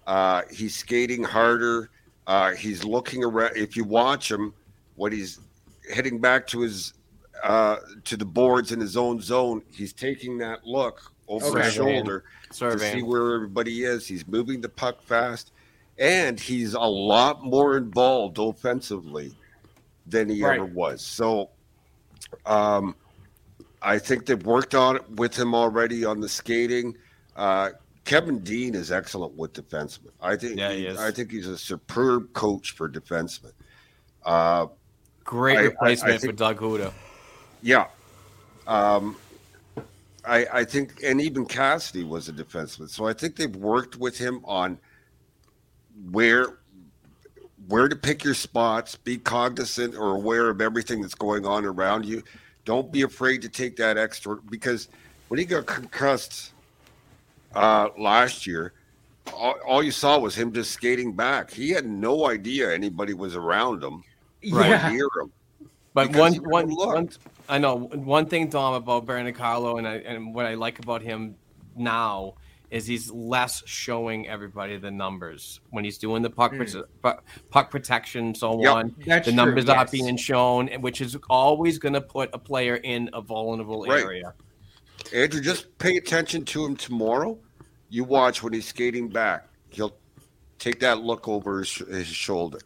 [0.07, 1.91] uh, he's skating harder.
[2.25, 3.55] Uh, he's looking around.
[3.55, 4.55] If you watch him
[4.95, 5.39] what he's
[5.93, 6.93] heading back to his
[7.43, 11.95] uh, to the boards in his own zone, he's taking that look over his Surveying.
[12.05, 12.97] shoulder to Surveying.
[12.97, 14.05] see where everybody is.
[14.07, 15.51] He's moving the puck fast,
[15.97, 19.33] and he's a lot more involved offensively
[20.07, 20.55] than he Right.
[20.59, 21.01] ever was.
[21.01, 21.49] So,
[22.45, 22.95] um,
[23.81, 26.95] I think they've worked on it with him already on the skating.
[27.35, 27.71] Uh,
[28.03, 30.09] Kevin Dean is excellent with defensemen.
[30.21, 30.57] I think.
[30.59, 30.99] Yeah, he is.
[30.99, 33.53] I think he's a superb coach for defensemen.
[34.25, 34.67] Uh,
[35.23, 36.93] Great I- I- I replacement for Doug Houda.
[37.61, 37.87] Yeah.
[38.67, 39.15] Um,
[40.25, 42.89] I, I think, and even Cassidy was a defenseman.
[42.89, 44.77] So I think they've worked with him on
[46.11, 46.57] where
[47.67, 52.05] where to pick your spots, be cognizant or aware of everything that's going on around
[52.05, 52.21] you.
[52.65, 54.89] Don't be afraid to take that extra because
[55.29, 56.51] when he got concussed
[57.55, 58.73] uh, last year,
[59.33, 61.51] all, all you saw was him just skating back.
[61.51, 64.03] He had no idea anybody was around him
[64.41, 64.89] Yeah.
[64.91, 65.31] near him.
[65.93, 67.09] But one, one, one,
[67.51, 71.01] I know one thing, Dom, about Brandon Carlo, and I, and what I like about
[71.01, 71.35] him
[71.75, 72.35] now
[72.69, 76.61] is he's less showing everybody the numbers when he's doing the puck, hmm.
[76.61, 78.61] prote- puck, puck protection, so.
[78.61, 78.95] Yep, on.
[79.05, 79.91] the true, numbers are yes.
[79.91, 84.01] being shown, which is always going to put a player in a vulnerable Right.
[84.01, 84.33] area.
[85.13, 87.37] Andrew, just pay attention to him tomorrow.
[87.89, 89.45] You watch when he's skating back.
[89.71, 89.97] He'll
[90.57, 92.59] take that look over his, his shoulder.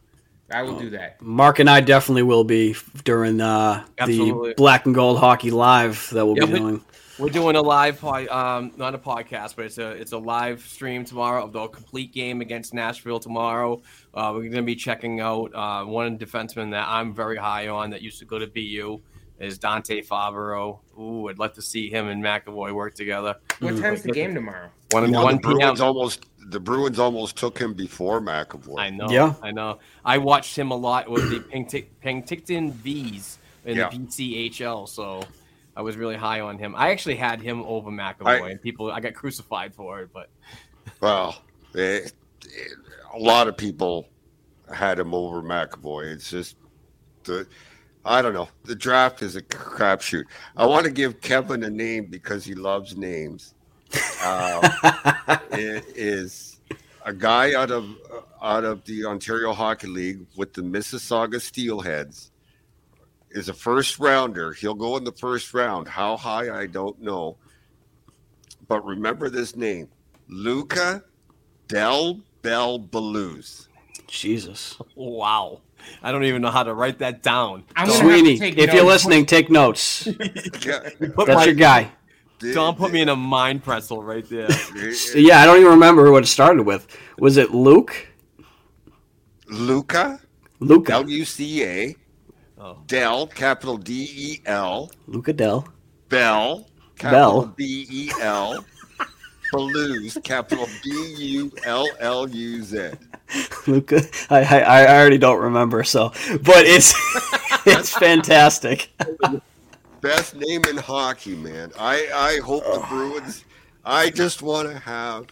[0.50, 1.20] I will do that.
[1.20, 6.24] Mark and I definitely will be during uh, the Black and Gold Hockey Live that
[6.24, 6.84] we'll Yeah, be we- doing.
[7.18, 11.02] We're doing a live, um, not a podcast, but it's a it's a live stream
[11.06, 13.80] tomorrow of the complete game against Nashville tomorrow.
[14.12, 17.88] Uh, we're going to be checking out uh, one defenseman that I'm very high on
[17.90, 19.00] that used to go to BU
[19.38, 20.78] is Dante Fabbro.
[20.98, 23.36] Ooh, I'd love to see him and McAvoy work together.
[23.60, 24.70] What time's the game tomorrow?
[24.92, 25.86] One, Well, one the Bruins p.m.
[25.86, 28.78] almost the Bruins almost took him before McAvoy.
[28.78, 29.08] I know.
[29.10, 29.34] Yeah.
[29.42, 29.80] I know.
[30.04, 33.88] I watched him a lot with the Pentic- Penticton Vees in Yeah.
[33.90, 35.22] the BCHL, so
[35.76, 36.74] I was really high on him.
[36.76, 40.30] I actually had him over McAvoy, I- and people I got crucified for it, but
[41.00, 41.36] Well,
[41.76, 42.08] eh, eh,
[43.12, 44.08] a lot of people
[44.72, 46.12] had him over McAvoy.
[46.12, 46.56] It's just
[47.24, 47.46] the
[48.06, 48.48] I don't know.
[48.64, 50.24] The draft is a crapshoot.
[50.56, 53.54] I want to give Kevin a name because he loves names.
[54.24, 54.60] Um,
[55.50, 56.60] it is
[57.04, 57.84] a guy out of
[58.40, 62.30] out of the Ontario Hockey League with the Mississauga Steelheads.
[63.30, 64.52] Is a first rounder.
[64.52, 65.88] He'll go in the first round.
[65.88, 67.36] How high I don't know.
[68.68, 69.88] But remember this name.
[70.28, 71.02] Luca
[71.66, 73.66] Del Bel Belluz.
[74.06, 74.76] Jesus.
[74.94, 75.60] Wow.
[76.02, 77.64] I don't even know how to write that down.
[77.74, 79.04] I'm gonna have to Sweeney, take if you're notes.
[79.04, 80.06] listening, take notes.
[80.66, 80.80] Yeah,
[81.14, 81.90] Put That's my, your guy.
[82.52, 84.50] Don't put me in a mind pretzel right there.
[84.50, 86.86] So, yeah, I don't even remember what it started with.
[87.18, 88.08] Was it Luke?
[89.48, 90.20] Luca,
[90.60, 90.92] Luca.
[90.92, 91.94] L U C A,
[92.58, 92.78] Oh.
[92.86, 95.68] Del, capital D E L, Luca Dell.
[96.08, 96.66] Bell,
[96.98, 97.54] capital Bell.
[97.56, 98.64] B E L,
[99.52, 102.90] Belluz, capital B U L L U Z.
[103.66, 104.02] Luca.
[104.30, 105.84] I, I I already don't remember.
[105.84, 106.10] So,
[106.42, 106.94] but it's
[107.66, 108.90] it's fantastic.
[110.00, 111.72] Best name in hockey, man.
[111.78, 113.44] I, I hope the Bruins.
[113.84, 115.26] I just want to have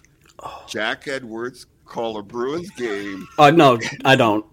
[0.69, 4.45] Jack Edwards call a Bruins game Oh no, I don't.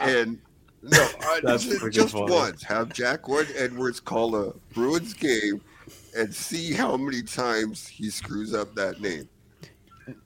[0.00, 0.38] and
[0.82, 5.60] no, I, That's just, freaking just once have Jack Wood Edwards call a Bruins game
[6.16, 9.28] and see how many times he screws up that name.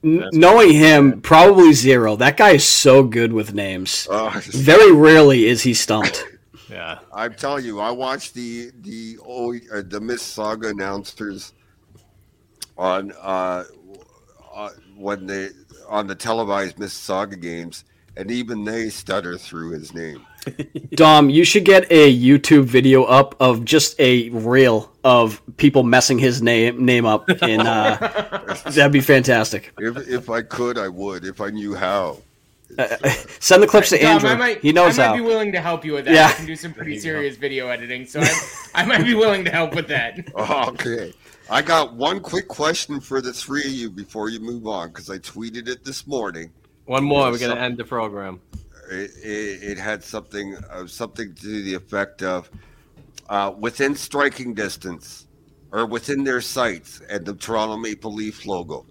[0.03, 2.15] N- knowing him, probably zero.
[2.15, 4.07] That guy is so good with names.
[4.09, 6.25] Uh, Very rarely is he stumped.
[6.69, 6.99] Yeah.
[7.13, 11.53] I'm telling you, I watched the the O- uh, the Mississauga announcers
[12.77, 13.63] on uh,
[14.53, 15.51] uh, when they
[15.87, 17.85] on the televised Mississauga games,
[18.17, 20.25] and even they stutter through his name.
[20.91, 26.19] Dom, you should get a YouTube video up of just a reel of people messing
[26.19, 27.95] his name name up, and uh,
[28.65, 29.73] that'd be fantastic.
[29.77, 31.25] If, if I could, I would.
[31.25, 32.17] If I knew how.
[32.77, 32.97] Uh,
[33.39, 34.29] send the clips to Dom, Andrew.
[34.29, 35.15] I might, he knows I might how.
[35.15, 36.13] be willing to help you with that.
[36.13, 36.27] Yeah.
[36.27, 38.29] I can do some pretty serious video editing, so I,
[38.75, 40.19] I might be willing to help with that.
[40.37, 41.13] Okay.
[41.49, 45.09] I got one quick question for the three of you before you move on because
[45.09, 46.51] I tweeted it this morning.
[46.85, 47.31] One more.
[47.31, 48.41] We're gonna end the program.
[48.89, 52.49] It, it, it had something uh, something to the effect of
[53.29, 55.27] uh, within striking distance
[55.71, 58.85] or within their sights and the Toronto Maple Leaf logo.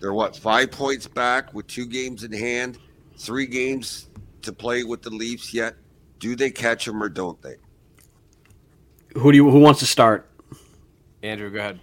[0.00, 2.78] They're what five points back with two games in hand,
[3.16, 4.08] three games
[4.42, 5.76] to play with the Leafs yet.
[6.18, 7.56] Do they catch them or don't they?
[9.14, 9.50] Who do you?
[9.50, 10.28] Who wants to start?
[11.22, 11.80] Andrew, go ahead.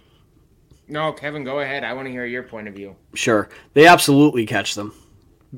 [0.88, 1.84] No, Kevin, go ahead.
[1.84, 2.96] I want to hear your point of view.
[3.14, 4.92] Sure, they absolutely catch them.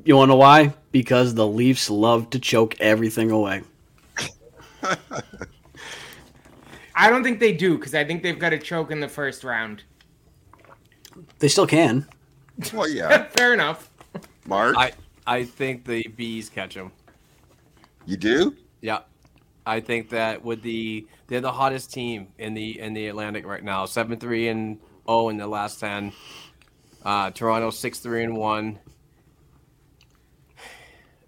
[0.03, 0.73] You want to know why?
[0.91, 3.61] Because the Leafs love to choke everything away.
[6.95, 9.43] I don't think they do because I think they've got a choke in the first
[9.43, 9.83] round.
[11.39, 12.07] They still can.
[12.73, 13.23] Well, yeah.
[13.37, 13.89] Fair enough.
[14.45, 14.93] Mark, I
[15.25, 16.91] I think the bees catch them.
[18.05, 18.55] you do?
[18.81, 18.99] Yeah,
[19.65, 23.63] I think that with the they're the hottest team in the in the Atlantic right
[23.63, 23.85] now.
[23.85, 26.11] Seven three and zero in the last ten.
[27.03, 28.79] Uh, Toronto six three and one.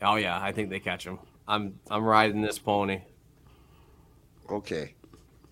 [0.01, 1.19] Oh yeah, I think they catch them.
[1.47, 3.01] I'm I'm riding this pony.
[4.49, 4.93] Okay.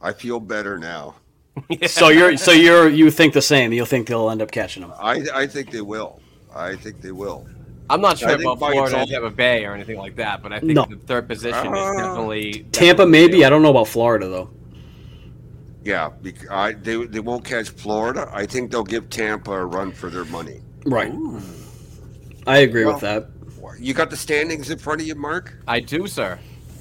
[0.02, 1.16] I feel better now.
[1.88, 3.72] So you're so you're you think the same.
[3.74, 4.92] You'll think they'll end up catching them.
[5.00, 6.20] I I think they will.
[6.56, 7.48] I think they will.
[7.90, 9.98] I'm not sure I think about by Florida its and own- Tampa Bay or anything
[9.98, 10.86] like that, but I think No.
[10.86, 13.46] the third position is Uh, definitely Tampa, maybe.
[13.46, 14.50] I don't know about Florida though.
[15.84, 18.30] Yeah, bec- I, they they won't catch Florida.
[18.34, 20.62] I think they'll give Tampa a run for their money.
[20.86, 21.14] Right.
[22.48, 23.28] I agree Well- with that.
[23.84, 25.58] You got the standings in front of you, Mark.
[25.68, 26.40] I do, sir.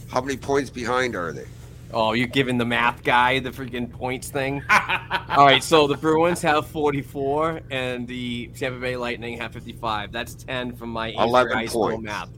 [0.09, 1.47] How many points behind are they?
[1.93, 4.63] Oh, you're giving the math guy the freaking points thing.
[4.71, 10.13] All right, so the Bruins have 44 and the Tampa Bay Lightning have 55.
[10.13, 12.05] That's 10 from my eighth grade 11 high school points.
[12.05, 12.31] math.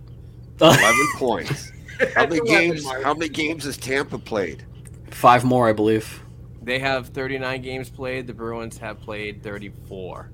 [0.63, 1.71] Eleven points.
[2.15, 2.85] How many 11, games?
[2.85, 3.03] Mark.
[3.03, 4.65] How many games has Tampa played?
[5.11, 6.23] Five more, I believe.
[6.63, 8.27] They have 39 games played.
[8.27, 10.31] The Bruins have played 34.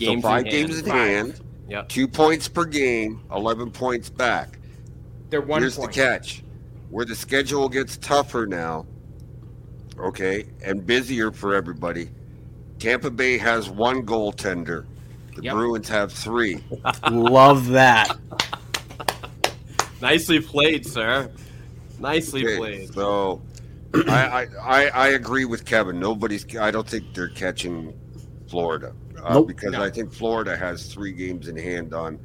[0.00, 1.88] so five games in hand, Yep.
[1.88, 4.58] two points per game, eleven points back.
[5.30, 5.92] They're one Here's point.
[5.92, 6.42] the catch:
[6.90, 8.86] where the schedule gets tougher now,
[9.98, 12.08] okay, and busier for everybody.
[12.78, 14.86] Tampa Bay has one goaltender.
[15.36, 15.54] The Yep.
[15.54, 16.62] Bruins have three.
[17.10, 18.16] Love that.
[20.00, 21.30] Nicely played, sir.
[21.98, 22.94] Nicely Okay, played.
[22.94, 23.42] So,
[24.08, 25.98] I, I, I I agree with Kevin.
[25.98, 26.56] Nobody's.
[26.56, 27.92] I don't think they're catching
[28.48, 28.92] Florida
[29.24, 29.48] uh, Nope.
[29.48, 32.18] because I think Florida has three games in hand on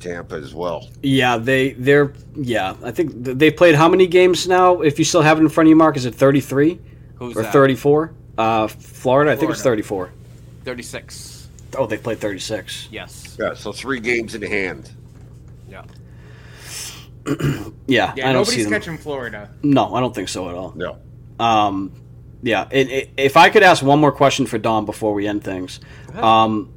[0.00, 0.88] Tampa as well.
[1.02, 2.76] Yeah, they they're yeah.
[2.82, 4.82] I think they played how many games now?
[4.82, 6.78] If you still have it in front of you, Mark, is it thirty three
[7.20, 8.12] or thirty four?
[8.36, 10.12] Uh, Florida, I think it's thirty four.
[10.64, 11.48] Thirty six.
[11.78, 12.88] Oh, they played thirty six.
[12.90, 13.36] Yes.
[13.40, 14.90] Yeah, so three games in hand.
[15.68, 15.84] Yeah.
[17.88, 18.72] Yeah, Yeah, I don't see nobody's them.
[18.72, 19.50] catching Florida.
[19.62, 20.72] No, I don't think so at all.
[20.76, 20.98] No.
[21.40, 21.92] Um,
[22.46, 22.68] yeah.
[22.70, 25.80] It, it, if I could ask one more question for Dom before we end things,
[26.14, 26.72] um,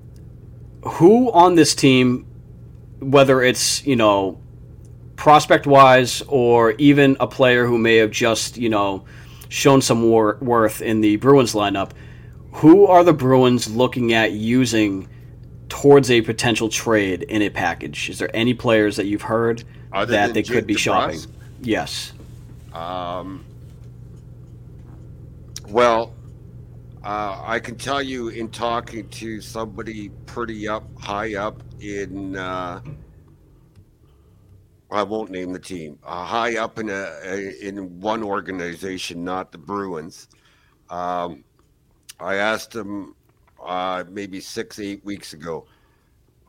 [0.84, 2.26] who on this team,
[3.00, 4.42] whether it's you know,
[5.16, 9.06] prospect wise or even a player who may have just you know
[9.50, 11.92] shown some wor- worth in the Bruins lineup,
[12.54, 15.08] who are the Bruins looking at using
[15.70, 18.10] towards a potential trade in a package?
[18.10, 19.64] Is there any players that you've heard
[19.94, 21.20] Other that they Jake could be shopping?
[21.62, 22.14] Yes.
[22.74, 23.46] Um,
[25.70, 26.14] well,
[27.04, 32.36] uh, I can tell you in talking to somebody pretty up high up in.
[32.36, 32.82] Uh,
[34.92, 36.00] I won't name the team.
[36.04, 40.28] Uh, high up in a, a in one organization, not the Bruins.
[40.90, 41.44] Um,
[42.20, 43.16] I asked him
[43.64, 45.68] uh, maybe six eight weeks ago,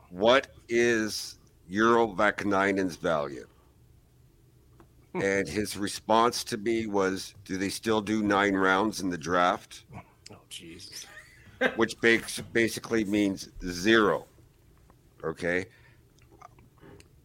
[0.09, 1.37] what is
[1.69, 2.07] Euro
[2.95, 3.47] value?
[5.13, 9.83] And his response to me was, "Do they still do nine rounds in the draft?"
[10.31, 11.05] Oh, jeez.
[11.75, 14.25] Which basically means zero.
[15.23, 15.65] Okay.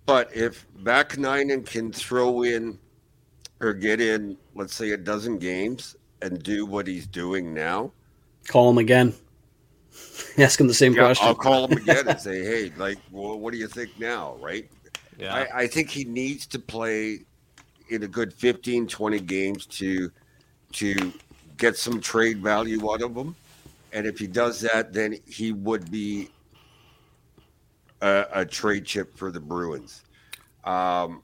[0.04, 2.78] But if Back Vaakanainen can throw in
[3.60, 7.92] or get in, let's say a dozen games and do what he's doing now,
[8.46, 9.14] Call him again.
[10.38, 11.26] Ask him the same yeah, question.
[11.26, 14.70] I'll call him again and say, "Hey, like, well, what do you think now?" Right?
[15.18, 15.34] Yeah.
[15.34, 17.20] I, I think he needs to play
[17.88, 20.10] in a good 15, 20 games to
[20.72, 21.12] to
[21.56, 23.34] get some trade value out of him.
[23.92, 26.28] And if he does that, then he would be
[28.02, 30.02] a, a trade chip for the Bruins.
[30.64, 31.22] Um,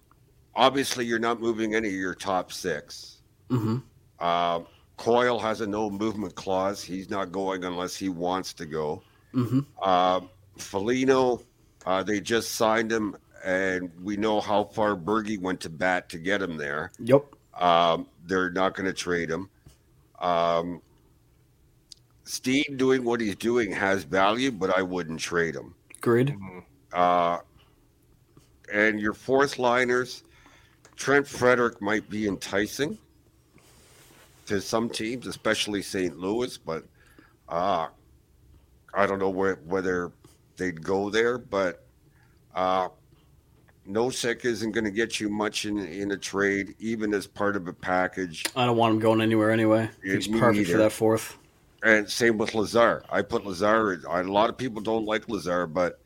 [0.55, 3.23] obviously, you're not moving any of your top 6
[3.53, 3.77] Mm-hmm.
[4.19, 4.61] Uh,
[4.97, 6.83] Coyle has a no movement clause.
[6.83, 9.03] He's not going unless he wants to go.
[9.35, 9.61] Mm-hmm.
[9.81, 10.21] Uh,
[10.57, 11.43] Foligno,
[11.87, 16.19] uh, they just signed him, and we know how far Bergie went to bat to
[16.19, 16.93] get him there.
[17.01, 17.25] Yep.
[17.59, 19.51] Um, they're not going to trade him.
[20.21, 20.81] Um,
[22.25, 25.75] Steve doing what he's doing has value, but I wouldn't trade him.
[25.99, 26.37] Agreed.
[26.93, 27.39] Uh,
[28.73, 30.23] and your fourth liners,
[30.97, 32.97] Trent Frederic might be enticing
[34.47, 36.17] to some teams, especially St.
[36.17, 36.85] Louis, but
[37.49, 37.89] uh,
[38.95, 40.13] I don't know where, whether
[40.57, 41.39] they'd go there.
[41.39, 41.85] But
[42.55, 42.89] uh,
[43.89, 47.67] Nosek isn't going to get you much in, in a trade, even as part of
[47.67, 48.45] a package.
[48.55, 49.91] I don't want him going anywhere anyway.
[50.05, 51.37] He's perfect for that fourth.
[51.83, 53.03] And same with Lazar.
[53.11, 53.95] I put Lazar.
[53.95, 55.99] in- A lot of people don't like Lazar, but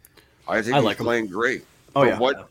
[0.49, 1.05] I think I he's like him.
[1.05, 1.65] playing great.
[1.95, 2.19] Oh, for yeah.
[2.19, 2.49] What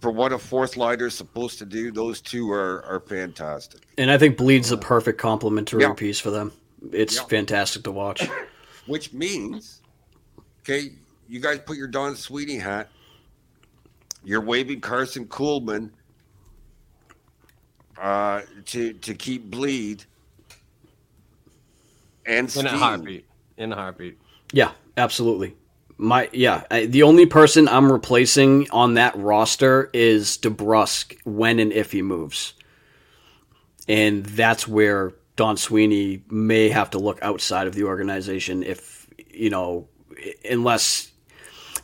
[0.00, 1.90] for what a fourth liner is supposed to do?
[1.90, 3.80] Those two are are fantastic.
[3.96, 5.94] And I think Blidh's the perfect complementary Yeah.
[5.94, 6.52] piece for them.
[6.92, 7.24] It's Yeah.
[7.24, 8.28] fantastic to watch.
[8.86, 9.80] Which means,
[10.62, 10.90] okay,
[11.28, 12.88] you guys put your Don Sweeney hat.
[14.24, 15.90] You're waving Karson Kuhlman
[18.00, 20.04] uh, to to keep Blidh
[22.26, 23.26] and In a heartbeat.
[23.56, 24.18] In a heartbeat.
[24.52, 25.56] Yeah, absolutely.
[25.98, 31.72] My yeah, I, the only person I'm replacing on that roster is DeBrusk when and
[31.72, 32.54] if he moves,
[33.86, 39.50] and that's where Don Sweeney may have to look outside of the organization if you
[39.50, 39.88] know,
[40.48, 41.09] unless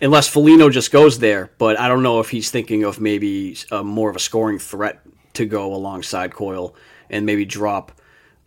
[0.00, 1.50] unless Foligno just goes there.
[1.58, 5.00] But I don't know if he's thinking of maybe uh more of a scoring threat
[5.34, 6.74] to go alongside Coyle
[7.10, 7.92] and maybe drop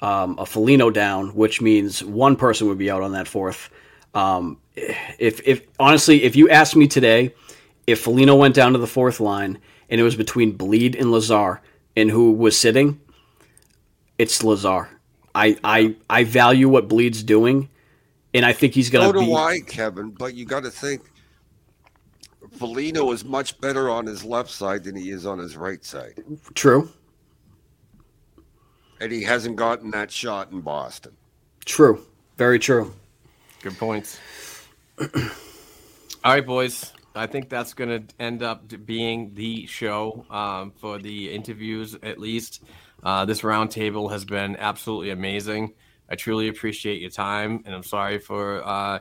[0.01, 3.69] um, a Foligno down, which means one person would be out on that fourth.
[4.13, 7.33] Um, if if honestly, if you asked me today,
[7.85, 9.59] if Foligno went down to the fourth line
[9.89, 11.61] and it was between Blidh and Lazar
[11.95, 12.99] and who was sitting,
[14.17, 14.89] it's Lazar.
[15.35, 17.69] I I I value what Blidh's doing,
[18.33, 20.11] and I think he's gonna So do be I, Kevin.
[20.11, 21.01] But you got to think,
[22.51, 26.23] Foligno is much better on his left side than he is on his right side,
[26.53, 26.89] true.
[28.99, 31.15] and he hasn't gotten that shot in Boston.
[31.65, 32.05] True.
[32.37, 32.93] Very true.
[33.61, 34.19] Good points.
[34.99, 35.07] All
[36.25, 36.93] right, boys.
[37.15, 42.19] I think that's going to end up being the show um, for the interviews, at
[42.19, 42.63] least.
[43.03, 45.73] Uh, this roundtable has been absolutely amazing.
[46.09, 48.99] I truly appreciate your time, and I'm sorry for uh,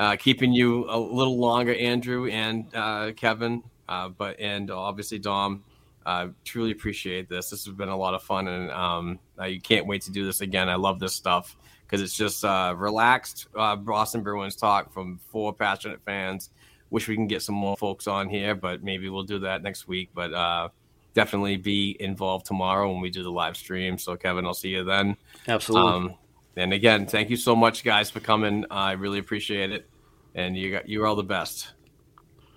[0.00, 5.62] uh, keeping you a little longer, Andrew and uh, Kevin, uh, but and obviously Dom.
[6.06, 7.50] I truly appreciate this.
[7.50, 10.40] This has been a lot of fun, and um, I can't wait to do this
[10.40, 10.70] again.
[10.70, 11.54] I love this stuff
[11.84, 16.48] because it's just uh, relaxed uh, Boston Bruins talk from four passionate fans.
[16.88, 19.86] Wish we can get some more folks on here, but maybe we'll do that next
[19.86, 20.08] week.
[20.14, 20.70] But uh,
[21.12, 23.98] definitely be involved tomorrow when we do the live stream.
[23.98, 25.18] So, Kevin, I'll see you then.
[25.46, 25.92] Absolutely.
[25.92, 26.14] Um,
[26.56, 28.64] and again, thank you so much, guys, for coming.
[28.70, 29.88] I really appreciate it,
[30.34, 31.72] and you got you're all the best.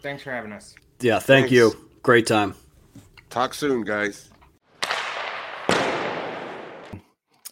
[0.02, 0.76] Thanks for having us.
[1.00, 1.52] Yeah, thank Thanks.
[1.54, 1.90] you.
[2.02, 2.56] Great time.
[3.30, 4.30] Talk soon, guys.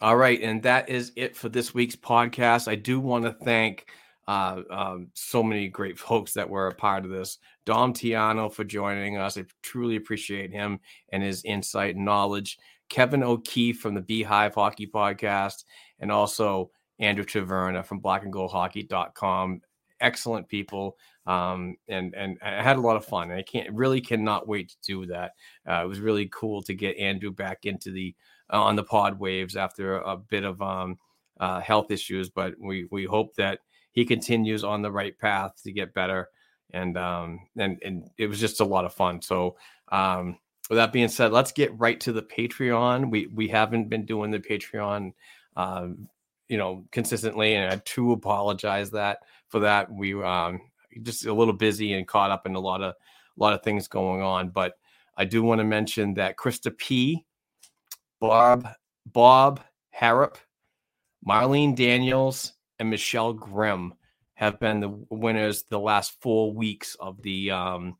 [0.01, 2.67] All right, and that is it for this week's podcast.
[2.67, 3.85] I do want to thank
[4.27, 7.37] uh, um, so many great folks that were a part of this.
[7.65, 9.37] Dom Tiano for joining us.
[9.37, 10.79] I truly appreciate him
[11.11, 12.57] and his insight and knowledge.
[12.89, 15.65] Kevin O'Keefe from the Beehive Hockey Podcast,
[15.99, 19.61] and also Andrew Taverna from blackandgoldhockey.com.
[20.01, 20.97] Excellent people.
[21.25, 23.31] Um, and and I had a lot of fun.
[23.31, 25.31] And I can't really cannot wait to do that.
[25.69, 28.15] Uh, it was really cool to get Andrew back into the
[28.51, 30.97] uh, on the pod waves after a bit of um,
[31.39, 33.59] uh, health issues, but we we hope that
[33.91, 36.29] he continues on the right path to get better.
[36.73, 39.21] And um, and and it was just a lot of fun.
[39.21, 39.57] So
[39.91, 40.37] um,
[40.69, 43.11] with that being said, let's get right to the Patreon.
[43.11, 45.13] We we haven't been doing the Patreon,
[45.57, 46.07] um,
[46.47, 49.19] you know, consistently, and I do apologize that
[49.51, 49.91] for that.
[49.91, 50.61] We um
[51.03, 53.87] just a little busy and caught up in a lot of a lot of things
[53.87, 54.73] going on, but
[55.15, 57.25] I do want to mention that Krista P,
[58.19, 58.67] Bob
[59.05, 60.37] Bob Harrop,
[61.27, 63.93] Marlene Daniels, and Michelle Grimm
[64.33, 67.97] have been the winners the last four weeks of the um,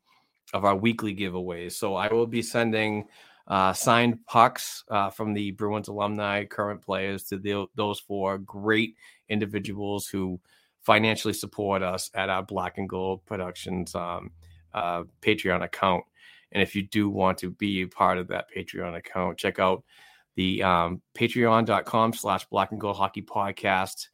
[0.52, 1.72] of our weekly giveaways.
[1.72, 3.06] So I will be sending
[3.46, 8.96] uh, signed pucks uh, from the Bruins alumni, current players, to the, those four great
[9.28, 10.40] individuals who
[10.82, 14.30] financially support us at our Black and Gold Productions um,
[14.74, 16.04] uh, Patreon account.
[16.52, 19.84] And if you do want to be a part of that Patreon account, check out
[20.36, 24.08] the um, patreon.com slash black and gold hockey podcast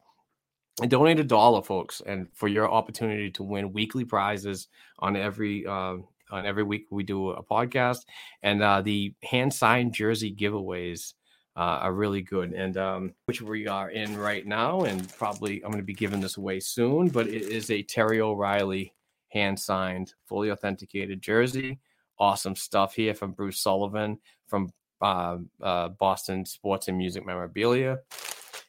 [0.81, 4.67] and donate a dollar folks and for your opportunity to win weekly prizes
[4.99, 5.95] on every uh,
[6.31, 8.05] on every week we do a podcast,
[8.43, 11.13] and uh, the hand signed jersey giveaways
[11.59, 15.71] uh, are really good, and um, which we are in right now, and probably I'm
[15.71, 17.09] going to be giving this away soon.
[17.09, 18.93] But it is a Terry O'Reilly
[19.27, 21.77] hand signed, fully authenticated jersey.
[22.17, 24.71] Awesome stuff here from Bruce Sullivan from
[25.01, 27.99] uh, uh, Boston Sports and Music Memorabilia.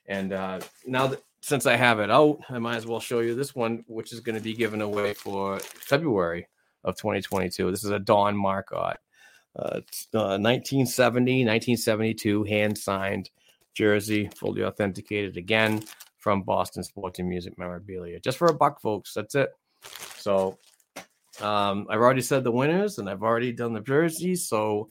[0.07, 3.37] And uh, now that since I have it out, I might as well show you
[3.37, 6.49] this one, which is going to be given away for February
[6.83, 7.71] of 2022.
[7.71, 8.99] This is a Don Marcotte,
[9.57, 9.81] uh,
[10.13, 13.31] 1970, 1972 hand signed
[13.75, 15.83] jersey, fully authenticated again
[16.19, 18.21] from Boston Sports and Music Memorabilia.
[18.21, 19.15] Just for a buck, folks.
[19.15, 19.51] That's it.
[20.17, 20.59] So
[21.41, 24.47] um, I've already said the winners and I've already done the jerseys.
[24.47, 24.91] So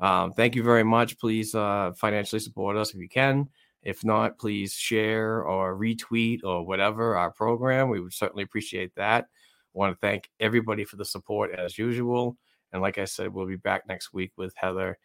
[0.00, 1.18] um, thank you very much.
[1.18, 3.48] Please uh, financially support us if you can.
[3.82, 7.88] If not, please share or retweet or whatever our program.
[7.88, 9.24] We would certainly appreciate that.
[9.24, 12.36] I want to thank everybody for the support as usual.
[12.72, 14.98] And like I said, we'll be back next week with Heather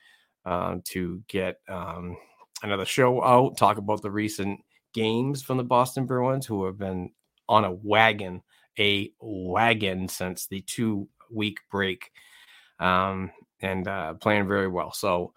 [0.45, 2.17] um, to get um,
[2.63, 4.59] another show out, talk about the recent
[4.93, 7.11] games from the Boston Bruins, who have been
[7.49, 8.41] on a wagon,
[8.79, 12.11] a wagon since the two week break
[12.79, 13.31] um,
[13.61, 14.91] and uh, playing very well.
[14.93, 15.33] So,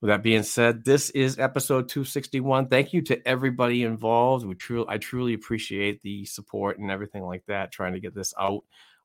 [0.00, 2.68] with that being said, this is episode 261.
[2.68, 4.44] Thank you to everybody involved.
[4.44, 7.72] We truly, I truly appreciate the support and everything like that.
[7.72, 8.64] Trying to get this out.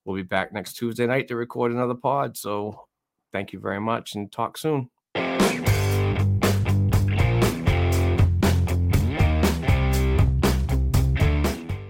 [0.09, 2.35] We'll be back next Tuesday night to record another pod.
[2.35, 2.87] So,
[3.31, 4.89] thank you very much, and talk soon.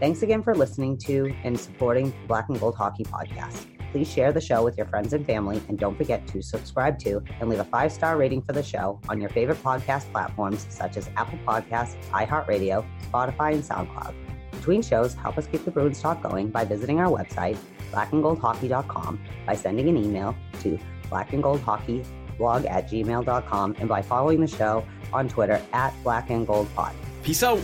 [0.01, 3.67] Thanks again for listening to and supporting Black and Gold Hockey Podcast.
[3.93, 7.23] Please share the show with your friends and family, and don't forget to subscribe to
[7.39, 10.97] and leave a five star rating for the show on your favorite podcast platforms such
[10.97, 14.13] as Apple Podcasts, iHeartRadio, Spotify, and SoundCloud.
[14.51, 17.57] Between shows, help us keep the Bruins talk going by visiting our website,
[17.91, 20.79] blackandgoldhockey.com, by sending an email to
[21.09, 26.93] blackandgoldhockeyblog at gmail.com, and by following the show on Twitter at blackandgoldpod.
[27.23, 27.59] Peace out.